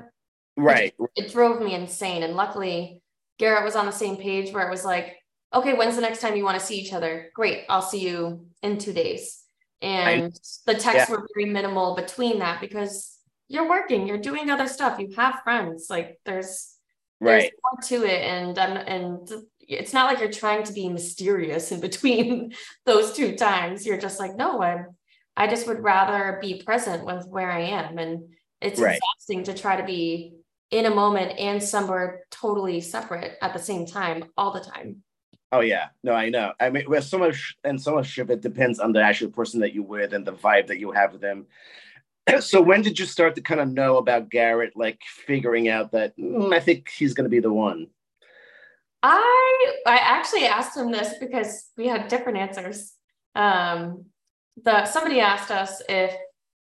Right. 0.55 0.93
It, 0.99 1.25
it 1.25 1.31
drove 1.31 1.61
me 1.61 1.73
insane. 1.73 2.23
And 2.23 2.35
luckily, 2.35 3.01
Garrett 3.39 3.63
was 3.63 3.75
on 3.75 3.85
the 3.85 3.91
same 3.91 4.17
page 4.17 4.53
where 4.53 4.67
it 4.67 4.71
was 4.71 4.85
like, 4.85 5.15
okay, 5.53 5.73
when's 5.73 5.95
the 5.95 6.01
next 6.01 6.21
time 6.21 6.35
you 6.35 6.43
want 6.43 6.59
to 6.59 6.65
see 6.65 6.77
each 6.79 6.93
other? 6.93 7.31
Great, 7.33 7.65
I'll 7.69 7.81
see 7.81 7.99
you 7.99 8.47
in 8.61 8.77
two 8.77 8.93
days. 8.93 9.43
And 9.81 10.25
I, 10.25 10.29
the 10.65 10.79
texts 10.79 11.09
yeah. 11.09 11.11
were 11.11 11.27
very 11.35 11.49
minimal 11.49 11.95
between 11.95 12.39
that 12.39 12.61
because 12.61 13.17
you're 13.49 13.69
working, 13.69 14.07
you're 14.07 14.17
doing 14.17 14.49
other 14.49 14.67
stuff, 14.67 14.99
you 14.99 15.13
have 15.15 15.41
friends. 15.43 15.87
Like 15.89 16.19
there's 16.25 16.75
right 17.19 17.41
there's 17.41 17.51
more 17.63 18.01
to 18.01 18.09
it, 18.09 18.21
and 18.23 18.57
um, 18.57 18.77
and 18.77 19.29
it's 19.67 19.93
not 19.93 20.07
like 20.07 20.19
you're 20.19 20.31
trying 20.31 20.63
to 20.63 20.73
be 20.73 20.89
mysterious 20.89 21.71
in 21.71 21.79
between 21.79 22.53
those 22.85 23.13
two 23.13 23.35
times. 23.35 23.85
You're 23.85 23.97
just 23.97 24.19
like, 24.19 24.35
no, 24.35 24.61
I'm 24.61 24.87
I 25.35 25.47
just 25.47 25.67
would 25.67 25.83
rather 25.83 26.37
be 26.41 26.61
present 26.61 27.05
with 27.05 27.25
where 27.27 27.51
I 27.51 27.61
am, 27.61 27.97
and 27.97 28.33
it's 28.61 28.79
right. 28.79 28.97
exhausting 28.97 29.43
to 29.45 29.59
try 29.59 29.75
to 29.75 29.83
be 29.83 30.35
in 30.69 30.85
a 30.85 30.93
moment 30.93 31.39
and 31.39 31.61
somewhere 31.61 32.21
totally 32.31 32.81
separate 32.81 33.37
at 33.41 33.53
the 33.53 33.59
same 33.59 33.85
time 33.85 34.25
all 34.37 34.51
the 34.51 34.59
time. 34.59 35.03
Oh 35.51 35.59
yeah, 35.59 35.89
no, 36.03 36.13
I 36.13 36.29
know. 36.29 36.53
I 36.59 36.69
mean, 36.69 36.89
with 36.89 37.03
so 37.03 37.17
much 37.19 37.55
and 37.63 37.79
so 37.79 37.93
much 37.93 38.17
of 38.17 38.31
it 38.31 38.41
depends 38.41 38.79
on 38.79 38.91
the 38.91 39.01
actual 39.01 39.29
person 39.29 39.59
that 39.59 39.73
you're 39.73 39.83
with 39.83 40.13
and 40.13 40.25
the 40.25 40.33
vibe 40.33 40.67
that 40.67 40.79
you 40.79 40.91
have 40.91 41.13
with 41.13 41.21
them. 41.21 41.45
so 42.39 42.61
when 42.61 42.81
did 42.81 42.97
you 42.97 43.05
start 43.05 43.35
to 43.35 43.41
kind 43.41 43.61
of 43.61 43.71
know 43.71 43.97
about 43.97 44.29
Garrett, 44.29 44.75
like 44.75 44.99
figuring 45.27 45.69
out 45.69 45.91
that 45.91 46.17
mm, 46.17 46.53
I 46.53 46.59
think 46.59 46.89
he's 46.89 47.13
going 47.13 47.25
to 47.25 47.29
be 47.29 47.39
the 47.39 47.53
one? 47.53 47.87
I 49.03 49.73
I 49.85 49.97
actually 49.97 50.45
asked 50.45 50.77
him 50.77 50.91
this 50.91 51.15
because 51.19 51.69
we 51.77 51.87
had 51.87 52.07
different 52.07 52.37
answers. 52.37 52.93
Um, 53.35 54.05
the 54.63 54.85
somebody 54.85 55.19
asked 55.19 55.51
us 55.51 55.81
if 55.89 56.15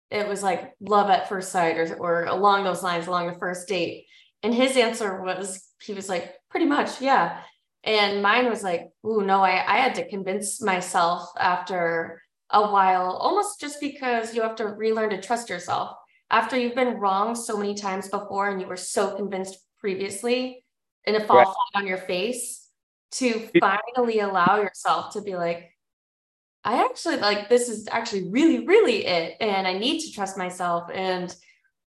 it 0.09 0.27
was 0.27 0.41
like 0.41 0.73
love 0.79 1.09
at 1.09 1.27
first 1.27 1.51
sight 1.51 1.77
or, 1.77 1.95
or 1.97 2.25
along 2.25 2.63
those 2.63 2.81
lines 2.81 3.07
along 3.07 3.27
the 3.27 3.39
first 3.39 3.67
date. 3.67 4.05
And 4.41 4.53
his 4.53 4.77
answer 4.77 5.21
was 5.21 5.67
he 5.81 5.93
was 5.93 6.07
like 6.07 6.33
pretty 6.49 6.65
much 6.65 7.01
yeah. 7.01 7.41
And 7.83 8.23
mine 8.23 8.49
was 8.49 8.63
like 8.63 8.89
oh 9.03 9.19
no 9.19 9.41
I, 9.41 9.63
I 9.67 9.77
had 9.79 9.95
to 9.95 10.07
convince 10.07 10.61
myself 10.61 11.27
after 11.37 12.21
a 12.49 12.71
while 12.71 13.17
almost 13.19 13.59
just 13.59 13.81
because 13.81 14.33
you 14.33 14.43
have 14.43 14.55
to 14.57 14.67
relearn 14.67 15.09
to 15.09 15.21
trust 15.21 15.49
yourself. 15.49 15.97
After 16.31 16.57
you've 16.57 16.75
been 16.75 16.99
wrong 16.99 17.35
so 17.35 17.57
many 17.57 17.75
times 17.75 18.07
before 18.07 18.49
and 18.49 18.61
you 18.61 18.67
were 18.67 18.77
so 18.77 19.15
convinced 19.15 19.57
previously 19.79 20.62
and 21.05 21.15
it 21.15 21.27
falls 21.27 21.47
right. 21.47 21.81
on 21.81 21.87
your 21.87 21.97
face 21.97 22.67
to 23.11 23.49
finally 23.59 24.19
allow 24.19 24.61
yourself 24.61 25.13
to 25.13 25.21
be 25.21 25.35
like 25.35 25.73
I 26.65 26.85
actually 26.85 27.17
like 27.17 27.49
this 27.49 27.67
is 27.67 27.87
actually 27.91 28.29
really, 28.29 28.65
really 28.65 29.05
it. 29.05 29.35
And 29.41 29.67
I 29.67 29.77
need 29.77 29.99
to 30.01 30.11
trust 30.11 30.37
myself. 30.37 30.89
And 30.93 31.35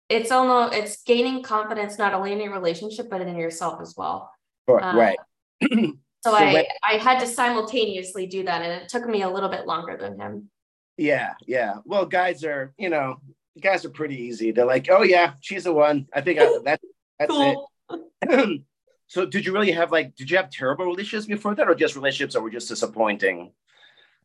it's 0.08 0.30
almost 0.30 0.74
it's 0.74 1.02
gaining 1.02 1.42
confidence 1.42 1.98
not 1.98 2.14
only 2.14 2.32
in 2.32 2.40
your 2.40 2.52
relationship, 2.52 3.10
but 3.10 3.20
in 3.20 3.36
yourself 3.36 3.80
as 3.80 3.94
well. 3.96 4.30
Um, 4.68 4.96
right. 4.96 5.18
so, 5.62 5.92
so 6.24 6.34
I, 6.34 6.52
when, 6.52 6.64
I 6.88 6.94
had 6.94 7.18
to 7.20 7.26
simultaneously 7.26 8.26
do 8.26 8.44
that. 8.44 8.62
And 8.62 8.82
it 8.82 8.88
took 8.88 9.06
me 9.06 9.22
a 9.22 9.28
little 9.28 9.48
bit 9.48 9.66
longer 9.66 9.96
than 9.96 10.18
him. 10.18 10.50
Yeah, 10.96 11.34
yeah. 11.46 11.76
Well, 11.84 12.06
guys 12.06 12.44
are, 12.44 12.72
you 12.78 12.90
know, 12.90 13.16
guys 13.60 13.84
are 13.84 13.90
pretty 13.90 14.22
easy. 14.22 14.52
They're 14.52 14.66
like, 14.66 14.88
oh 14.90 15.02
yeah, 15.02 15.32
she's 15.40 15.64
the 15.64 15.72
one. 15.72 16.06
I 16.12 16.20
think 16.20 16.38
I, 16.38 16.44
that, 16.64 16.80
that's 17.18 17.30
cool. 17.30 17.70
it. 17.90 18.62
so 19.10 19.26
did 19.26 19.44
you 19.44 19.52
really 19.52 19.72
have 19.72 19.90
like 19.90 20.14
did 20.14 20.30
you 20.30 20.36
have 20.36 20.50
terrible 20.50 20.84
relationships 20.84 21.26
before 21.26 21.56
that 21.56 21.66
or 21.66 21.74
just 21.74 21.96
relationships 21.96 22.34
that 22.34 22.40
were 22.40 22.48
just 22.48 22.68
disappointing? 22.68 23.50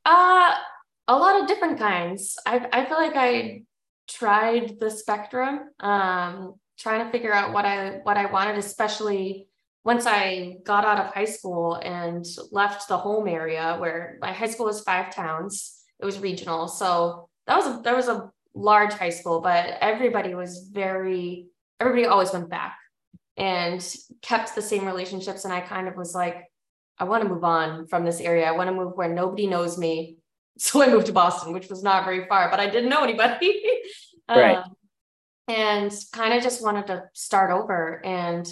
Uh, 0.06 0.54
a 1.08 1.17
lot 1.17 1.41
of 1.41 1.48
different 1.48 1.80
kinds. 1.80 2.38
I, 2.45 2.67
I 2.71 2.86
feel 2.86 2.98
like 2.98 3.15
I 3.15 3.63
tried 4.08 4.80
the 4.80 4.91
spectrum, 4.91 5.62
um, 5.80 6.54
trying 6.78 7.04
to 7.04 7.12
figure 7.12 7.34
out 7.34 7.52
what 7.52 7.65
I 7.65 8.02
what 8.04 8.15
I 8.15 8.28
wanted, 8.28 8.60
especially 8.60 9.48
once 9.84 10.06
I 10.06 10.58
got 10.63 10.86
out 10.86 11.04
of 11.04 11.12
high 11.15 11.26
school 11.26 11.80
and 11.82 12.24
left 12.52 12.88
the 12.88 12.98
home 12.98 13.28
area 13.28 13.78
where 13.80 14.19
my 14.21 14.34
high 14.34 14.52
school 14.52 14.67
was 14.67 14.82
five 14.82 15.12
towns. 15.12 15.82
It 16.00 16.06
was 16.06 16.19
regional, 16.19 16.67
so 16.67 17.28
that 17.48 17.56
was 17.56 17.65
a, 17.65 17.82
there 17.82 17.95
was 17.95 18.08
a 18.08 18.30
large 18.54 18.93
high 18.93 19.10
school, 19.10 19.41
but 19.41 19.78
everybody 19.82 20.36
was 20.36 20.69
very 20.71 21.48
everybody 21.80 22.06
always 22.06 22.32
went 22.32 22.52
back 22.52 22.78
and 23.38 23.95
kept 24.21 24.56
the 24.56 24.62
same 24.62 24.86
relationships. 24.86 25.45
And 25.45 25.54
I 25.54 25.62
kind 25.62 25.88
of 25.88 25.95
was 25.95 26.15
like, 26.15 26.43
I 26.98 27.04
want 27.04 27.24
to 27.24 27.30
move 27.30 27.43
on 27.43 27.88
from 27.88 28.06
this 28.06 28.21
area. 28.21 28.48
I 28.48 28.52
want 28.52 28.69
to 28.69 28.76
move 28.76 28.93
where 28.95 29.13
nobody 29.13 29.48
knows 29.48 29.78
me. 29.78 30.17
So 30.58 30.82
I 30.82 30.88
moved 30.88 31.08
to 31.08 31.12
Boston, 31.12 31.52
which 31.52 31.67
was 31.67 31.84
not 31.84 32.06
very 32.06 32.28
far, 32.28 32.50
but 32.50 32.62
I 32.62 32.69
didn't 32.69 32.89
know 32.89 33.04
anybody. 33.04 33.62
right. 34.30 34.56
Um, 34.56 34.74
and 35.50 35.91
kind 36.13 36.34
of 36.34 36.41
just 36.41 36.63
wanted 36.63 36.88
to 36.88 37.04
start 37.12 37.52
over. 37.52 38.02
And 38.06 38.48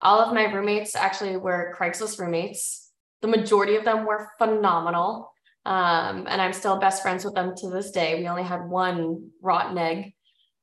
all 0.00 0.20
of 0.20 0.32
my 0.32 0.44
roommates 0.44 0.94
actually 0.94 1.36
were 1.36 1.74
Craigslist 1.76 2.20
roommates. 2.20 2.92
The 3.20 3.26
majority 3.26 3.74
of 3.74 3.84
them 3.84 4.06
were 4.06 4.28
phenomenal. 4.38 5.32
Um, 5.66 6.26
and 6.28 6.40
I'm 6.40 6.52
still 6.52 6.78
best 6.78 7.02
friends 7.02 7.24
with 7.24 7.34
them 7.34 7.54
to 7.56 7.68
this 7.68 7.90
day. 7.90 8.20
We 8.20 8.28
only 8.28 8.44
had 8.44 8.68
one 8.68 9.30
rotten 9.42 9.76
egg. 9.76 10.14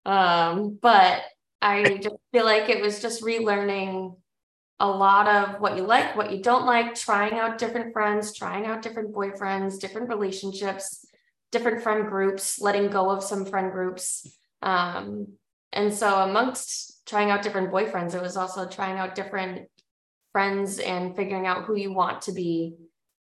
Um, 0.06 0.80
but 0.82 1.22
I 1.62 1.98
just 1.98 2.16
feel 2.32 2.46
like 2.46 2.70
it 2.70 2.82
was 2.82 3.02
just 3.02 3.24
relearning 3.24 4.16
a 4.80 4.88
lot 4.88 5.28
of 5.28 5.60
what 5.60 5.76
you 5.76 5.84
like, 5.84 6.16
what 6.16 6.32
you 6.32 6.42
don't 6.42 6.66
like, 6.66 6.94
trying 6.94 7.34
out 7.34 7.58
different 7.58 7.94
friends, 7.94 8.36
trying 8.36 8.66
out 8.66 8.82
different 8.82 9.14
boyfriends, 9.14 9.80
different 9.80 10.10
relationships, 10.10 11.06
different 11.52 11.82
friend 11.82 12.08
groups, 12.08 12.62
letting 12.62 12.90
go 12.90 13.10
of 13.10 13.24
some 13.24 13.46
friend 13.46 13.72
groups. 13.72 14.38
Um, 14.62 15.30
and 15.74 15.94
so, 15.94 16.20
amongst 16.20 17.06
trying 17.08 17.32
out 17.32 17.42
different 17.42 17.72
boyfriends, 17.72 18.14
it 18.14 18.22
was 18.22 18.38
also 18.38 18.68
trying 18.68 18.98
out 18.98 19.16
different 19.16 19.68
friends 20.32 20.80
and 20.80 21.16
figuring 21.16 21.48
out 21.48 21.66
who 21.66 21.76
you 21.76 21.92
want 21.92 22.22
to 22.24 22.32
be 22.32 22.76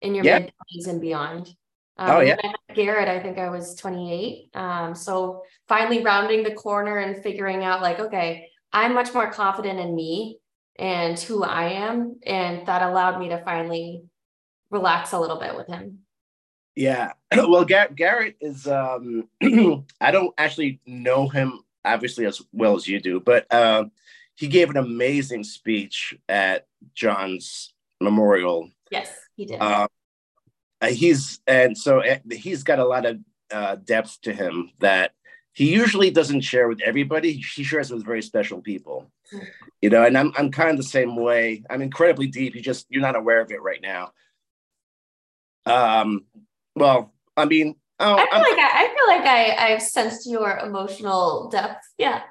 in 0.01 0.15
your 0.15 0.25
yeah. 0.25 0.39
mid 0.39 0.53
20s 0.75 0.87
and 0.87 1.01
beyond. 1.01 1.55
Um, 1.97 2.09
oh, 2.09 2.19
yeah. 2.21 2.37
Garrett, 2.73 3.07
I 3.07 3.19
think 3.19 3.37
I 3.37 3.49
was 3.49 3.75
28. 3.75 4.49
Um, 4.55 4.95
so, 4.95 5.43
finally 5.67 6.03
rounding 6.03 6.43
the 6.43 6.53
corner 6.53 6.97
and 6.97 7.21
figuring 7.21 7.63
out, 7.63 7.81
like, 7.81 7.99
okay, 7.99 8.47
I'm 8.71 8.93
much 8.93 9.13
more 9.13 9.31
confident 9.31 9.79
in 9.79 9.95
me 9.95 10.39
and 10.79 11.19
who 11.19 11.43
I 11.43 11.69
am. 11.69 12.19
And 12.25 12.65
that 12.67 12.81
allowed 12.81 13.19
me 13.19 13.29
to 13.29 13.43
finally 13.43 14.03
relax 14.71 15.11
a 15.11 15.19
little 15.19 15.39
bit 15.39 15.55
with 15.55 15.67
him. 15.67 15.99
Yeah. 16.75 17.13
Well, 17.35 17.65
Garrett 17.65 18.37
is, 18.41 18.67
um, 18.67 19.29
I 20.01 20.11
don't 20.11 20.33
actually 20.37 20.79
know 20.85 21.27
him 21.27 21.63
obviously 21.85 22.25
as 22.25 22.41
well 22.51 22.75
as 22.75 22.87
you 22.87 22.99
do, 22.99 23.19
but 23.19 23.51
uh, 23.51 23.85
he 24.35 24.47
gave 24.47 24.69
an 24.69 24.77
amazing 24.77 25.43
speech 25.43 26.15
at 26.29 26.67
John's 26.93 27.73
memorial. 27.99 28.69
Yes, 28.91 29.11
he 29.35 29.45
did. 29.45 29.61
Uh, 29.61 29.87
he's 30.87 31.39
and 31.47 31.77
so 31.77 31.99
uh, 31.99 32.17
he's 32.31 32.63
got 32.63 32.79
a 32.79 32.85
lot 32.85 33.05
of 33.05 33.19
uh, 33.51 33.75
depth 33.75 34.21
to 34.23 34.33
him 34.33 34.71
that 34.79 35.11
he 35.53 35.71
usually 35.71 36.09
doesn't 36.09 36.41
share 36.41 36.67
with 36.67 36.81
everybody. 36.81 37.33
He 37.33 37.63
shares 37.63 37.91
with 37.91 38.03
very 38.03 38.23
special 38.23 38.59
people, 38.59 39.11
you 39.81 39.89
know. 39.89 40.03
And 40.03 40.17
I'm 40.17 40.33
I'm 40.35 40.51
kind 40.51 40.71
of 40.71 40.77
the 40.77 40.83
same 40.83 41.15
way. 41.15 41.63
I'm 41.69 41.81
incredibly 41.81 42.27
deep. 42.27 42.55
You 42.55 42.61
just 42.61 42.87
you're 42.89 43.01
not 43.01 43.15
aware 43.15 43.39
of 43.39 43.51
it 43.51 43.61
right 43.61 43.81
now. 43.81 44.11
Um. 45.65 46.25
Well, 46.75 47.13
I 47.37 47.45
mean, 47.45 47.75
oh, 47.99 48.15
I 48.15 48.25
feel 48.25 48.27
I'm, 48.31 48.41
like 48.41 48.57
I, 48.57 48.71
I, 48.73 48.95
feel 48.95 49.17
like 49.17 49.27
I 49.27 49.73
I've 49.73 49.81
sensed 49.83 50.27
your 50.27 50.57
emotional 50.57 51.49
depth. 51.49 51.85
Yeah. 51.99 52.21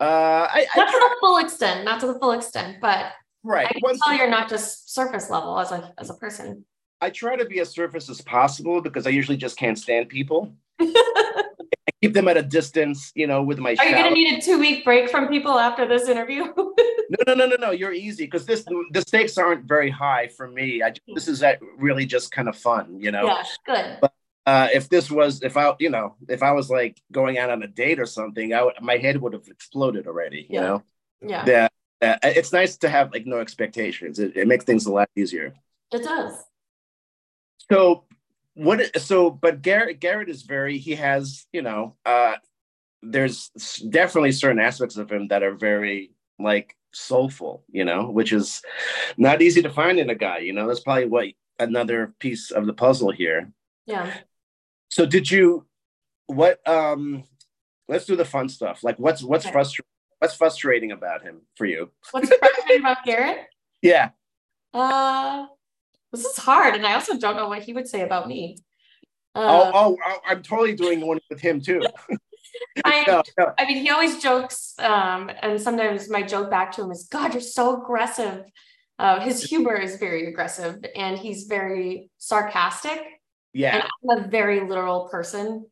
Uh, 0.00 0.48
I, 0.50 0.66
not 0.76 0.88
I, 0.88 0.90
to 0.90 0.98
the 0.98 1.16
full 1.20 1.38
extent, 1.38 1.84
not 1.84 2.00
to 2.00 2.08
the 2.08 2.18
full 2.18 2.32
extent, 2.32 2.78
but 2.82 3.12
right. 3.44 3.66
I 3.66 3.72
can 3.72 3.80
Once 3.84 4.00
tell 4.04 4.16
you're 4.16 4.28
not 4.28 4.50
just 4.50 4.92
surface 4.92 5.30
level 5.30 5.60
as 5.60 5.70
a 5.70 5.94
as 5.96 6.10
a 6.10 6.14
person. 6.14 6.64
I 7.02 7.10
try 7.10 7.34
to 7.34 7.44
be 7.44 7.58
as 7.58 7.68
surface 7.70 8.08
as 8.08 8.20
possible 8.20 8.80
because 8.80 9.08
I 9.08 9.10
usually 9.10 9.36
just 9.36 9.58
can't 9.58 9.76
stand 9.76 10.08
people. 10.08 10.54
I 10.78 11.42
keep 12.02 12.14
them 12.14 12.28
at 12.28 12.36
a 12.36 12.42
distance, 12.42 13.10
you 13.16 13.26
know, 13.26 13.42
with 13.42 13.58
my. 13.58 13.74
Are 13.80 13.84
you 13.84 13.94
going 13.96 14.04
to 14.04 14.14
need 14.14 14.38
a 14.38 14.40
two 14.40 14.60
week 14.60 14.84
break 14.84 15.10
from 15.10 15.26
people 15.26 15.58
after 15.58 15.84
this 15.84 16.08
interview? 16.08 16.44
no, 16.56 17.18
no, 17.26 17.34
no, 17.34 17.46
no, 17.46 17.56
no. 17.56 17.70
You're 17.72 17.92
easy 17.92 18.26
because 18.26 18.46
this 18.46 18.64
the 18.92 19.00
stakes 19.00 19.36
aren't 19.36 19.64
very 19.64 19.90
high 19.90 20.28
for 20.28 20.46
me. 20.46 20.80
I, 20.80 20.90
just, 20.90 21.02
this 21.12 21.26
is 21.26 21.42
really 21.76 22.06
just 22.06 22.30
kind 22.30 22.48
of 22.48 22.56
fun, 22.56 23.00
you 23.00 23.10
know. 23.10 23.26
Yeah, 23.26 23.42
good. 23.66 23.98
But 24.00 24.12
uh, 24.46 24.68
if 24.72 24.88
this 24.88 25.10
was, 25.10 25.42
if 25.42 25.56
I, 25.56 25.74
you 25.80 25.90
know, 25.90 26.14
if 26.28 26.44
I 26.44 26.52
was 26.52 26.70
like 26.70 27.02
going 27.10 27.36
out 27.36 27.50
on 27.50 27.64
a 27.64 27.68
date 27.68 27.98
or 27.98 28.06
something, 28.06 28.54
I 28.54 28.62
would, 28.62 28.74
my 28.80 28.98
head 28.98 29.20
would 29.20 29.32
have 29.32 29.48
exploded 29.48 30.06
already. 30.06 30.46
You 30.48 30.54
yeah. 30.54 30.60
know. 30.60 30.82
Yeah. 31.20 31.44
That 31.46 31.72
uh, 32.00 32.16
it's 32.22 32.52
nice 32.52 32.76
to 32.76 32.88
have 32.88 33.12
like 33.12 33.26
no 33.26 33.40
expectations. 33.40 34.20
It, 34.20 34.36
it 34.36 34.46
makes 34.46 34.64
things 34.64 34.86
a 34.86 34.92
lot 34.92 35.10
easier. 35.16 35.52
It 35.90 36.04
does. 36.04 36.44
So 37.70 38.04
what 38.54 39.00
so 39.00 39.30
but 39.30 39.62
garrett 39.62 40.00
garrett 40.00 40.28
is 40.28 40.42
very 40.42 40.78
he 40.78 40.94
has 40.94 41.46
you 41.52 41.62
know 41.62 41.96
uh 42.04 42.34
there's 43.02 43.48
definitely 43.88 44.32
certain 44.32 44.60
aspects 44.60 44.96
of 44.96 45.10
him 45.10 45.28
that 45.28 45.42
are 45.42 45.54
very 45.54 46.12
like 46.38 46.76
soulful 46.92 47.64
you 47.70 47.84
know 47.84 48.10
which 48.10 48.32
is 48.32 48.60
not 49.16 49.40
easy 49.40 49.62
to 49.62 49.70
find 49.70 49.98
in 49.98 50.10
a 50.10 50.14
guy 50.14 50.38
you 50.38 50.52
know? 50.52 50.66
That's 50.66 50.80
probably 50.80 51.06
what 51.06 51.28
another 51.58 52.14
piece 52.18 52.50
of 52.50 52.66
the 52.66 52.72
puzzle 52.72 53.10
here. 53.10 53.52
Yeah. 53.86 54.12
So 54.88 55.06
did 55.06 55.30
you 55.30 55.66
what 56.26 56.66
um 56.68 57.24
let's 57.88 58.04
do 58.04 58.16
the 58.16 58.24
fun 58.24 58.48
stuff. 58.48 58.84
Like 58.84 58.98
what's 58.98 59.22
what's 59.22 59.46
okay. 59.46 59.52
frustrating 59.52 59.88
what's 60.18 60.34
frustrating 60.34 60.92
about 60.92 61.22
him 61.22 61.40
for 61.56 61.64
you? 61.64 61.90
What's 62.10 62.28
frustrating 62.28 62.80
about 62.80 63.04
garrett? 63.04 63.38
Yeah. 63.80 64.10
Uh 64.72 65.46
this 66.12 66.24
is 66.24 66.36
hard, 66.36 66.74
and 66.74 66.86
I 66.86 66.94
also 66.94 67.18
don't 67.18 67.36
know 67.36 67.48
what 67.48 67.62
he 67.62 67.72
would 67.72 67.88
say 67.88 68.02
about 68.02 68.28
me. 68.28 68.58
Uh, 69.34 69.70
oh, 69.74 69.96
oh, 70.04 70.18
I'm 70.26 70.42
totally 70.42 70.74
doing 70.74 71.06
one 71.06 71.18
with 71.30 71.40
him 71.40 71.60
too. 71.60 71.82
I, 72.84 73.04
no, 73.06 73.22
no. 73.38 73.52
I 73.58 73.64
mean, 73.66 73.78
he 73.78 73.90
always 73.90 74.22
jokes, 74.22 74.74
um, 74.78 75.30
and 75.42 75.60
sometimes 75.60 76.10
my 76.10 76.22
joke 76.22 76.50
back 76.50 76.72
to 76.72 76.82
him 76.82 76.90
is, 76.90 77.08
"God, 77.10 77.32
you're 77.32 77.40
so 77.40 77.82
aggressive." 77.82 78.44
Uh, 78.98 79.20
his 79.20 79.42
humor 79.42 79.74
is 79.76 79.96
very 79.96 80.26
aggressive, 80.26 80.84
and 80.94 81.18
he's 81.18 81.44
very 81.44 82.10
sarcastic. 82.18 83.00
Yeah, 83.52 83.76
and 83.76 83.84
I'm 84.10 84.24
a 84.24 84.28
very 84.28 84.60
literal 84.60 85.08
person, 85.08 85.66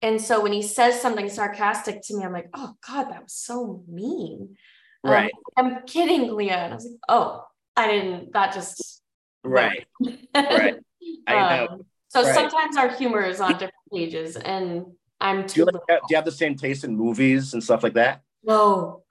and 0.00 0.20
so 0.20 0.40
when 0.40 0.52
he 0.52 0.62
says 0.62 1.00
something 1.00 1.28
sarcastic 1.28 2.02
to 2.04 2.16
me, 2.16 2.24
I'm 2.24 2.32
like, 2.32 2.48
"Oh 2.54 2.74
God, 2.86 3.10
that 3.10 3.22
was 3.22 3.34
so 3.34 3.84
mean." 3.88 4.56
Right. 5.04 5.32
Um, 5.56 5.66
I'm 5.66 5.86
kidding, 5.86 6.34
Lia, 6.34 6.56
and 6.56 6.72
I 6.72 6.76
was 6.76 6.84
like, 6.86 7.00
"Oh, 7.08 7.44
I 7.76 7.88
didn't. 7.88 8.32
That 8.32 8.54
just 8.54 9.01
Right. 9.44 9.86
right. 10.34 10.76
I 11.26 11.56
know. 11.56 11.68
Um, 11.70 11.82
so 12.08 12.22
right. 12.22 12.34
sometimes 12.34 12.76
our 12.76 12.90
humor 12.90 13.22
is 13.22 13.40
on 13.40 13.52
different 13.52 13.72
pages, 13.92 14.36
and 14.36 14.84
I'm 15.20 15.46
too. 15.46 15.64
Do 15.64 15.70
you, 15.72 15.80
like, 15.88 16.00
do 16.00 16.06
you 16.10 16.16
have 16.16 16.24
the 16.24 16.32
same 16.32 16.56
taste 16.56 16.84
in 16.84 16.96
movies 16.96 17.54
and 17.54 17.62
stuff 17.62 17.82
like 17.82 17.94
that? 17.94 18.22
No. 18.42 19.02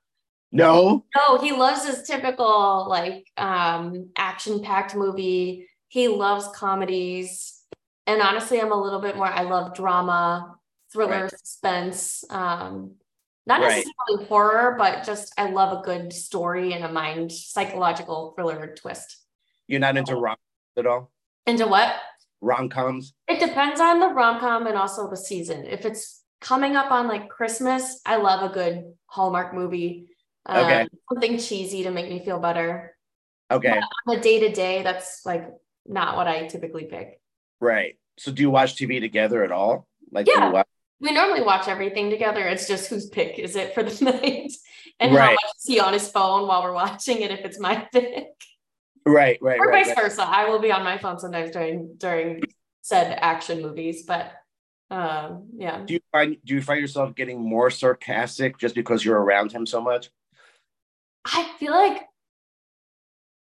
No. 0.52 1.06
No, 1.16 1.38
he 1.38 1.52
loves 1.54 1.86
his 1.86 2.04
typical 2.04 2.88
like 2.90 3.26
um 3.38 4.10
action-packed 4.18 4.96
movie. 4.96 5.68
He 5.88 6.08
loves 6.08 6.48
comedies. 6.56 7.62
And 8.08 8.22
honestly, 8.22 8.60
I'm 8.60 8.72
a 8.72 8.82
little 8.82 9.00
bit 9.00 9.16
more, 9.16 9.28
I 9.28 9.44
love 9.44 9.76
drama, 9.76 10.56
thriller, 10.92 11.24
right. 11.24 11.32
suspense. 11.32 12.24
Um, 12.30 12.96
not 13.46 13.62
necessarily 13.62 14.18
right. 14.18 14.28
horror, 14.28 14.76
but 14.78 15.04
just 15.04 15.34
I 15.38 15.50
love 15.50 15.80
a 15.80 15.82
good 15.82 16.14
story 16.14 16.74
and 16.74 16.84
a 16.84 16.92
mind 16.92 17.32
psychological 17.32 18.34
thriller 18.36 18.76
twist. 18.76 19.18
You're 19.72 19.80
not 19.80 19.98
into 19.98 20.16
rom 20.16 20.36
at 20.78 20.86
all? 20.86 21.12
Into 21.48 21.66
what? 21.66 21.96
Rom 22.42 22.70
coms? 22.70 23.14
It 23.28 23.40
depends 23.40 23.80
on 23.80 24.00
the 24.00 24.10
rom 24.10 24.40
com 24.40 24.68
and 24.68 24.78
also 24.78 25.10
the 25.10 25.18
season. 25.18 25.66
If 25.66 25.86
it's 25.86 26.24
coming 26.42 26.76
up 26.76 26.92
on 26.92 27.08
like 27.08 27.30
Christmas, 27.30 28.02
I 28.06 28.18
love 28.18 28.50
a 28.50 28.54
good 28.54 28.94
Hallmark 29.06 29.54
movie. 29.54 30.08
Um, 30.46 30.66
okay. 30.66 30.88
Something 31.10 31.38
cheesy 31.38 31.84
to 31.84 31.92
make 31.92 32.10
me 32.10 32.24
feel 32.24 32.40
better. 32.40 32.98
Okay. 33.50 33.80
But 33.80 34.12
on 34.12 34.18
a 34.18 34.22
day 34.22 34.40
to 34.42 34.50
day, 34.50 34.82
that's 34.82 35.26
like 35.26 35.48
not 35.86 36.16
what 36.16 36.28
I 36.28 36.48
typically 36.48 36.86
pick. 36.86 37.22
Right. 37.60 37.98
So 38.18 38.32
do 38.32 38.42
you 38.42 38.50
watch 38.50 38.76
TV 38.76 39.00
together 39.00 39.44
at 39.44 39.52
all? 39.52 39.88
Like 40.12 40.28
yeah. 40.28 40.64
We 41.00 41.12
normally 41.12 41.42
watch 41.42 41.68
everything 41.68 42.10
together. 42.10 42.48
It's 42.48 42.68
just 42.68 42.90
whose 42.90 43.08
pick 43.08 43.40
is 43.40 43.56
it 43.56 43.74
for 43.74 43.84
the 43.84 44.04
night 44.12 44.52
and 45.00 45.16
right. 45.16 45.24
how 45.24 45.32
much 45.32 45.56
is 45.58 45.66
he 45.66 45.80
on 45.80 45.94
his 45.94 46.08
phone 46.08 46.48
while 46.48 46.64
we're 46.64 46.74
watching 46.74 47.22
it 47.22 47.32
if 47.32 47.46
it's 47.46 47.60
my 47.60 47.76
pick. 47.92 48.28
Right, 49.06 49.38
right, 49.42 49.60
or 49.60 49.68
right, 49.68 49.86
vice 49.86 49.96
right. 49.96 50.04
versa. 50.04 50.24
I 50.24 50.48
will 50.48 50.60
be 50.60 50.72
on 50.72 50.84
my 50.84 50.98
phone 50.98 51.20
sometimes 51.20 51.52
during 51.52 51.96
during 51.98 52.42
said 52.82 53.18
action 53.20 53.62
movies, 53.62 54.04
but 54.04 54.32
um, 54.92 55.48
yeah. 55.56 55.84
Do 55.86 55.94
you 55.96 56.00
find 56.12 56.38
do 56.46 56.54
you 56.54 56.62
find 56.62 56.80
yourself 56.80 57.16
getting 57.16 57.42
more 57.42 57.70
sarcastic 57.70 58.58
just 58.58 58.76
because 58.76 59.04
you're 59.04 59.20
around 59.20 59.52
him 59.52 59.66
so 59.66 59.82
much? 59.82 60.10
I 61.26 61.52
feel 61.60 61.72
like 61.72 62.04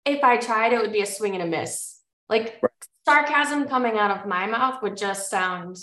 if 0.05 0.23
I 0.23 0.37
tried, 0.37 0.73
it 0.73 0.81
would 0.81 0.93
be 0.93 1.01
a 1.01 1.05
swing 1.05 1.33
and 1.33 1.43
a 1.43 1.47
miss. 1.47 1.99
Like 2.29 2.59
right. 2.61 2.71
sarcasm 3.05 3.67
coming 3.67 3.97
out 3.97 4.11
of 4.11 4.27
my 4.27 4.47
mouth 4.47 4.81
would 4.81 4.97
just 4.97 5.29
sound 5.29 5.77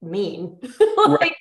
mean. 0.00 0.58
like, 0.96 1.20
right. 1.20 1.32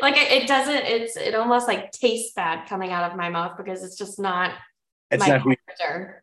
like 0.00 0.16
it, 0.16 0.42
it, 0.42 0.48
doesn't. 0.48 0.84
It's 0.86 1.16
it 1.16 1.34
almost 1.34 1.68
like 1.68 1.92
tastes 1.92 2.32
bad 2.34 2.68
coming 2.68 2.90
out 2.90 3.10
of 3.10 3.16
my 3.16 3.30
mouth 3.30 3.56
because 3.56 3.82
it's 3.82 3.98
just 3.98 4.18
not 4.18 4.52
it's 5.10 5.20
my 5.20 5.36
not 5.36 5.42
character. 5.42 6.22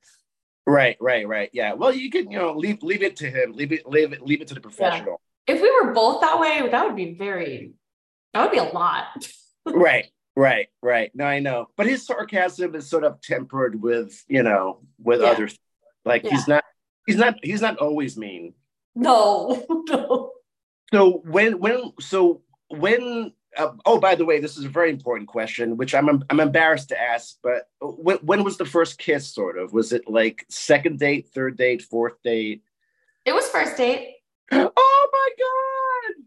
Right, 0.68 0.98
right, 1.00 1.28
right. 1.28 1.50
Yeah. 1.54 1.74
Well, 1.74 1.94
you 1.94 2.10
can, 2.10 2.30
you 2.32 2.38
know, 2.38 2.54
leave 2.54 2.84
leave 2.84 3.02
it 3.02 3.16
to 3.18 3.30
him. 3.30 3.54
Leave 3.54 3.72
it, 3.72 3.86
leave 3.86 4.14
it, 4.14 4.22
leave 4.22 4.42
it 4.42 4.48
to 4.50 4.54
the 4.54 4.62
professional. 4.62 5.22
Yeah. 5.48 5.56
If 5.56 5.62
we 5.62 5.72
were 5.72 5.94
both 5.94 6.22
that 6.22 6.40
way, 6.40 6.68
that 6.70 6.86
would 6.86 6.96
be 6.96 7.14
very 7.14 7.74
that 8.34 8.44
would 8.44 8.52
be 8.52 8.58
a 8.60 8.64
lot. 8.64 9.06
right, 9.66 10.08
right, 10.36 10.68
right. 10.82 11.12
No, 11.14 11.26
I 11.26 11.40
know. 11.40 11.68
But 11.76 11.88
his 11.88 12.06
sarcasm 12.06 12.76
is 12.76 12.90
sort 12.90 13.04
of 13.04 13.22
tempered 13.22 13.82
with, 13.82 14.24
you 14.28 14.44
know, 14.44 14.82
with 15.00 15.22
yeah. 15.22 15.28
others. 15.28 15.58
Like 16.06 16.24
yeah. 16.24 16.32
he's 16.32 16.48
not 16.48 16.64
he's 17.06 17.18
not 17.18 17.36
he's 17.44 17.62
not 17.62 17.78
always 17.78 18.18
mean. 18.18 18.54
No, 18.96 19.66
no. 19.90 20.32
So 20.94 21.22
when 21.26 21.60
when 21.60 21.94
so 22.00 22.42
when 22.70 23.34
uh, 23.58 23.72
oh, 23.86 24.00
by 24.00 24.16
the 24.16 24.26
way, 24.26 24.40
this 24.40 24.58
is 24.58 24.66
a 24.66 24.70
very 24.70 24.90
important 24.90 25.28
question, 25.28 25.78
which 25.78 25.94
I'm 25.94 26.24
I'm 26.30 26.40
embarrassed 26.40 26.90
to 26.90 27.02
ask. 27.02 27.38
But 27.44 27.70
when 27.82 28.18
when 28.18 28.44
was 28.44 28.58
the 28.58 28.66
first 28.66 28.98
kiss? 28.98 29.34
Sort 29.34 29.58
of 29.58 29.74
was 29.74 29.92
it 29.92 30.10
like 30.10 30.46
second 30.50 31.00
date, 31.00 31.30
third 31.34 31.58
date, 31.58 31.82
fourth 31.82 32.22
date? 32.24 32.64
It 33.26 33.34
was 33.34 33.48
first 33.48 33.78
date. 33.78 34.16
Oh 34.54 35.10
my 35.14 35.30
god! 35.40 36.24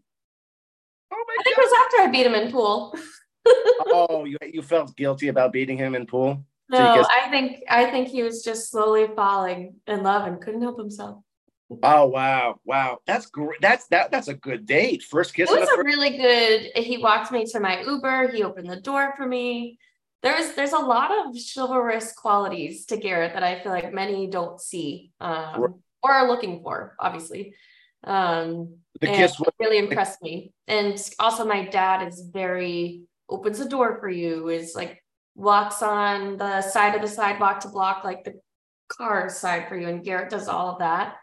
Oh 1.13 1.23
my! 1.27 1.35
I 1.39 1.43
think 1.43 1.55
god. 1.55 1.61
it 1.61 1.65
was 1.65 1.85
after 1.85 1.97
I 2.01 2.11
beat 2.11 2.25
him 2.25 2.35
in 2.35 2.51
pool. 2.51 2.95
oh, 3.47 4.25
you 4.25 4.37
you 4.43 4.61
felt 4.61 4.95
guilty 4.95 5.27
about 5.27 5.53
beating 5.53 5.77
him 5.77 5.95
in 5.95 6.05
pool? 6.05 6.45
No, 6.69 7.01
so 7.01 7.07
I 7.11 7.29
think 7.29 7.63
I 7.69 7.89
think 7.89 8.07
he 8.07 8.23
was 8.23 8.43
just 8.43 8.71
slowly 8.71 9.07
falling 9.15 9.75
in 9.87 10.03
love 10.03 10.27
and 10.27 10.41
couldn't 10.41 10.61
help 10.61 10.77
himself. 10.77 11.24
Oh 11.69 12.05
wow, 12.05 12.59
wow, 12.63 12.99
that's 13.07 13.25
great. 13.25 13.59
That's 13.59 13.87
that. 13.87 14.11
That's 14.11 14.27
a 14.27 14.35
good 14.35 14.67
date. 14.67 15.01
First 15.01 15.33
kiss. 15.33 15.49
It 15.49 15.59
was 15.59 15.69
a 15.69 15.83
really 15.83 16.15
good. 16.15 16.71
He 16.75 16.97
walked 16.97 17.31
me 17.31 17.45
to 17.45 17.59
my 17.59 17.81
Uber. 17.81 18.31
He 18.31 18.43
opened 18.43 18.69
the 18.69 18.79
door 18.79 19.13
for 19.17 19.25
me. 19.25 19.79
There's 20.21 20.53
there's 20.53 20.73
a 20.73 20.79
lot 20.79 21.11
of 21.11 21.35
chivalrous 21.35 22.13
qualities 22.13 22.85
to 22.87 22.97
Garrett 22.97 23.33
that 23.33 23.43
I 23.43 23.61
feel 23.61 23.71
like 23.71 23.91
many 23.93 24.27
don't 24.27 24.61
see 24.61 25.11
um, 25.19 25.61
right. 25.61 25.71
or 26.03 26.11
are 26.11 26.27
looking 26.27 26.61
for. 26.61 26.95
Obviously, 26.99 27.55
um, 28.03 28.77
the 29.01 29.07
kiss 29.07 29.39
was- 29.39 29.49
really 29.59 29.79
impressed 29.79 30.21
me. 30.21 30.53
And 30.67 31.01
also, 31.17 31.45
my 31.45 31.65
dad 31.65 32.07
is 32.07 32.29
very 32.31 33.01
opens 33.27 33.57
the 33.57 33.67
door 33.67 33.97
for 33.99 34.09
you. 34.09 34.49
Is 34.49 34.75
like 34.75 35.03
walks 35.33 35.81
on 35.81 36.37
the 36.37 36.61
side 36.61 36.93
of 36.93 37.01
the 37.01 37.07
sidewalk 37.07 37.61
to 37.61 37.69
block 37.69 38.03
like 38.03 38.23
the 38.23 38.39
car 38.87 39.29
side 39.29 39.67
for 39.67 39.75
you. 39.75 39.87
And 39.87 40.03
Garrett 40.03 40.29
does 40.29 40.47
all 40.47 40.69
of 40.69 40.79
that. 40.79 41.15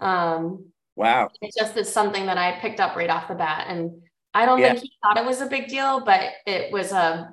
Um, 0.00 0.66
wow. 0.96 1.30
It 1.40 1.54
just 1.56 1.76
is 1.76 1.92
something 1.92 2.26
that 2.26 2.38
I 2.38 2.58
picked 2.60 2.80
up 2.80 2.96
right 2.96 3.10
off 3.10 3.28
the 3.28 3.34
bat. 3.34 3.66
And 3.68 4.02
I 4.34 4.46
don't 4.46 4.58
yeah. 4.60 4.72
think 4.72 4.84
he 4.84 4.92
thought 5.02 5.16
it 5.18 5.24
was 5.26 5.40
a 5.40 5.46
big 5.46 5.68
deal, 5.68 6.00
but 6.00 6.30
it 6.46 6.72
was 6.72 6.92
a 6.92 7.32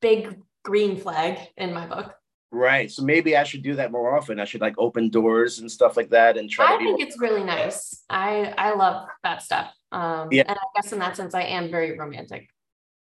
big 0.00 0.40
green 0.64 0.96
flag 0.96 1.38
in 1.56 1.72
my 1.72 1.86
book. 1.86 2.14
Right. 2.50 2.90
So 2.90 3.02
maybe 3.02 3.36
I 3.36 3.42
should 3.42 3.62
do 3.62 3.74
that 3.76 3.90
more 3.90 4.16
often. 4.16 4.38
I 4.38 4.44
should 4.44 4.60
like 4.60 4.76
open 4.78 5.10
doors 5.10 5.58
and 5.58 5.70
stuff 5.70 5.96
like 5.96 6.10
that 6.10 6.36
and 6.36 6.48
try 6.48 6.74
I 6.74 6.78
think 6.78 7.00
it's 7.00 7.18
really 7.18 7.42
nice. 7.42 8.04
I 8.08 8.54
I 8.56 8.74
love 8.74 9.08
that 9.24 9.42
stuff. 9.42 9.72
Um 9.90 10.28
Yeah. 10.30 10.44
and 10.46 10.56
I 10.56 10.62
guess 10.76 10.92
in 10.92 11.00
that 11.00 11.16
sense 11.16 11.34
I 11.34 11.42
am 11.42 11.70
very 11.70 11.98
romantic. 11.98 12.48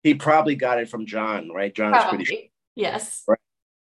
he 0.04 0.14
probably 0.14 0.56
got 0.56 0.80
it 0.80 0.88
from 0.88 1.06
John, 1.08 1.50
right? 1.50 1.74
John's 1.74 2.04
pretty 2.06 2.26
sure. 2.26 2.36
Probably. 2.36 2.52
Yes. 2.76 3.26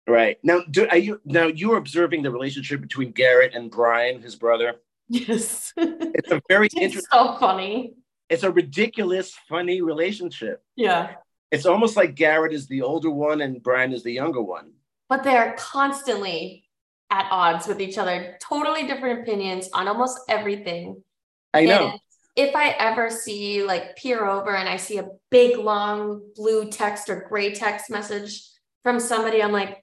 Right. 0.09 0.37
Now 0.43 0.63
do 0.69 0.89
are 0.89 0.97
you 0.97 1.21
now 1.25 1.47
you're 1.47 1.77
observing 1.77 2.23
the 2.23 2.31
relationship 2.33 2.81
between 2.81 3.13
Garrett 3.13 3.55
and 3.55 3.71
Brian, 3.71 4.21
his 4.21 4.35
brother. 4.35 4.75
Yes. 5.09 5.73
It's 5.77 6.31
a 6.31 6.41
very 6.49 6.67
it's 6.73 6.75
interesting 6.75 7.09
so 7.11 7.37
funny. 7.39 7.95
it's 8.29 8.43
a 8.43 8.51
ridiculous, 8.51 9.35
funny 9.49 9.83
relationship. 9.83 10.63
Yeah. 10.77 11.15
It's 11.51 11.67
almost 11.67 11.97
like 11.97 12.15
Garrett 12.15 12.55
is 12.55 12.67
the 12.67 12.83
older 12.83 13.11
one 13.11 13.43
and 13.43 13.63
Brian 13.63 13.93
is 13.93 14.03
the 14.03 14.13
younger 14.13 14.43
one. 14.43 14.73
But 15.09 15.23
they're 15.23 15.55
constantly 15.59 16.65
at 17.11 17.29
odds 17.31 17.67
with 17.67 17.81
each 17.81 17.99
other, 17.99 18.39
totally 18.41 18.87
different 18.87 19.21
opinions 19.21 19.69
on 19.75 19.87
almost 19.87 20.19
everything. 20.31 21.03
I 21.53 21.67
know. 21.67 21.89
And 21.89 22.01
if 22.37 22.57
I 22.57 22.71
ever 22.71 23.11
see 23.11 23.63
like 23.63 23.97
peer 23.97 24.25
over 24.27 24.57
and 24.57 24.67
I 24.67 24.79
see 24.79 24.97
a 24.97 25.09
big 25.31 25.59
long 25.59 26.23
blue 26.35 26.71
text 26.71 27.11
or 27.11 27.27
gray 27.29 27.53
text 27.53 27.91
message 27.91 28.43
from 28.83 28.99
somebody, 28.99 29.43
I'm 29.43 29.53
like, 29.53 29.82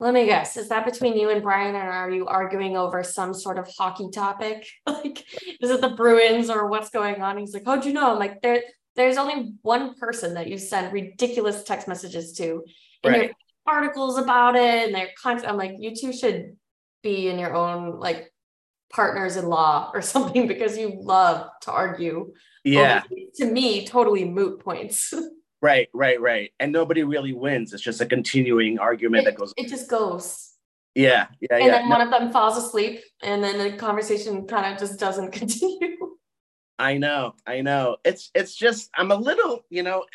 let 0.00 0.14
me 0.14 0.24
guess, 0.24 0.56
is 0.56 0.68
that 0.70 0.86
between 0.86 1.16
you 1.16 1.28
and 1.30 1.42
Brian, 1.42 1.76
or 1.76 1.80
are 1.80 2.10
you 2.10 2.26
arguing 2.26 2.76
over 2.76 3.04
some 3.04 3.34
sort 3.34 3.58
of 3.58 3.68
hockey 3.76 4.08
topic? 4.12 4.66
like, 4.86 5.24
is 5.60 5.70
it 5.70 5.82
the 5.82 5.90
Bruins 5.90 6.48
or 6.48 6.68
what's 6.68 6.88
going 6.90 7.20
on? 7.20 7.36
He's 7.36 7.52
like, 7.52 7.64
how'd 7.66 7.84
you 7.84 7.92
know? 7.92 8.12
I'm 8.12 8.18
like, 8.18 8.40
there, 8.40 8.62
there's 8.96 9.18
only 9.18 9.52
one 9.60 9.94
person 9.96 10.34
that 10.34 10.48
you 10.48 10.56
send 10.56 10.92
ridiculous 10.92 11.64
text 11.64 11.86
messages 11.86 12.32
to, 12.34 12.64
and 13.04 13.12
Right. 13.12 13.20
there's 13.20 13.34
articles 13.66 14.16
about 14.18 14.56
it, 14.56 14.86
and 14.86 14.94
they're 14.94 15.10
constant. 15.22 15.52
I'm 15.52 15.58
like, 15.58 15.74
you 15.78 15.94
two 15.94 16.12
should 16.12 16.56
be 17.02 17.28
in 17.28 17.38
your 17.38 17.54
own 17.54 17.98
like 18.00 18.32
partners 18.92 19.36
in 19.36 19.46
law 19.46 19.90
or 19.94 20.02
something 20.02 20.46
because 20.46 20.78
you 20.78 20.98
love 21.00 21.48
to 21.62 21.72
argue 21.72 22.32
Yeah. 22.64 23.02
over, 23.10 23.26
to 23.36 23.44
me 23.46 23.86
totally 23.86 24.24
moot 24.24 24.60
points 24.60 25.12
Right, 25.62 25.88
right, 25.92 26.20
right. 26.20 26.52
And 26.58 26.72
nobody 26.72 27.02
really 27.02 27.32
wins. 27.32 27.72
It's 27.72 27.82
just 27.82 28.00
a 28.00 28.06
continuing 28.06 28.78
argument 28.78 29.24
that 29.26 29.34
goes. 29.36 29.52
it 29.56 29.68
just 29.68 29.88
goes 29.90 30.52
Yeah, 30.94 31.26
yeah, 31.40 31.48
and 31.56 31.64
yeah. 31.66 31.70
then 31.72 31.88
No, 31.88 31.96
one 31.98 32.00
of 32.06 32.10
them 32.10 32.32
falls 32.32 32.56
asleep 32.56 33.00
and 33.22 33.42
then 33.44 33.58
the 33.58 33.76
conversation 33.76 34.46
kind 34.46 34.72
of 34.72 34.78
just 34.80 34.98
doesn't 34.98 35.32
continue 35.40 35.96
I 36.78 36.96
know, 36.96 37.34
I 37.46 37.60
know. 37.60 37.98
It's 38.06 38.30
it's 38.34 38.54
just 38.54 38.88
I'm 38.96 39.10
a 39.10 39.14
little, 39.14 39.66
you 39.68 39.82
know, 39.82 40.06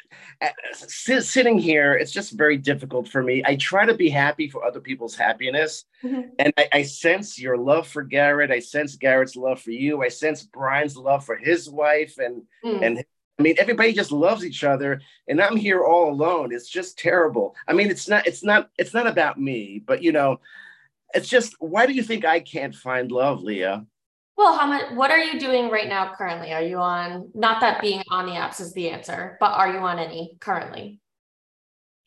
uh, 0.41 0.49
sitting 0.73 1.59
here. 1.59 1.93
It's 1.93 2.11
just 2.11 2.31
very 2.31 2.57
difficult 2.57 3.07
for 3.07 3.21
me. 3.21 3.43
I 3.45 3.55
try 3.55 3.85
to 3.85 3.93
be 3.93 4.09
happy 4.09 4.49
for 4.49 4.65
other 4.65 4.79
people's 4.79 5.13
happiness, 5.15 5.85
Mhm. 6.03 6.31
and 6.39 6.51
I, 6.57 6.67
I 6.73 6.81
sense 6.81 7.37
your 7.39 7.55
love 7.55 7.87
for 7.87 8.01
Garrett. 8.01 8.49
I 8.49 8.61
sense 8.61 8.95
Garrett's 8.95 9.35
love 9.35 9.61
for 9.61 9.69
you. 9.69 10.01
I 10.01 10.07
sense 10.07 10.41
Brian's 10.41 10.97
love 10.97 11.23
for 11.23 11.35
his 11.35 11.69
wife, 11.69 12.17
and 12.17 12.41
Mm. 12.65 12.81
and 12.81 13.05
I 13.37 13.41
mean 13.43 13.55
everybody 13.57 13.93
just 13.93 14.11
loves 14.11 14.45
each 14.45 14.63
other, 14.63 15.01
and 15.27 15.41
I'm 15.41 15.57
here 15.57 15.83
all 15.83 16.11
alone. 16.11 16.53
It's 16.53 16.69
just 16.69 16.97
terrible. 16.97 17.55
I 17.67 17.73
mean, 17.73 17.89
it's 17.89 18.07
not 18.07 18.25
it's 18.27 18.43
not 18.43 18.69
it's 18.77 18.93
not 18.93 19.07
about 19.07 19.39
me, 19.39 19.83
but 19.85 20.01
you 20.01 20.11
know, 20.11 20.39
it's 21.13 21.27
just 21.27 21.55
why 21.59 21.85
do 21.85 21.93
you 21.93 22.03
think 22.03 22.25
I 22.25 22.39
can't 22.39 22.73
find 22.73 23.11
love, 23.11 23.41
Lia? 23.43 23.85
well 24.37 24.57
how 24.57 24.67
much 24.67 24.91
what 24.91 25.11
are 25.11 25.19
you 25.19 25.39
doing 25.39 25.69
right 25.69 25.87
now 25.87 26.13
currently 26.13 26.51
are 26.51 26.61
you 26.61 26.77
on 26.77 27.29
not 27.33 27.61
that 27.61 27.81
being 27.81 28.03
on 28.09 28.25
the 28.25 28.33
apps 28.33 28.59
is 28.59 28.73
the 28.73 28.89
answer 28.89 29.37
but 29.39 29.51
are 29.53 29.71
you 29.71 29.79
on 29.79 29.99
any 29.99 30.35
currently 30.39 30.99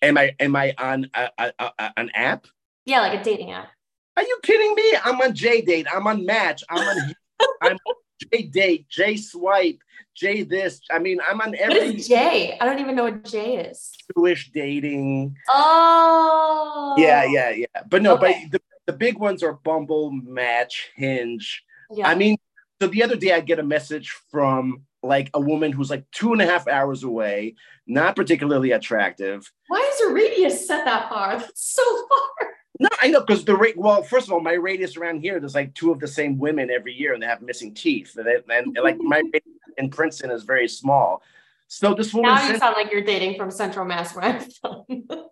Am 0.01 0.17
I 0.17 0.33
am 0.39 0.55
I 0.55 0.75
on 0.79 1.11
a, 1.15 1.29
a, 1.39 1.53
a, 1.59 1.93
an 1.97 2.11
app? 2.15 2.47
yeah 2.85 3.01
like 3.01 3.19
a 3.19 3.25
dating 3.25 3.51
app 3.51 3.71
Are 4.17 4.23
you 4.23 4.39
kidding 4.43 4.75
me? 4.75 4.93
I'm 5.05 5.21
on 5.21 5.35
J 5.35 5.61
Date. 5.63 5.87
I'm 5.93 6.07
on 6.07 6.27
Match. 6.27 6.63
I'm 6.69 6.87
on 6.87 7.15
I'm 7.63 7.73
on 7.87 7.95
J 8.21 8.43
Date, 8.43 8.89
J 8.89 9.17
Swipe, 9.17 9.79
J 10.15 10.43
this. 10.43 10.81
I 10.91 10.99
mean, 10.99 11.19
I'm 11.29 11.41
on 11.41 11.55
every 11.57 11.97
is 11.97 12.09
j 12.09 12.57
i 12.61 12.65
don't 12.67 12.79
even 12.81 12.97
know 12.97 13.05
what 13.05 13.25
j 13.25 13.57
is 13.57 13.93
Jewish 14.17 14.51
dating. 14.53 15.37
oh 15.49 16.95
Yeah, 16.99 17.25
yeah, 17.25 17.51
yeah. 17.51 17.67
But 17.89 18.03
no, 18.03 18.15
Okay. 18.15 18.43
but 18.51 18.53
the, 18.53 18.61
the 18.87 18.93
big 18.93 19.19
ones 19.19 19.43
are 19.43 19.53
Bumble, 19.53 20.11
Match, 20.11 20.89
Hinge. 20.97 21.63
yeah 21.91 22.09
I 22.09 22.15
mean, 22.15 22.37
so 22.81 22.89
the 22.89 23.03
other 23.03 23.17
day 23.17 23.33
I 23.33 23.41
get 23.41 23.59
a 23.59 23.63
message 23.63 24.11
from 24.31 24.83
like 25.03 25.31
a 25.35 25.41
woman 25.41 25.71
who's 25.73 25.91
like 25.91 26.05
two 26.11 26.33
and 26.33 26.43
a 26.43 26.47
half 26.47 26.67
hours 26.67 27.05
away, 27.05 27.55
not 27.87 28.17
particularly 28.17 28.73
attractive. 28.73 29.51
why 29.69 29.89
is 29.93 30.01
your 30.01 30.13
radius 30.15 30.67
set 30.67 30.85
that 30.85 31.09
far 31.09 31.39
that's 31.39 31.63
so 31.75 31.83
far 32.09 32.49
No, 32.81 32.89
I 33.03 33.09
know 33.09 33.21
because 33.21 33.45
the 33.45 33.57
rate. 33.57 33.77
Well, 33.77 34.03
first 34.03 34.27
of 34.29 34.33
all, 34.33 34.41
my 34.41 34.53
radius 34.53 34.97
around 34.97 35.21
here, 35.21 35.41
there's 35.41 35.55
like 35.55 35.75
two 35.75 35.91
of 35.91 35.99
the 35.99 36.07
same 36.07 36.39
women 36.39 36.71
every 36.71 36.93
year, 36.95 37.13
and 37.13 37.23
they 37.23 37.27
have 37.27 37.43
missing 37.43 37.75
teeth. 37.75 38.17
And, 38.17 38.27
they- 38.27 38.55
and, 38.57 38.67
and, 38.77 38.85
like 38.85 38.99
my 39.01 39.19
radius 39.33 39.43
in 39.77 39.91
Princeton 39.91 40.31
is 40.31 40.45
very 40.45 40.69
small. 40.69 41.23
So 41.67 41.93
this 41.95 42.15
woman 42.15 42.35
Now 42.35 42.43
you 42.43 42.49
says, 42.51 42.61
sound 42.61 42.77
like 42.77 42.91
you're 42.93 43.03
dating 43.03 43.37
from 43.37 43.51
Central 43.51 43.85
Mass 43.85 44.15
where 44.15 44.41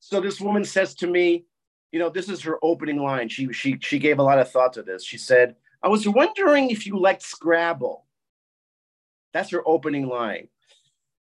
so 0.00 0.20
this 0.20 0.40
woman 0.40 0.64
says 0.64 0.94
to 0.96 1.06
me, 1.06 1.44
you 1.92 1.98
know, 1.98 2.10
this 2.10 2.28
is 2.28 2.42
her 2.42 2.58
opening 2.62 2.98
line. 3.02 3.28
She 3.28 3.52
she 3.52 3.78
she 3.80 3.98
gave 3.98 4.18
a 4.18 4.22
lot 4.22 4.38
of 4.38 4.50
thought 4.50 4.72
to 4.74 4.82
this. 4.82 5.04
She 5.04 5.18
said, 5.18 5.56
"I 5.82 5.88
was 5.88 6.06
wondering 6.08 6.70
if 6.70 6.86
you 6.86 6.98
liked 6.98 7.22
Scrabble." 7.22 8.04
That's 9.32 9.50
her 9.50 9.62
opening 9.66 10.08
line. 10.08 10.48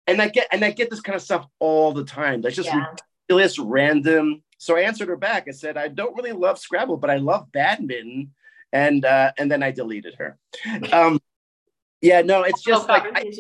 And 0.08 0.22
I 0.22 0.30
get 0.30 0.48
and 0.52 0.64
I 0.64 0.72
get 0.72 0.90
this 0.90 1.02
kind 1.02 1.16
of 1.16 1.22
stuff 1.22 1.46
all 1.60 1.92
the 1.94 2.04
time. 2.06 2.42
That's 2.42 2.56
just 2.56 2.70
Yeah. 2.70 2.86
ridiculous, 3.30 3.60
random. 3.60 4.44
So 4.60 4.78
I 4.78 4.82
answered 4.82 5.08
her 5.08 5.16
back. 5.18 5.48
I 5.48 5.52
said, 5.52 5.78
I 5.78 5.88
don't 5.88 6.16
really 6.16 6.34
love 6.34 6.60
Scrabble, 6.60 6.98
but 6.98 7.10
I 7.10 7.16
love 7.18 7.52
badminton. 7.52 8.32
And 8.72 9.04
uh, 9.04 9.32
and 9.40 9.50
then 9.52 9.64
I 9.64 9.72
deleted 9.72 10.14
her. 10.20 10.38
Um, 10.94 11.20
yeah, 12.02 12.22
no, 12.22 12.44
it's 12.44 12.62
just 12.62 12.88
like 12.88 13.04
I. 13.16 13.32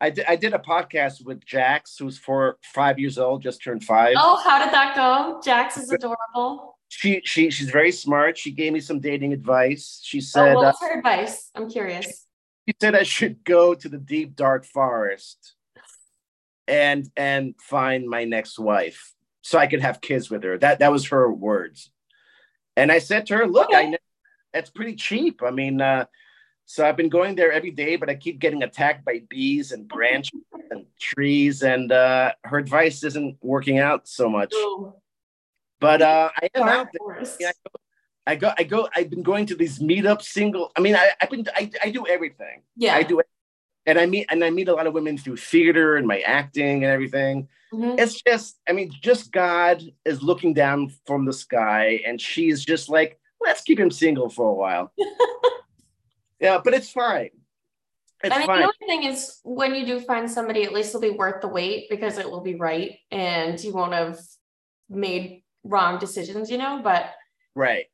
I 0.00 0.10
did 0.10 0.24
I 0.28 0.36
did 0.36 0.54
a 0.54 0.58
podcast 0.60 1.24
with 1.24 1.44
Jax, 1.44 1.98
who's 1.98 2.16
four 2.18 2.56
five 2.72 2.98
years 3.00 3.18
old, 3.18 3.42
just 3.42 3.62
turned 3.62 3.82
five. 3.84 4.14
oh, 4.16 4.40
how 4.42 4.64
did 4.64 4.72
that 4.72 4.94
go? 4.94 5.40
Jax 5.44 5.76
is 5.76 5.90
adorable. 5.90 6.78
She 6.88 7.20
she 7.24 7.50
she's 7.50 7.68
very 7.68 7.90
smart. 7.92 8.38
She 8.38 8.52
gave 8.52 8.72
me 8.72 8.80
some 8.80 9.00
dating 9.00 9.32
advice. 9.34 10.00
She 10.02 10.18
Oh, 10.18 10.20
said 10.20 10.54
what 10.54 10.64
uh, 10.64 10.68
was 10.68 10.76
her 10.80 10.98
advice? 10.98 11.50
I'm 11.56 11.68
curious. 11.68 12.06
she 12.66 12.74
said 12.80 12.94
I 12.94 13.02
should 13.02 13.42
go 13.44 13.74
to 13.74 13.88
the 13.88 13.98
deep 13.98 14.36
dark 14.36 14.64
forest 14.64 15.54
and 16.68 17.10
and 17.16 17.54
find 17.60 18.08
my 18.08 18.24
next 18.24 18.58
wife 18.58 19.12
so 19.48 19.58
I 19.58 19.66
could 19.66 19.80
have 19.80 20.02
kids 20.02 20.28
with 20.28 20.42
her. 20.44 20.58
That 20.58 20.80
that 20.80 20.92
was 20.92 21.06
her 21.08 21.32
words. 21.32 21.90
And 22.76 22.92
I 22.92 22.98
said 22.98 23.24
to 23.26 23.36
her, 23.38 23.46
"Look, 23.46 23.70
I 23.74 23.84
know 23.86 23.96
that's 24.52 24.68
pretty 24.68 24.94
cheap. 24.94 25.40
I 25.42 25.50
mean, 25.50 25.80
uh, 25.80 26.04
so 26.66 26.86
I've 26.86 26.98
been 26.98 27.08
going 27.08 27.34
there 27.34 27.50
every 27.50 27.70
day, 27.70 27.96
but 27.96 28.10
I 28.10 28.14
keep 28.14 28.38
getting 28.40 28.62
attacked 28.62 29.06
by 29.06 29.22
bees 29.30 29.72
and 29.72 29.88
branches 29.88 30.38
and 30.70 30.84
trees, 31.00 31.62
and 31.62 31.90
uh, 31.90 32.32
her 32.44 32.58
advice 32.58 33.02
isn't 33.04 33.38
working 33.40 33.78
out 33.78 34.06
so 34.06 34.28
much. 34.28 34.52
Ooh, 34.54 34.92
But 35.80 36.02
uh, 36.02 36.28
I 36.42 36.50
am 36.54 36.68
out 36.68 36.88
there. 36.92 36.98
forest. 36.98 37.38
Yeah, 37.40 37.52
I 38.26 38.36
go, 38.36 38.52
I 38.58 38.64
go. 38.64 38.86
I've 38.94 39.08
been 39.08 39.22
going 39.22 39.46
to 39.46 39.54
these 39.56 39.78
meetups. 39.78 40.24
Single. 40.24 40.72
I 40.76 40.80
mean, 40.80 40.94
I, 40.94 41.12
I've 41.22 41.30
been. 41.30 41.46
I, 41.56 41.70
I 41.82 41.90
do 41.90 42.06
everything. 42.06 42.64
Yeah. 42.76 42.96
I 42.96 43.02
do. 43.02 43.22
And 43.88 43.98
I 43.98 44.04
meet 44.04 44.26
and 44.28 44.44
I 44.44 44.50
meet 44.50 44.68
a 44.68 44.74
lot 44.74 44.86
of 44.86 44.92
women 44.92 45.16
through 45.16 45.38
theater 45.38 45.96
and 45.96 46.06
my 46.06 46.20
acting 46.20 46.84
and 46.84 46.92
everything. 46.92 47.48
Mhm. 47.72 47.98
It's 47.98 48.20
just, 48.20 48.60
I 48.68 48.72
mean, 48.72 48.92
just 49.00 49.32
God 49.32 49.82
is 50.04 50.22
looking 50.22 50.52
down 50.52 50.92
from 51.06 51.24
the 51.24 51.32
sky 51.32 52.00
and 52.06 52.20
she's 52.20 52.62
just 52.62 52.90
like, 52.90 53.18
let's 53.40 53.62
keep 53.62 53.80
him 53.80 53.90
single 53.90 54.28
for 54.28 54.50
a 54.50 54.54
while. 54.54 54.92
yeah, 56.40 56.58
but 56.62 56.74
it's 56.74 56.90
fine. 56.90 57.30
It's 58.22 58.34
I 58.34 58.40
mean, 58.40 58.46
fine. 58.46 58.58
the 58.58 58.64
only 58.64 58.86
thing 58.86 59.04
is 59.10 59.40
when 59.42 59.74
you 59.74 59.86
do 59.86 60.00
find 60.00 60.30
somebody, 60.30 60.64
at 60.64 60.74
least 60.74 60.90
it'll 60.90 61.00
be 61.00 61.10
worth 61.10 61.40
the 61.40 61.48
wait 61.48 61.88
because 61.88 62.18
it 62.18 62.30
will 62.30 62.42
be 62.42 62.56
right 62.56 62.98
and 63.10 63.58
you 63.62 63.72
won't 63.72 63.94
have 63.94 64.18
made 64.90 65.44
wrong 65.64 65.98
decisions, 65.98 66.50
you 66.50 66.58
know. 66.58 66.82
But 66.84 67.06
right. 67.54 67.86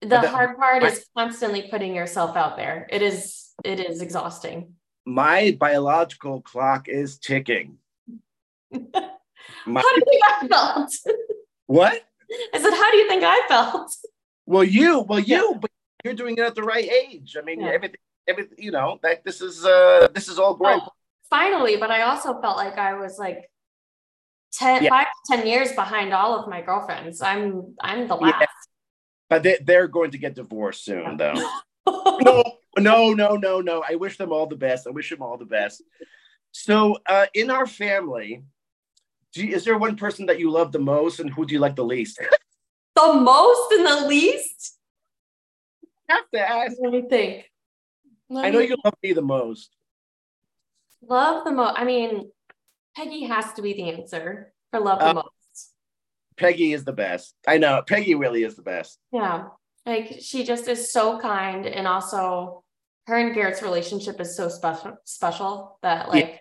the 0.00 0.08
the- 0.08 0.30
hard 0.30 0.56
part 0.56 0.84
is 0.84 1.04
constantly 1.14 1.68
putting 1.68 1.94
yourself 1.94 2.34
out 2.34 2.56
there. 2.56 2.86
It 2.90 3.02
is 3.02 3.52
it 3.62 3.78
is 3.78 4.00
exhausting. 4.00 4.74
My 5.06 5.56
biological 5.58 6.40
clock 6.40 6.88
is 6.88 7.18
ticking. 7.18 7.78
My, 8.72 8.80
How 9.66 9.94
do 9.94 10.00
you 10.00 10.04
think 10.08 10.22
I 10.26 10.48
felt? 10.48 10.92
what? 11.66 12.02
I 12.54 12.58
said, 12.58 12.72
how 12.72 12.90
do 12.90 12.96
you 12.96 13.08
think 13.08 13.22
I 13.24 13.46
felt? 13.48 13.92
Well, 14.46 14.64
you, 14.64 15.00
well, 15.00 15.20
you, 15.20 15.56
but 15.60 15.70
you're 16.04 16.14
doing 16.14 16.36
it 16.38 16.40
at 16.40 16.54
the 16.54 16.62
right 16.62 16.88
age. 16.88 17.36
I 17.38 17.42
mean, 17.42 17.60
Yeah. 17.60 17.68
everything, 17.68 18.00
everything, 18.26 18.58
you 18.58 18.70
know, 18.72 18.98
that 19.02 19.24
this 19.24 19.40
is, 19.40 19.64
uh, 19.64 20.08
this 20.14 20.28
is 20.28 20.38
all 20.38 20.54
great. 20.54 20.80
Oh, 20.82 20.88
finally, 21.30 21.76
but 21.76 21.90
I 21.90 22.02
also 22.02 22.40
felt 22.40 22.56
like 22.56 22.76
I 22.78 22.94
was 22.94 23.18
like 23.18 23.50
10, 24.54 24.84
Yeah. 24.84 24.88
five 24.90 25.06
to 25.30 25.36
10 25.36 25.46
years 25.46 25.72
behind 25.72 26.12
all 26.14 26.38
of 26.38 26.48
my 26.48 26.60
girlfriends. 26.62 27.20
I'm 27.20 27.74
I'm 27.80 28.08
the 28.08 28.16
Yeah. 28.16 28.38
last. 28.38 28.48
But 29.28 29.42
they, 29.42 29.58
they're 29.62 29.88
going 29.88 30.10
to 30.12 30.18
get 30.18 30.34
divorced 30.34 30.84
soon, 30.84 31.16
though. 31.16 31.34
no, 31.86 32.42
no, 32.78 33.12
no, 33.12 33.36
no, 33.36 33.60
no. 33.60 33.82
I 33.88 33.94
wish 33.96 34.16
them 34.18 34.32
all 34.32 34.46
the 34.46 34.56
best. 34.56 34.86
I 34.86 34.90
wish 34.90 35.10
them 35.10 35.22
all 35.22 35.36
the 35.38 35.44
best. 35.44 35.82
So, 36.52 36.98
uh, 37.08 37.26
in 37.34 37.50
our 37.50 37.66
family, 37.66 38.42
do 39.32 39.44
you, 39.44 39.54
is 39.54 39.64
there 39.64 39.76
one 39.78 39.96
person 39.96 40.26
that 40.26 40.38
you 40.38 40.50
love 40.50 40.72
the 40.72 40.78
most, 40.78 41.20
and 41.20 41.30
who 41.30 41.44
do 41.46 41.54
you 41.54 41.60
like 41.60 41.76
the 41.76 41.84
least? 41.84 42.18
the 42.96 43.12
most 43.14 43.72
and 43.72 43.86
the 43.86 44.06
least? 44.06 44.78
I 46.08 46.14
have 46.14 46.30
to 46.32 46.40
ask. 46.40 46.76
Let 46.80 46.92
me 46.92 47.02
think. 47.08 47.50
Let 48.28 48.46
I 48.46 48.50
know 48.50 48.60
me 48.60 48.68
you 48.68 48.76
love 48.84 48.94
me 49.02 49.12
the 49.12 49.22
most. 49.22 49.70
love 51.02 51.44
the 51.44 51.52
most. 51.52 51.74
I 51.78 51.84
mean, 51.84 52.30
Peggy 52.96 53.24
has 53.24 53.52
to 53.54 53.62
be 53.62 53.74
the 53.74 53.90
answer 53.90 54.52
for 54.70 54.80
love 54.80 54.98
the 55.00 55.06
Uh, 55.08 55.14
most. 55.14 55.72
Peggy 56.36 56.72
is 56.72 56.84
the 56.84 56.92
best. 56.92 57.34
I 57.46 57.58
know. 57.58 57.82
Peggy 57.86 58.14
really 58.14 58.42
is 58.44 58.56
the 58.56 58.62
best. 58.62 58.98
Yeah. 59.12 59.48
Like 59.86 60.16
she 60.20 60.44
just 60.44 60.66
is 60.68 60.90
so 60.90 61.18
kind 61.20 61.66
and 61.66 61.86
also 61.86 62.63
her 63.06 63.16
and 63.16 63.34
Garrett's 63.34 63.62
relationship 63.62 64.20
is 64.20 64.36
so 64.36 64.48
special 64.48 64.96
special 65.04 65.78
that 65.82 66.08
like 66.08 66.40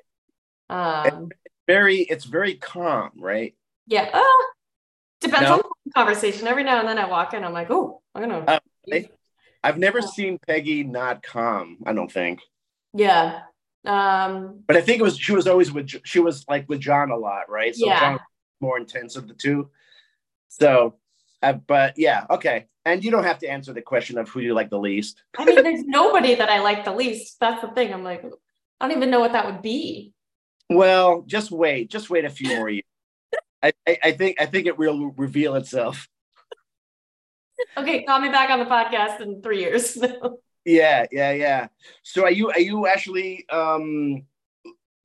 um 0.70 1.30
Very, 1.68 1.98
it's 2.00 2.26
very 2.26 2.56
calm, 2.56 3.12
right? 3.16 3.56
yeah. 3.88 4.10
Uh, 4.14 4.24
depends 5.22 5.50
No. 5.50 5.56
on 5.56 5.62
the 5.86 5.92
conversation. 5.92 6.48
Every 6.48 6.64
now 6.64 6.80
and 6.80 6.88
then 6.88 6.98
I 6.98 7.08
walk 7.08 7.34
in, 7.34 7.44
I'm 7.44 7.54
like, 7.54 7.70
oh, 7.70 8.02
I'm 8.16 8.22
gonna 8.22 8.46
Uh? 8.48 8.60
I've 9.64 9.78
never 9.78 10.00
Yeah. 10.00 10.06
seen 10.08 10.40
Peggy 10.46 10.84
not 10.84 11.24
calm. 11.24 11.78
I 11.86 11.94
don't 11.94 12.12
think, 12.12 12.42
yeah. 12.94 13.42
Um 13.86 14.64
but 14.68 14.78
I 14.78 14.82
think 14.82 15.00
it 15.00 15.04
was 15.04 15.18
she 15.18 15.34
was 15.34 15.48
always 15.48 15.72
with 15.72 15.90
she 16.06 16.20
was 16.20 16.46
like 16.48 16.68
with 16.70 16.80
John 16.80 17.12
a 17.12 17.18
lot, 17.18 17.50
right? 17.50 17.76
So 17.76 17.86
Yeah. 17.88 18.00
John 18.00 18.14
was 18.14 18.22
more 18.62 18.78
intense 18.78 19.16
of 19.18 19.28
the 19.28 19.34
two. 19.34 19.70
So, 20.48 20.96
uh, 21.44 21.54
but 21.54 21.94
yeah, 21.98 22.26
okay. 22.30 22.66
And 22.86 23.04
you 23.04 23.12
don't 23.12 23.24
have 23.24 23.40
to 23.40 23.48
answer 23.48 23.74
the 23.74 23.82
question 23.82 24.18
of 24.18 24.30
who 24.30 24.40
you 24.40 24.54
like 24.54 24.70
the 24.70 24.80
least. 24.80 25.24
I 25.38 25.46
mean 25.46 25.64
there's 25.64 25.84
nobody 25.86 26.36
that 26.36 26.50
I 26.50 26.60
like 26.60 26.84
the 26.86 26.94
least. 26.94 27.40
That's 27.40 27.62
the 27.62 27.70
thing. 27.70 27.94
I'm 27.94 28.04
like, 28.04 28.26
I 28.82 28.88
don't 28.88 28.98
even 28.98 29.10
know 29.10 29.20
what 29.20 29.34
that 29.34 29.46
would 29.46 29.62
be. 29.62 30.14
Well, 30.70 31.24
just 31.28 31.52
wait, 31.52 31.90
just 31.90 32.10
wait 32.10 32.26
a 32.26 32.30
few 32.30 32.50
more 32.50 32.70
years. 32.70 32.84
I, 33.62 33.72
I, 33.88 33.98
I 34.04 34.12
think 34.12 34.42
I 34.42 34.46
think 34.46 34.68
it 34.68 34.78
will 34.78 35.12
reveal 35.16 35.56
itself. 35.56 36.08
Okay, 37.78 38.04
call 38.04 38.20
me 38.20 38.30
back 38.30 38.50
on 38.50 38.60
the 38.60 38.66
podcast 38.66 39.22
in 39.22 39.42
three 39.42 39.60
years. 39.60 39.98
Yeah, 40.66 41.06
yeah, 41.12 41.32
yeah. 41.32 41.68
So 42.04 42.24
are 42.24 42.32
you 42.32 42.50
are 42.50 42.60
you 42.60 42.88
actually 42.88 43.46
um 43.50 44.24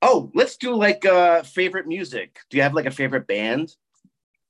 oh 0.01 0.31
let's 0.33 0.55
do 0.55 0.73
like 0.73 1.05
uh 1.05 1.43
favorite 1.43 1.87
music. 1.87 2.39
Do 2.49 2.57
you 2.57 2.63
have 2.63 2.73
like 2.73 2.85
a 2.85 2.91
favorite 2.91 3.27
band? 3.27 3.75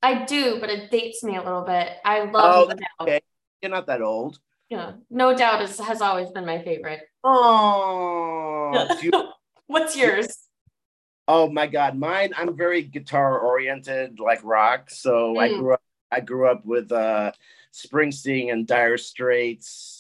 I 0.02 0.24
do, 0.26 0.60
but 0.60 0.70
it 0.70 0.92
dates 0.92 1.24
me 1.24 1.36
a 1.36 1.42
little 1.44 1.64
bit. 1.64 1.90
I 2.06 2.22
Oh, 2.22 2.26
love 2.32 2.34
No 2.34 2.66
that's 2.68 2.80
Doubt. 2.80 2.90
okay. 3.02 3.22
You're 3.62 3.72
not 3.72 3.88
that 3.88 4.02
old. 4.02 4.40
Yeah, 4.70 4.94
No 5.10 5.36
Doubt 5.36 5.62
is, 5.64 5.80
has 5.80 6.02
always 6.02 6.30
been 6.30 6.46
my 6.46 6.62
favorite. 6.64 7.02
Oh, 7.24 8.88
you- 9.02 9.12
What's 9.68 9.96
yours? 9.96 10.28
oh 11.28 11.48
my 11.50 11.68
God, 11.68 11.96
mine. 11.96 12.34
I'm 12.36 12.56
very 12.58 12.82
guitar 12.82 13.40
oriented, 13.40 14.20
like 14.20 14.44
rock. 14.44 14.90
So 14.90 15.38
I 15.38 15.50
Mm. 15.50 15.58
grew 15.58 15.74
up. 15.74 15.82
I 16.12 16.22
grew 16.22 16.48
up 16.50 16.66
with 16.66 16.92
uh, 16.92 17.34
Springsteen 17.72 18.52
and 18.52 18.66
Dire 18.66 18.98
Straits, 18.98 19.99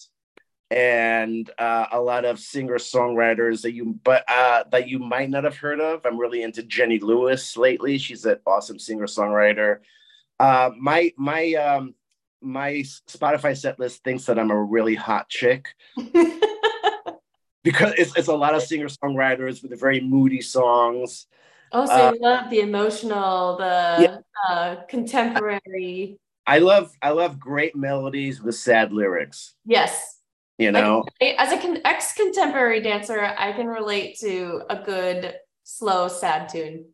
and 0.71 1.49
uh, 1.57 1.87
a 1.91 1.99
lot 1.99 2.25
of 2.25 2.39
singer 2.39 2.75
songwriters 2.75 3.63
that 3.63 3.73
you, 3.73 3.97
but 4.03 4.23
uh, 4.27 4.63
that 4.71 4.87
you 4.87 4.99
might 4.99 5.29
not 5.29 5.43
have 5.43 5.57
heard 5.57 5.79
of. 5.79 6.05
I'm 6.05 6.17
really 6.17 6.43
into 6.43 6.63
Jenny 6.63 6.99
Lewis 6.99 7.57
lately. 7.57 7.97
She's 7.97 8.25
an 8.25 8.37
awesome 8.45 8.79
singer 8.79 9.07
songwriter. 9.07 9.79
Uh, 10.39 10.71
my 10.79 11.11
my 11.17 11.53
um, 11.53 11.95
my 12.41 12.83
Spotify 13.07 13.57
set 13.57 13.79
list 13.79 14.03
thinks 14.03 14.25
that 14.25 14.37
I'm 14.39 14.51
a 14.51 14.63
really 14.63 14.95
hot 14.95 15.27
chick. 15.29 15.69
because 17.63 17.93
it's, 17.97 18.15
it's 18.15 18.27
a 18.27 18.35
lot 18.35 18.55
of 18.55 18.63
singer 18.63 18.87
songwriters 18.87 19.61
with 19.61 19.77
very 19.79 19.99
moody 19.99 20.41
songs. 20.41 21.27
oh, 21.71 21.85
so 21.85 21.91
Uh, 21.91 22.11
you 22.13 22.19
love 22.21 22.49
the 22.49 22.59
emotional, 22.61 23.57
the 23.57 24.23
uh, 24.49 24.75
contemporary. 24.87 26.17
I 26.47 26.59
love 26.59 26.91
I 27.01 27.09
love 27.11 27.39
great 27.39 27.75
melodies 27.75 28.41
with 28.41 28.55
sad 28.55 28.91
lyrics. 28.91 29.55
Yes. 29.65 30.18
You 30.59 30.73
know, 30.73 31.05
As 31.37 31.53
a 31.53 31.57
con- 31.57 31.79
ex-contemporary 31.85 32.81
dancer, 32.81 33.33
I 33.37 33.53
can 33.53 33.67
relate 33.67 34.19
to 34.19 34.63
a 34.69 34.75
good, 34.83 35.35
slow, 35.63 36.09
sad 36.09 36.49
tune. 36.49 36.89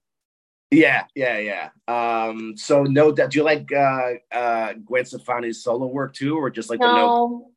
yeah, 0.70 1.06
yeah, 1.16 1.40
yeah. 1.40 1.70
Um, 1.88 2.56
so 2.56 2.84
no, 2.84 3.12
do 3.12 3.28
you 3.32 3.44
like 3.44 3.72
uh, 3.74 4.12
uh, 4.32 4.74
Gwen 4.74 5.06
Stefani's 5.06 5.64
solo 5.64 5.88
work 5.88 6.14
too, 6.14 6.38
or 6.38 6.52
just 6.52 6.70
like 6.70 6.80
the 6.80 6.86
no? 6.86 6.94
No, 6.94 7.52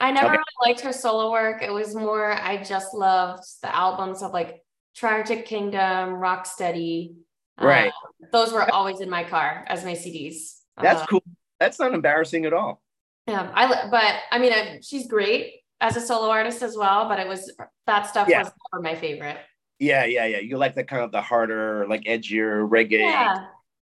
I 0.00 0.10
never 0.10 0.26
Okay. 0.26 0.36
really 0.36 0.70
liked 0.70 0.80
her 0.82 0.92
solo 0.92 1.32
work. 1.32 1.62
It 1.62 1.72
was 1.72 1.94
more, 1.94 2.32
I 2.32 2.62
just 2.62 2.92
loved 2.92 3.44
the 3.62 3.74
albums 3.74 4.22
of 4.22 4.32
like 4.34 4.62
Tragic 4.94 5.46
Kingdom, 5.46 6.16
Rocksteady. 6.20 7.14
Uh, 7.56 7.66
Right. 7.66 7.92
those 8.32 8.52
were 8.52 8.70
always 8.70 9.00
in 9.00 9.08
my 9.08 9.24
car 9.24 9.64
as 9.68 9.82
my 9.82 9.92
CDs. 9.94 10.60
That's 10.82 11.00
Uh, 11.00 11.06
cool. 11.06 11.22
That's 11.58 11.78
not 11.80 11.94
embarrassing 11.94 12.44
at 12.44 12.52
all. 12.52 12.82
Yeah, 13.26 13.50
I 13.54 13.88
but 13.90 14.14
I 14.30 14.38
mean, 14.38 14.52
I, 14.52 14.80
she's 14.82 15.06
great 15.06 15.60
as 15.80 15.96
a 15.96 16.00
solo 16.00 16.30
artist 16.30 16.62
as 16.62 16.76
well. 16.76 17.08
But 17.08 17.20
it 17.20 17.28
was 17.28 17.52
that 17.86 18.06
stuff 18.06 18.28
Yeah. 18.28 18.40
was 18.40 18.52
never 18.72 18.82
my 18.82 18.94
favorite. 18.94 19.38
Yeah, 19.78 20.04
yeah, 20.04 20.26
yeah. 20.26 20.38
You 20.38 20.56
like 20.56 20.74
the 20.74 20.84
kind 20.84 21.02
of 21.02 21.10
the 21.12 21.20
harder, 21.22 21.86
like 21.88 22.04
edgier 22.04 22.68
reggae. 22.68 23.00
Yeah. 23.00 23.46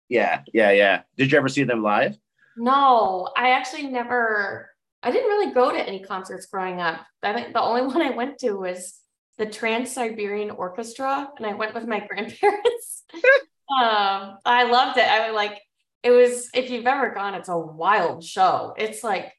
yeah, 0.10 0.42
yeah, 0.54 0.72
yeah. 0.72 1.02
Did 1.18 1.32
you 1.32 1.38
ever 1.38 1.48
see 1.48 1.64
them 1.64 1.84
live? 1.84 2.18
No, 2.58 3.30
I 3.38 3.52
actually 3.52 3.88
never. 3.88 4.70
I 5.02 5.12
didn't 5.12 5.30
really 5.30 5.54
go 5.54 5.72
to 5.72 5.80
any 5.80 6.02
concerts 6.04 6.48
growing 6.48 6.82
up. 6.82 7.00
I 7.24 7.34
think 7.34 7.54
the 7.54 7.62
only 7.62 7.82
one 7.94 8.02
I 8.02 8.10
went 8.12 8.40
to 8.40 8.54
was 8.54 9.00
the 9.38 9.46
Trans 9.46 9.92
Siberian 9.92 10.52
Orchestra, 10.52 11.30
and 11.38 11.46
I 11.46 11.54
went 11.54 11.74
with 11.74 11.88
my 11.88 12.00
grandparents. 12.08 13.04
um, 13.72 14.38
I 14.44 14.64
loved 14.70 14.98
it. 14.98 15.06
I 15.08 15.28
was 15.30 15.36
like, 15.36 15.62
it 16.04 16.12
was. 16.12 16.50
If 16.54 16.70
you've 16.70 16.88
ever 16.88 17.14
gone, 17.14 17.34
it's 17.34 17.50
a 17.50 17.58
wild 17.58 18.24
show. 18.24 18.74
It's 18.78 19.04
like 19.04 19.34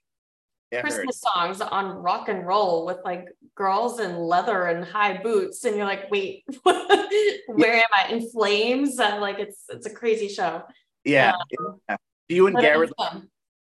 Yeah, 0.71 0.79
heard. 0.79 0.91
Christmas 0.91 1.21
songs 1.21 1.61
on 1.61 1.97
rock 1.97 2.29
and 2.29 2.47
roll 2.47 2.87
with 2.87 2.99
like 3.05 3.27
girls 3.55 4.01
in 4.01 4.17
leather 4.17 4.65
and 4.67 4.85
high 4.85 5.23
boots, 5.23 5.65
and 5.65 5.77
you're 5.77 5.87
like, 5.87 6.11
wait, 6.11 6.45
where 6.63 7.75
am 7.75 7.83
I? 7.95 8.09
In 8.11 8.31
flames? 8.31 8.99
And 8.99 9.21
like, 9.21 9.39
it's 9.39 9.65
it's 9.69 9.87
a 9.87 9.95
crazy 9.95 10.29
show. 10.29 10.63
Yeah. 11.05 11.33
Um, 11.59 11.81
yeah. 11.89 11.97
Do 12.29 12.35
you 12.35 12.47
and 12.47 12.57
Garrett 12.59 12.93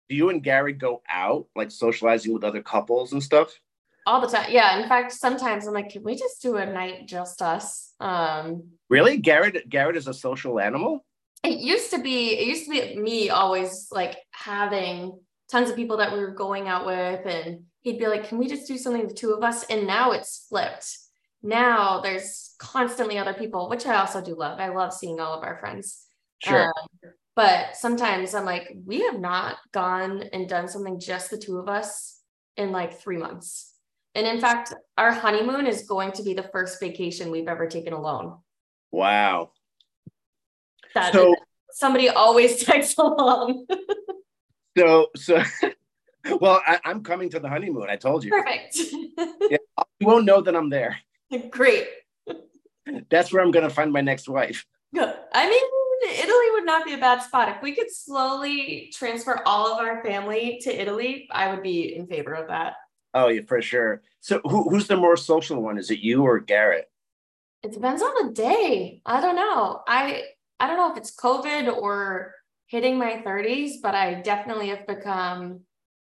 do 0.08 0.16
you 0.16 0.28
and 0.28 0.42
Gary 0.42 0.72
go 0.72 1.02
out 1.08 1.46
like 1.54 1.70
socializing 1.70 2.34
with 2.34 2.44
other 2.44 2.62
couples 2.62 3.12
and 3.12 3.22
stuff? 3.22 3.52
all 4.06 4.20
the 4.20 4.26
time. 4.26 4.46
Yeah. 4.50 4.80
In 4.80 4.88
fact, 4.88 5.12
sometimes 5.12 5.66
I'm 5.66 5.74
like, 5.74 5.90
can 5.90 6.02
we 6.02 6.16
just 6.16 6.42
do 6.42 6.56
a 6.56 6.66
night 6.66 7.06
just 7.06 7.42
us? 7.42 7.92
Um, 8.00 8.70
Really? 8.88 9.18
Garrett 9.18 9.68
Garrett 9.68 9.96
is 9.96 10.08
a 10.08 10.14
social 10.14 10.58
animal? 10.58 11.04
It 11.42 11.58
used 11.58 11.90
to 11.90 12.00
be, 12.00 12.38
it 12.38 12.46
used 12.46 12.66
to 12.66 12.70
be 12.70 12.96
me 12.96 13.30
always 13.30 13.88
like 13.90 14.16
having 14.32 15.18
tons 15.50 15.70
of 15.70 15.76
people 15.76 15.96
that 15.98 16.12
we 16.12 16.20
were 16.20 16.34
going 16.34 16.68
out 16.68 16.86
with, 16.86 17.26
and 17.26 17.64
he'd 17.80 17.98
be 17.98 18.06
like, 18.06 18.28
can 18.28 18.38
we 18.38 18.46
just 18.46 18.66
do 18.66 18.76
something 18.76 19.06
the 19.06 19.14
two 19.14 19.32
of 19.32 19.42
us? 19.42 19.64
And 19.64 19.86
now 19.86 20.12
it's 20.12 20.46
flipped. 20.48 20.96
Now 21.42 22.00
there's 22.00 22.54
constantly 22.58 23.18
other 23.18 23.34
people, 23.34 23.68
which 23.68 23.86
I 23.86 23.96
also 23.96 24.22
do 24.22 24.34
love. 24.34 24.60
I 24.60 24.68
love 24.68 24.92
seeing 24.92 25.20
all 25.20 25.36
of 25.36 25.42
our 25.42 25.58
friends. 25.58 26.04
Sure. 26.44 26.66
Um, 26.66 27.12
but 27.36 27.76
sometimes 27.76 28.34
I'm 28.34 28.44
like, 28.44 28.76
we 28.84 29.02
have 29.02 29.18
not 29.18 29.56
gone 29.72 30.24
and 30.32 30.48
done 30.48 30.68
something 30.68 31.00
just 31.00 31.30
the 31.30 31.38
two 31.38 31.58
of 31.58 31.68
us 31.68 32.20
in 32.56 32.70
like 32.72 33.00
three 33.00 33.16
months. 33.16 33.74
And 34.14 34.26
in 34.26 34.40
fact, 34.40 34.74
our 34.98 35.12
honeymoon 35.12 35.66
is 35.66 35.86
going 35.86 36.12
to 36.12 36.22
be 36.22 36.34
the 36.34 36.50
first 36.52 36.80
vacation 36.80 37.30
we've 37.30 37.48
ever 37.48 37.66
taken 37.66 37.92
alone. 37.92 38.38
wow. 38.90 39.52
That 40.94 41.12
So 41.12 41.34
somebody 41.72 42.08
always 42.08 42.62
tags 42.64 42.94
along. 42.98 43.66
so 44.76 45.08
so 45.16 45.42
well, 46.40 46.62
I, 46.66 46.78
I'm 46.84 47.02
coming 47.02 47.30
to 47.30 47.40
the 47.40 47.48
honeymoon. 47.48 47.88
I 47.88 47.96
told 47.96 48.24
you. 48.24 48.30
Perfect. 48.30 48.78
You 49.98 50.06
won't 50.06 50.24
know 50.24 50.40
that 50.40 50.56
I'm 50.56 50.70
there. 50.70 50.96
Great. 51.50 51.86
That's 53.10 53.30
where 53.32 53.42
I'm 53.42 53.50
gonna 53.50 53.68
find 53.68 53.92
my 53.92 54.00
next 54.00 54.28
wife. 54.28 54.64
Good. 54.94 55.14
I 55.32 55.46
mean, 55.48 56.18
Italy 56.18 56.50
would 56.52 56.64
not 56.64 56.86
be 56.86 56.94
a 56.94 56.98
bad 56.98 57.20
spot. 57.22 57.50
If 57.50 57.62
we 57.62 57.74
could 57.74 57.90
slowly 57.90 58.90
transfer 58.94 59.42
all 59.44 59.66
of 59.70 59.78
our 59.78 60.02
family 60.02 60.58
to 60.62 60.70
Italy, 60.80 61.28
I 61.30 61.52
would 61.52 61.62
be 61.62 61.94
in 61.94 62.06
favor 62.06 62.32
of 62.32 62.48
that. 62.48 62.74
Oh 63.12 63.28
yeah, 63.28 63.42
for 63.46 63.60
sure. 63.60 64.02
So 64.20 64.40
who, 64.44 64.70
who's 64.70 64.86
the 64.86 64.96
more 64.96 65.16
social 65.18 65.62
one? 65.62 65.76
Is 65.76 65.90
it 65.90 65.98
you 66.00 66.22
or 66.24 66.40
Garrett? 66.40 66.90
It 67.62 67.72
depends 67.72 68.00
on 68.02 68.26
the 68.26 68.32
day. 68.32 69.02
I 69.04 69.20
don't 69.20 69.36
know. 69.36 69.82
I 69.86 70.22
I 70.60 70.66
don't 70.66 70.76
know 70.76 70.92
if 70.92 70.98
it's 70.98 71.16
COVID 71.16 71.74
or 71.74 72.34
hitting 72.66 72.98
my 72.98 73.22
30s, 73.26 73.82
but 73.82 73.94
I 73.94 74.14
definitely 74.14 74.68
have 74.68 74.86
become 74.86 75.60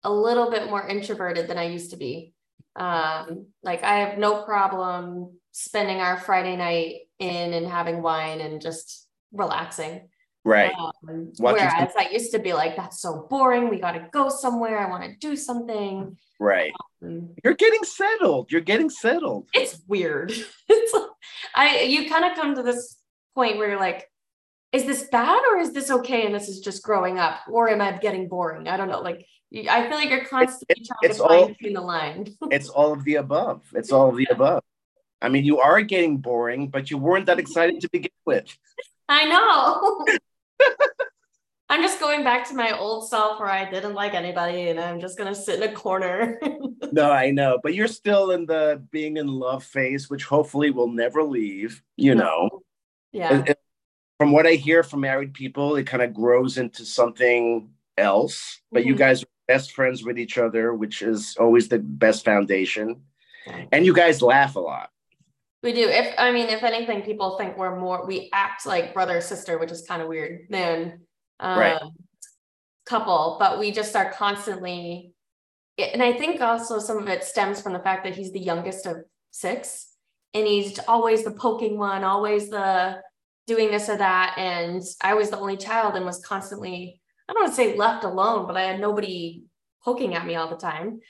a 0.04 0.12
little 0.12 0.50
bit 0.50 0.70
more 0.70 0.86
introverted 0.86 1.48
than 1.48 1.58
I 1.58 1.64
used 1.64 1.90
to 1.90 1.96
be. 1.96 2.32
Um, 2.76 3.46
like 3.62 3.82
I 3.84 4.00
have 4.00 4.18
no 4.18 4.42
problem 4.42 5.38
spending 5.52 5.98
our 5.98 6.18
Friday 6.18 6.56
night 6.56 7.00
in 7.18 7.52
and 7.52 7.66
having 7.66 8.02
wine 8.02 8.40
and 8.40 8.60
just 8.60 9.06
relaxing. 9.32 10.08
Right. 10.44 10.72
Um, 10.78 11.32
whereas 11.38 11.92
I 11.98 12.08
used 12.12 12.32
to 12.32 12.38
be 12.38 12.52
like, 12.52 12.76
that's 12.76 13.00
so 13.00 13.26
boring. 13.30 13.70
We 13.70 13.80
got 13.80 13.92
to 13.92 14.08
go 14.12 14.28
somewhere. 14.28 14.78
I 14.78 14.90
want 14.90 15.04
to 15.04 15.16
do 15.16 15.36
something. 15.36 16.18
Right. 16.38 16.72
Um, 17.02 17.30
You're 17.42 17.54
getting 17.54 17.82
settled. 17.82 18.52
You're 18.52 18.60
getting 18.60 18.90
settled. 18.90 19.48
it's 19.54 19.80
weird. 19.88 20.32
it's 20.68 20.92
like, 20.92 21.10
I 21.54 21.80
you 21.80 22.10
kind 22.10 22.24
of 22.24 22.36
come 22.36 22.54
to 22.56 22.62
this 22.62 22.96
point 23.34 23.56
where 23.56 23.70
you're 23.70 23.80
like, 23.80 24.06
is 24.74 24.84
this 24.84 25.04
bad 25.04 25.40
or 25.48 25.58
is 25.58 25.72
this 25.72 25.88
okay? 25.88 26.26
And 26.26 26.34
this 26.34 26.48
is 26.48 26.58
just 26.58 26.82
growing 26.82 27.16
up, 27.16 27.38
or 27.48 27.68
am 27.68 27.80
I 27.80 27.92
getting 27.92 28.28
boring? 28.28 28.66
I 28.66 28.76
don't 28.76 28.88
know. 28.88 29.00
Like, 29.00 29.24
I 29.70 29.88
feel 29.88 29.96
like 29.96 30.10
you're 30.10 30.24
constantly 30.24 30.84
trying 30.84 31.12
to 31.12 31.18
find 31.18 31.30
all- 31.30 31.48
between 31.48 31.74
the 31.74 31.80
line. 31.80 32.26
It's 32.50 32.68
all 32.68 32.92
of 32.92 33.04
the 33.04 33.14
above. 33.14 33.62
It's 33.72 33.92
all 33.92 34.08
of 34.08 34.16
the 34.16 34.26
above. 34.30 34.64
I 35.22 35.28
mean, 35.28 35.44
you 35.44 35.60
are 35.60 35.80
getting 35.80 36.18
boring, 36.18 36.68
but 36.68 36.90
you 36.90 36.98
weren't 36.98 37.26
that 37.26 37.38
excited 37.44 37.80
to 37.82 37.88
begin 37.88 38.10
with. 38.26 38.46
I 39.08 39.26
know. 39.26 40.04
I'm 41.70 41.80
just 41.80 42.00
going 42.00 42.24
back 42.24 42.46
to 42.48 42.54
my 42.54 42.76
old 42.76 43.08
self 43.08 43.38
where 43.38 43.48
I 43.48 43.70
didn't 43.70 43.94
like 43.94 44.14
anybody 44.14 44.68
and 44.68 44.78
I'm 44.78 45.00
just 45.00 45.16
gonna 45.16 45.34
sit 45.34 45.62
in 45.62 45.70
a 45.70 45.72
corner. 45.72 46.38
No, 46.92 47.10
I 47.10 47.30
know, 47.30 47.58
but 47.62 47.74
you're 47.74 47.88
still 47.88 48.32
in 48.32 48.44
the 48.44 48.82
being 48.90 49.16
in 49.16 49.26
love 49.26 49.64
phase, 49.64 50.10
which 50.10 50.24
hopefully 50.24 50.70
will 50.70 50.88
never 50.88 51.22
leave. 51.22 51.82
You 51.96 52.14
know, 52.14 52.62
yeah. 53.12 53.44
From 54.18 54.32
what 54.32 54.46
I 54.46 54.52
hear 54.52 54.82
from 54.82 55.00
married 55.00 55.34
people, 55.34 55.76
it 55.76 55.86
kind 55.86 56.02
of 56.02 56.14
grows 56.14 56.58
into 56.58 56.84
something 56.84 57.70
else. 57.98 58.60
But 58.72 58.84
you 58.84 58.94
Mhm. 58.94 58.98
guys 58.98 59.22
are 59.22 59.26
best 59.48 59.72
friends 59.72 60.04
with 60.04 60.18
each 60.18 60.38
other, 60.38 60.74
which 60.74 61.02
is 61.02 61.36
always 61.38 61.68
the 61.68 61.78
best 61.78 62.24
foundation. 62.24 63.04
And 63.72 63.84
you 63.84 63.92
guys 63.92 64.22
laugh 64.22 64.56
a 64.56 64.60
lot. 64.60 64.90
We 65.62 65.72
do. 65.72 65.88
If 65.88 66.14
I 66.18 66.30
mean, 66.30 66.48
if 66.48 66.62
anything, 66.62 67.02
people 67.02 67.38
think 67.38 67.56
we're 67.56 67.78
more 67.78 68.06
we 68.06 68.28
act 68.32 68.66
like 68.66 68.94
brother 68.94 69.20
sister, 69.20 69.58
which 69.58 69.70
is 69.70 69.86
kind 69.86 70.02
of 70.02 70.08
weird 70.08 70.46
than 70.50 71.00
um 71.40 71.58
Right. 71.58 71.82
couple, 72.86 73.36
but 73.38 73.58
we 73.58 73.72
just 73.72 73.96
are 73.96 74.12
constantly 74.12 75.12
and 75.76 76.02
I 76.02 76.12
think 76.12 76.40
also 76.40 76.78
some 76.78 76.98
of 76.98 77.08
it 77.08 77.24
stems 77.24 77.60
from 77.60 77.72
the 77.72 77.80
fact 77.80 78.04
that 78.04 78.14
he's 78.14 78.30
the 78.30 78.38
youngest 78.38 78.86
of 78.86 78.98
six 79.32 79.96
and 80.32 80.46
he's 80.46 80.78
always 80.86 81.24
the 81.24 81.32
poking 81.32 81.78
one, 81.78 82.04
always 82.04 82.48
the 82.48 83.02
doing 83.46 83.70
this 83.70 83.88
or 83.88 83.96
that. 83.96 84.36
And 84.38 84.82
I 85.00 85.14
was 85.14 85.30
the 85.30 85.38
only 85.38 85.56
child 85.56 85.96
and 85.96 86.04
was 86.04 86.24
constantly, 86.24 87.00
I 87.28 87.32
don't 87.32 87.42
want 87.42 87.52
to 87.52 87.56
say 87.56 87.76
left 87.76 88.04
alone, 88.04 88.46
but 88.46 88.56
I 88.56 88.62
had 88.62 88.80
nobody 88.80 89.44
poking 89.82 90.14
at 90.14 90.26
me 90.26 90.34
all 90.34 90.48
the 90.48 90.56
time. 90.56 91.00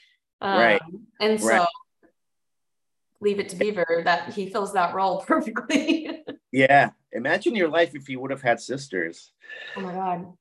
Um, 0.41 0.57
Right. 0.59 0.81
And 1.19 1.39
so 1.39 1.47
Right. 1.47 1.67
leave 3.21 3.39
it 3.39 3.49
to 3.49 3.55
Beaver 3.55 4.01
that 4.05 4.33
he 4.33 4.49
fills 4.49 4.73
that 4.73 4.93
role 4.93 5.21
perfectly. 5.27 6.23
Yeah. 6.51 6.91
Imagine 7.11 7.55
your 7.55 7.69
life 7.69 7.95
if 7.95 8.09
you 8.09 8.19
would 8.19 8.31
have 8.31 8.41
had 8.41 8.59
sisters. 8.59 9.31
oh 9.75 9.81
my 9.81 9.93
God. 9.93 10.33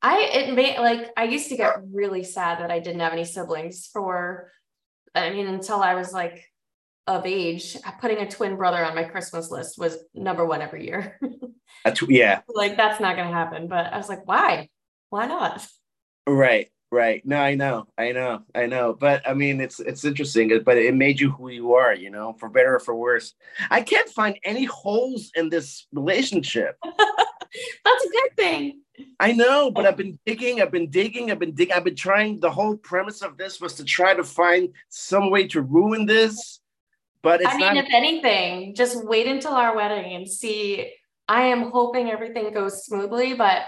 I 0.00 0.20
it 0.32 0.54
made 0.54 0.78
like 0.78 1.10
I 1.16 1.24
used 1.24 1.48
to 1.48 1.56
get 1.56 1.74
really 1.92 2.22
sad 2.22 2.60
that 2.60 2.70
I 2.70 2.78
didn't 2.78 3.00
have 3.00 3.12
any 3.12 3.24
siblings 3.24 3.88
for 3.92 4.52
I 5.12 5.30
mean 5.30 5.48
until 5.48 5.82
I 5.82 5.94
was 5.94 6.12
like 6.12 6.44
of 7.08 7.24
age. 7.26 7.76
Putting 8.00 8.18
a 8.18 8.30
twin 8.30 8.56
brother 8.56 8.84
on 8.84 8.94
my 8.94 9.04
Christmas 9.04 9.50
list 9.50 9.78
was 9.78 9.96
number 10.14 10.44
one 10.44 10.60
every 10.60 10.86
year. 10.86 11.18
Tw- 11.94 12.10
yeah. 12.10 12.42
like 12.48 12.76
that's 12.76 13.00
not 13.00 13.16
gonna 13.16 13.32
happen. 13.32 13.66
But 13.66 13.92
I 13.92 13.96
was 13.96 14.08
like, 14.08 14.26
why? 14.26 14.68
Why 15.10 15.26
not? 15.26 15.66
Right. 16.26 16.68
Right. 16.90 17.24
No, 17.26 17.38
I 17.38 17.54
know. 17.54 17.86
I 17.98 18.12
know. 18.12 18.42
I 18.54 18.66
know. 18.66 18.94
But 18.98 19.26
I 19.28 19.34
mean, 19.34 19.60
it's 19.60 19.80
it's 19.80 20.04
interesting. 20.04 20.50
But 20.64 20.78
it 20.78 20.94
made 20.94 21.18
you 21.18 21.30
who 21.30 21.48
you 21.48 21.74
are. 21.74 21.94
You 21.94 22.10
know, 22.10 22.34
for 22.38 22.48
better 22.48 22.76
or 22.76 22.80
for 22.80 22.94
worse. 22.94 23.34
I 23.70 23.80
can't 23.82 24.08
find 24.10 24.38
any 24.44 24.64
holes 24.64 25.30
in 25.34 25.48
this 25.48 25.86
relationship. 25.92 26.76
That's 26.84 28.04
a 28.04 28.08
good 28.08 28.36
thing. 28.36 28.80
I 29.20 29.32
know, 29.32 29.70
but 29.70 29.86
I've 29.86 29.96
been 29.96 30.18
digging, 30.26 30.60
I've 30.60 30.72
been 30.72 30.90
digging, 30.90 31.30
I've 31.30 31.38
been 31.38 31.54
digging, 31.54 31.74
I've 31.74 31.84
been 31.84 31.94
trying. 31.94 32.40
The 32.40 32.50
whole 32.50 32.76
premise 32.76 33.22
of 33.22 33.36
this 33.36 33.60
was 33.60 33.74
to 33.74 33.84
try 33.84 34.12
to 34.14 34.24
find 34.24 34.70
some 34.88 35.30
way 35.30 35.46
to 35.48 35.62
ruin 35.62 36.04
this, 36.04 36.60
but 37.22 37.40
it's 37.40 37.52
I 37.52 37.56
mean, 37.56 37.74
not. 37.74 37.84
if 37.84 37.86
anything, 37.92 38.74
just 38.74 39.04
wait 39.04 39.26
until 39.26 39.52
our 39.52 39.74
wedding 39.74 40.14
and 40.14 40.28
see. 40.28 40.92
I 41.28 41.42
am 41.42 41.70
hoping 41.70 42.10
everything 42.10 42.52
goes 42.54 42.84
smoothly, 42.86 43.34
but 43.34 43.62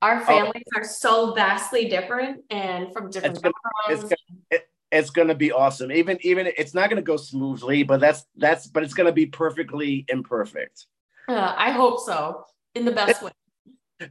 our 0.00 0.22
Oh. 0.22 0.24
families 0.24 0.64
are 0.74 0.84
so 0.84 1.34
vastly 1.34 1.88
different 1.88 2.42
and 2.50 2.92
from 2.92 3.10
different 3.10 3.34
It's 3.36 3.42
gonna- 3.42 3.54
it's 3.88 4.02
backgrounds. 4.02 4.14
It, 4.50 4.68
it's 4.90 5.10
gonna 5.10 5.34
be 5.34 5.52
awesome. 5.52 5.92
Even 5.92 6.18
even 6.22 6.50
it's 6.56 6.74
not 6.74 6.88
gonna 6.90 7.02
go 7.02 7.16
smoothly, 7.16 7.82
but 7.82 8.00
that's 8.00 8.24
that's 8.36 8.66
but 8.66 8.82
it's 8.82 8.94
gonna 8.94 9.12
be 9.12 9.26
perfectly 9.26 10.04
imperfect. 10.08 10.86
Uh, 11.28 11.54
I 11.56 11.70
hope 11.70 12.00
so, 12.00 12.44
in 12.74 12.84
the 12.84 12.92
best 12.92 13.22
way. 13.22 13.30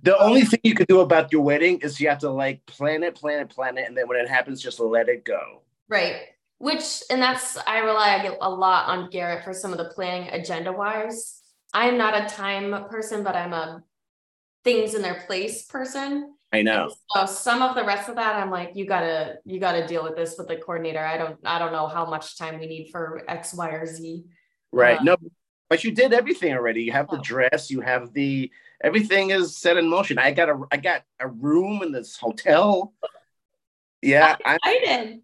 The 0.03 0.17
only 0.19 0.45
thing 0.45 0.61
you 0.63 0.73
can 0.73 0.85
do 0.87 1.01
about 1.01 1.33
your 1.33 1.41
wedding 1.41 1.79
is 1.81 1.99
you 1.99 2.07
have 2.07 2.19
to 2.19 2.29
like 2.29 2.65
plan 2.65 3.03
it, 3.03 3.13
plan 3.15 3.41
it, 3.41 3.49
plan 3.49 3.77
it, 3.77 3.85
and 3.87 3.97
then 3.97 4.07
when 4.07 4.17
it 4.17 4.29
happens, 4.29 4.61
just 4.61 4.79
let 4.79 5.09
it 5.09 5.25
go. 5.25 5.63
Right. 5.89 6.30
Which, 6.61 7.01
and 7.09 7.19
that's, 7.19 7.57
I 7.65 7.79
rely 7.79 8.37
a 8.39 8.47
lot 8.47 8.87
on 8.87 9.09
Garrett 9.09 9.43
for 9.43 9.51
some 9.51 9.71
of 9.71 9.79
the 9.79 9.85
planning 9.85 10.29
agenda 10.29 10.71
wise. 10.71 11.41
I'm 11.73 11.97
not 11.97 12.15
a 12.15 12.29
time 12.29 12.85
person, 12.87 13.23
but 13.23 13.35
I'm 13.35 13.51
a 13.51 13.83
things 14.63 14.93
in 14.93 15.01
their 15.01 15.23
place 15.25 15.65
person. 15.65 16.35
I 16.53 16.61
know. 16.61 16.93
So 17.15 17.25
some 17.25 17.63
of 17.63 17.73
the 17.73 17.83
rest 17.83 18.09
of 18.09 18.15
that, 18.17 18.35
I'm 18.35 18.51
like, 18.51 18.75
you 18.75 18.85
gotta, 18.85 19.37
you 19.43 19.59
gotta 19.59 19.87
deal 19.87 20.03
with 20.03 20.15
this 20.15 20.35
with 20.37 20.49
the 20.49 20.57
coordinator. 20.57 21.03
I 21.03 21.17
don't, 21.17 21.39
I 21.43 21.57
don't 21.57 21.71
know 21.71 21.87
how 21.87 22.05
much 22.05 22.37
time 22.37 22.59
we 22.59 22.67
need 22.67 22.89
for 22.91 23.23
X, 23.27 23.55
Y, 23.55 23.69
or 23.69 23.87
Z. 23.87 24.23
Right. 24.71 24.99
Um, 24.99 25.05
no, 25.05 25.17
but 25.67 25.83
you 25.83 25.91
did 25.91 26.13
everything 26.13 26.53
already. 26.53 26.83
You 26.83 26.91
have 26.91 27.09
the 27.09 27.17
Oh. 27.17 27.23
dress, 27.23 27.71
you 27.71 27.81
have 27.81 28.13
the 28.13 28.51
everything 28.83 29.31
is 29.31 29.57
set 29.57 29.77
in 29.77 29.89
motion. 29.89 30.19
I 30.19 30.31
got 30.31 30.49
a 30.49 30.61
I 30.71 30.77
got 30.77 31.01
a 31.19 31.27
room 31.27 31.81
in 31.81 31.91
this 31.91 32.17
hotel. 32.17 32.93
Yeah, 34.03 34.35
I'm 34.45 34.59
Excited. 34.63 35.21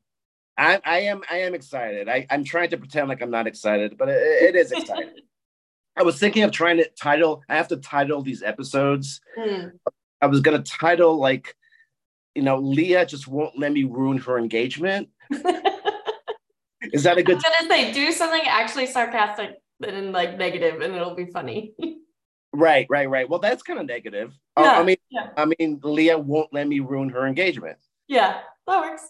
I, 0.57 0.79
I 0.83 0.99
am 1.01 1.21
I 1.29 1.37
am 1.39 1.53
excited. 1.53 2.09
I, 2.09 2.25
I'm 2.29 2.43
trying 2.43 2.69
to 2.71 2.77
pretend 2.77 3.09
like 3.09 3.21
I'm 3.21 3.29
not 3.31 3.47
excited, 3.47 3.97
but 3.97 4.09
it, 4.09 4.17
it 4.17 4.55
is 4.55 4.71
exciting. 4.71 5.13
I 5.97 6.03
was 6.03 6.19
thinking 6.19 6.43
of 6.43 6.51
trying 6.51 6.77
to 6.77 6.87
title, 6.89 7.41
I 7.49 7.55
have 7.55 7.67
to 7.69 7.77
title 7.77 8.21
these 8.21 8.43
episodes. 8.43 9.19
Hmm. 9.35 9.69
I 10.21 10.27
was 10.27 10.41
gonna 10.41 10.61
title 10.61 11.17
like, 11.17 11.55
you 12.35 12.43
know, 12.43 12.57
Lia 12.59 13.05
just 13.05 13.27
won't 13.27 13.57
let 13.57 13.71
me 13.71 13.83
ruin 13.83 14.17
her 14.19 14.37
engagement. 14.37 15.09
Is 16.93 17.03
that 17.03 17.17
a 17.17 17.23
good 17.23 17.35
I 17.35 17.37
was 17.37 17.43
gonna 17.43 17.69
say, 17.69 17.91
do 17.91 18.11
something 18.11 18.41
actually 18.47 18.85
sarcastic 18.85 19.57
and 19.85 20.11
like 20.11 20.37
negative, 20.37 20.81
and 20.81 20.95
it'll 20.95 21.15
be 21.15 21.25
funny. 21.25 21.73
right, 22.53 22.85
right, 22.89 23.09
right. 23.09 23.27
Well, 23.27 23.39
that's 23.39 23.63
kind 23.63 23.79
of 23.79 23.85
negative. 23.85 24.33
Oh, 24.55 24.63
Yeah, 24.63 24.79
I 24.79 24.83
mean, 24.83 24.97
yeah. 25.09 25.29
I 25.35 25.45
mean, 25.45 25.79
Lia 25.83 26.17
won't 26.17 26.53
let 26.53 26.67
me 26.67 26.79
ruin 26.79 27.09
her 27.09 27.25
engagement. 27.25 27.77
yeah, 28.07 28.41
that 28.67 28.81
works. 28.81 29.03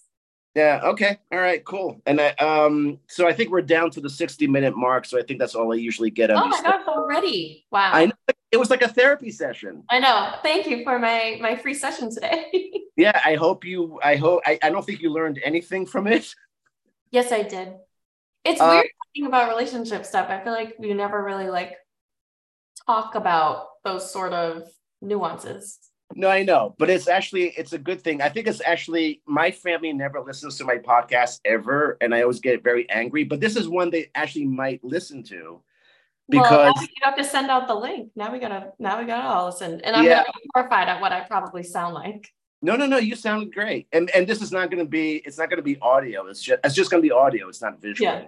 Yeah. 0.58 0.82
Okay. 0.84 1.20
All 1.32 1.38
right. 1.38 1.64
Cool. 1.64 2.02
And 2.08 2.20
I, 2.20 2.30
um, 2.40 2.98
so 3.08 3.28
I 3.28 3.34
think 3.34 3.52
we're 3.52 3.62
down 3.62 3.92
to 3.92 4.02
the 4.02 4.10
60 4.10 4.48
minute 4.48 4.76
mark. 4.76 5.06
So 5.06 5.20
I 5.20 5.22
think 5.22 5.40
that's 5.40 5.54
all 5.54 5.72
I 5.72 5.76
usually 5.76 6.10
get 6.10 6.32
on 6.32 6.42
Oh 6.42 6.48
my 6.48 6.62
gosh, 6.64 6.88
already. 6.88 7.68
Wow. 7.72 7.92
I 7.94 8.06
know 8.08 8.14
it 8.52 8.58
was 8.58 8.72
like 8.72 8.82
a 8.82 8.88
therapy 8.88 9.30
session. 9.30 9.84
I 9.92 10.00
know. 10.00 10.34
Thank 10.42 10.66
you 10.66 10.84
for 10.84 10.98
my 10.98 11.38
my 11.40 11.56
free 11.56 11.76
session 11.76 12.10
today. 12.10 12.72
Yeah. 12.98 13.22
I 13.24 13.36
hope 13.36 13.64
you. 13.64 14.00
I 14.04 14.16
hope. 14.16 14.42
I, 14.48 14.58
I 14.64 14.72
don't 14.72 14.84
think 14.84 15.04
you 15.04 15.12
learned 15.14 15.40
anything 15.44 15.86
from 15.86 16.08
it. 16.08 16.34
yes, 17.12 17.32
I 17.32 17.44
did. 17.44 17.76
It's 18.44 18.60
Uh, 18.60 18.72
weird 18.82 18.88
talking 19.06 19.28
about 19.28 19.50
relationship 19.50 20.04
stuff. 20.04 20.32
I 20.32 20.44
feel 20.44 20.54
like 20.54 20.74
you 20.80 20.96
never 20.96 21.24
really 21.24 21.48
like 21.48 21.76
talk 22.88 23.14
about 23.14 23.68
those 23.84 24.12
sort 24.12 24.34
of 24.34 24.64
nuances. 25.00 25.78
No, 26.16 26.30
I 26.30 26.44
know, 26.44 26.74
but 26.80 26.90
it's 26.90 27.08
actually 27.08 27.50
it's 27.58 27.74
a 27.74 27.78
good 27.78 28.02
thing. 28.02 28.22
I 28.22 28.30
think 28.30 28.48
it's 28.48 28.62
actually 28.66 29.22
my 29.28 29.52
family 29.52 29.94
never 29.94 30.22
listens 30.22 30.58
to 30.58 30.64
my 30.64 30.78
podcast 30.78 31.42
ever, 31.46 31.98
and 32.02 32.16
I 32.16 32.22
always 32.22 32.40
get 32.40 32.64
very 32.64 32.90
angry. 32.90 33.24
But 33.24 33.40
this 33.40 33.56
is 33.56 33.68
one 33.68 33.90
they 33.92 34.10
actually 34.16 34.46
might 34.46 34.84
listen 34.84 35.22
to 35.24 35.62
well, 36.30 36.42
because 36.44 36.74
we 36.80 36.90
have 37.04 37.16
to 37.18 37.24
send 37.24 37.50
out 37.52 37.68
the 37.68 37.76
link. 37.76 38.12
Now 38.16 38.32
we 38.32 38.40
gotta 38.40 38.72
now 38.80 39.00
we 39.00 39.06
gotta 39.06 39.28
all 39.28 39.48
listen. 39.48 39.82
And 39.82 39.96
I'm 39.96 40.04
Yeah. 40.06 40.24
gonna 40.24 40.34
be 40.42 40.50
horrified 40.56 40.88
at 40.88 41.02
what 41.02 41.12
I 41.12 41.22
probably 41.22 41.64
sound 41.64 41.94
like. 41.94 42.34
no, 42.62 42.76
no, 42.76 42.88
no, 42.88 42.98
you 42.98 43.16
sounded 43.16 43.54
great, 43.54 43.88
and 43.92 44.10
and 44.16 44.26
this 44.26 44.42
is 44.42 44.52
not 44.52 44.72
going 44.72 44.84
to 44.84 44.90
be 44.90 45.18
it's 45.18 45.38
not 45.38 45.50
going 45.50 45.58
to 45.58 45.64
be 45.64 45.78
audio. 45.80 46.26
It's 46.28 46.42
just 46.42 46.60
it's 46.64 46.74
just 46.74 46.90
going 46.90 47.04
to 47.04 47.08
be 47.08 47.12
audio. 47.12 47.50
It's 47.50 47.62
not 47.62 47.80
visual. 47.82 48.12
Yeah. 48.12 48.28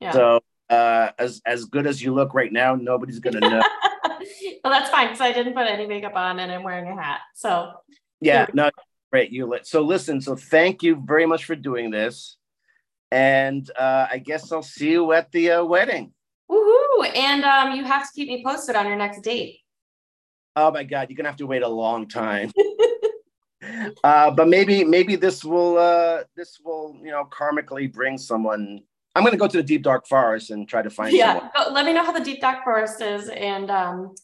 Yeah. 0.00 0.10
So 0.12 0.40
uh, 0.70 1.10
as 1.18 1.40
as 1.46 1.64
good 1.64 1.86
as 1.86 2.00
you 2.02 2.14
look 2.14 2.34
right 2.34 2.52
now, 2.52 2.74
nobody's 2.76 3.18
going 3.18 3.34
to 3.40 3.40
know. 3.40 3.62
well, 4.64 4.72
that's 4.72 4.90
fine 4.90 5.08
because 5.08 5.20
I 5.20 5.32
didn't 5.32 5.54
put 5.54 5.66
any 5.66 5.86
makeup 5.86 6.14
on 6.14 6.38
and 6.38 6.50
I'm 6.50 6.62
wearing 6.62 6.86
a 6.86 7.00
hat. 7.00 7.20
So 7.34 7.72
yeah, 8.20 8.46
no, 8.54 8.70
great. 9.10 9.30
You 9.30 9.46
li- 9.46 9.60
so 9.62 9.82
listen. 9.82 10.20
So 10.20 10.36
thank 10.36 10.82
you 10.82 11.02
very 11.06 11.26
much 11.26 11.44
for 11.44 11.54
doing 11.54 11.90
this, 11.90 12.36
and 13.10 13.70
uh, 13.78 14.06
I 14.10 14.18
guess 14.18 14.52
I'll 14.52 14.62
see 14.62 14.92
you 14.92 15.12
at 15.12 15.30
the 15.32 15.52
uh, 15.52 15.64
wedding. 15.64 16.12
woohoo! 16.50 17.16
And 17.16 17.44
um, 17.44 17.72
you 17.72 17.84
have 17.84 18.02
to 18.02 18.12
keep 18.14 18.28
me 18.28 18.42
posted 18.44 18.76
on 18.76 18.86
your 18.86 18.96
next 18.96 19.22
date. 19.22 19.60
Oh 20.54 20.70
my 20.70 20.84
God, 20.84 21.10
you're 21.10 21.16
gonna 21.16 21.28
have 21.28 21.38
to 21.38 21.46
wait 21.46 21.62
a 21.62 21.68
long 21.68 22.08
time. 22.08 22.50
uh, 24.04 24.30
but 24.30 24.48
maybe 24.48 24.84
maybe 24.84 25.16
this 25.16 25.44
will 25.44 25.78
uh, 25.78 26.24
this 26.36 26.58
will 26.64 26.96
you 27.02 27.10
know 27.10 27.28
karmically 27.30 27.92
bring 27.92 28.18
someone. 28.18 28.80
I'm 29.16 29.24
gonna 29.24 29.36
go 29.36 29.48
to 29.48 29.56
the 29.56 29.62
deep 29.62 29.82
dark 29.82 30.06
forest 30.06 30.50
and 30.50 30.68
try 30.68 30.82
to 30.82 30.90
find 30.90 31.12
yeah 31.12 31.40
someone. 31.54 31.74
let 31.74 31.84
me 31.86 31.92
know 31.92 32.04
how 32.04 32.12
the 32.12 32.20
deep 32.24 32.40
dark 32.40 32.62
forest 32.64 33.00
is 33.00 33.28
and 33.28 33.70
um 33.70 34.14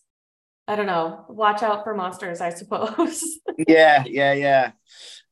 i 0.68 0.76
don't 0.76 0.86
know 0.86 1.24
watch 1.28 1.62
out 1.62 1.82
for 1.84 1.95
monsters 1.95 2.40
i 2.40 2.51
suppose 2.51 3.24
Yeah, 3.68 4.05
yeah, 4.07 4.32
yeah. 4.32 4.72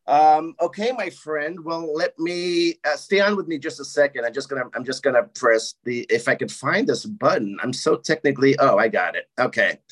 Um, 0.06 0.54
okay, 0.60 0.92
my 0.92 1.10
friend. 1.10 1.64
Well, 1.64 1.94
let 1.94 2.18
me 2.18 2.74
uh, 2.84 2.96
stay 2.96 3.20
on 3.20 3.36
with 3.36 3.46
me 3.48 3.58
just 3.58 3.80
a 3.80 3.84
second. 3.84 4.24
I'm 4.24 4.32
just 4.34 4.48
gonna 4.48 4.64
I'm 4.74 4.84
just 4.84 5.02
gonna 5.02 5.22
press 5.22 5.74
the 5.84 6.04
if 6.10 6.28
I 6.28 6.34
could 6.34 6.50
find 6.50 6.86
this 6.86 7.06
button. 7.06 7.58
I'm 7.62 7.72
so 7.72 7.96
technically. 7.96 8.58
Oh, 8.58 8.76
I 8.76 8.88
got 8.88 9.16
it. 9.16 9.28
Okay. 9.38 9.78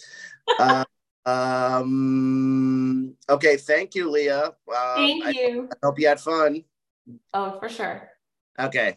Uh, 0.59 0.85
Um. 1.27 3.15
Okay. 3.29 3.57
Thank 3.59 3.95
you, 3.95 4.11
Lia. 4.11 4.47
Um, 4.47 4.53
Thank 4.97 5.25
I, 5.27 5.31
you. 5.31 5.69
I 5.71 5.87
hope 5.87 6.01
you 6.01 6.09
had 6.09 6.21
fun. 6.21 6.65
Oh, 7.35 7.59
for 7.61 7.69
sure. 7.69 8.09
Okay. 8.59 8.97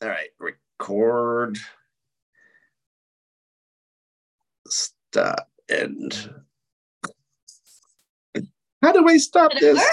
All 0.00 0.08
right. 0.08 0.28
Record. 0.38 1.58
Stop 4.68 5.50
and. 5.68 6.34
How 8.82 8.92
do 8.92 9.08
I 9.08 9.16
stop 9.16 9.52
this? 9.58 9.84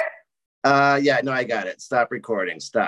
Uh, 0.63 0.99
yeah. 1.01 1.19
No, 1.23 1.31
I 1.31 1.43
got 1.43 1.67
it. 1.67 1.81
Stop 1.81 2.11
recording. 2.11 2.59
Stop. 2.59 2.83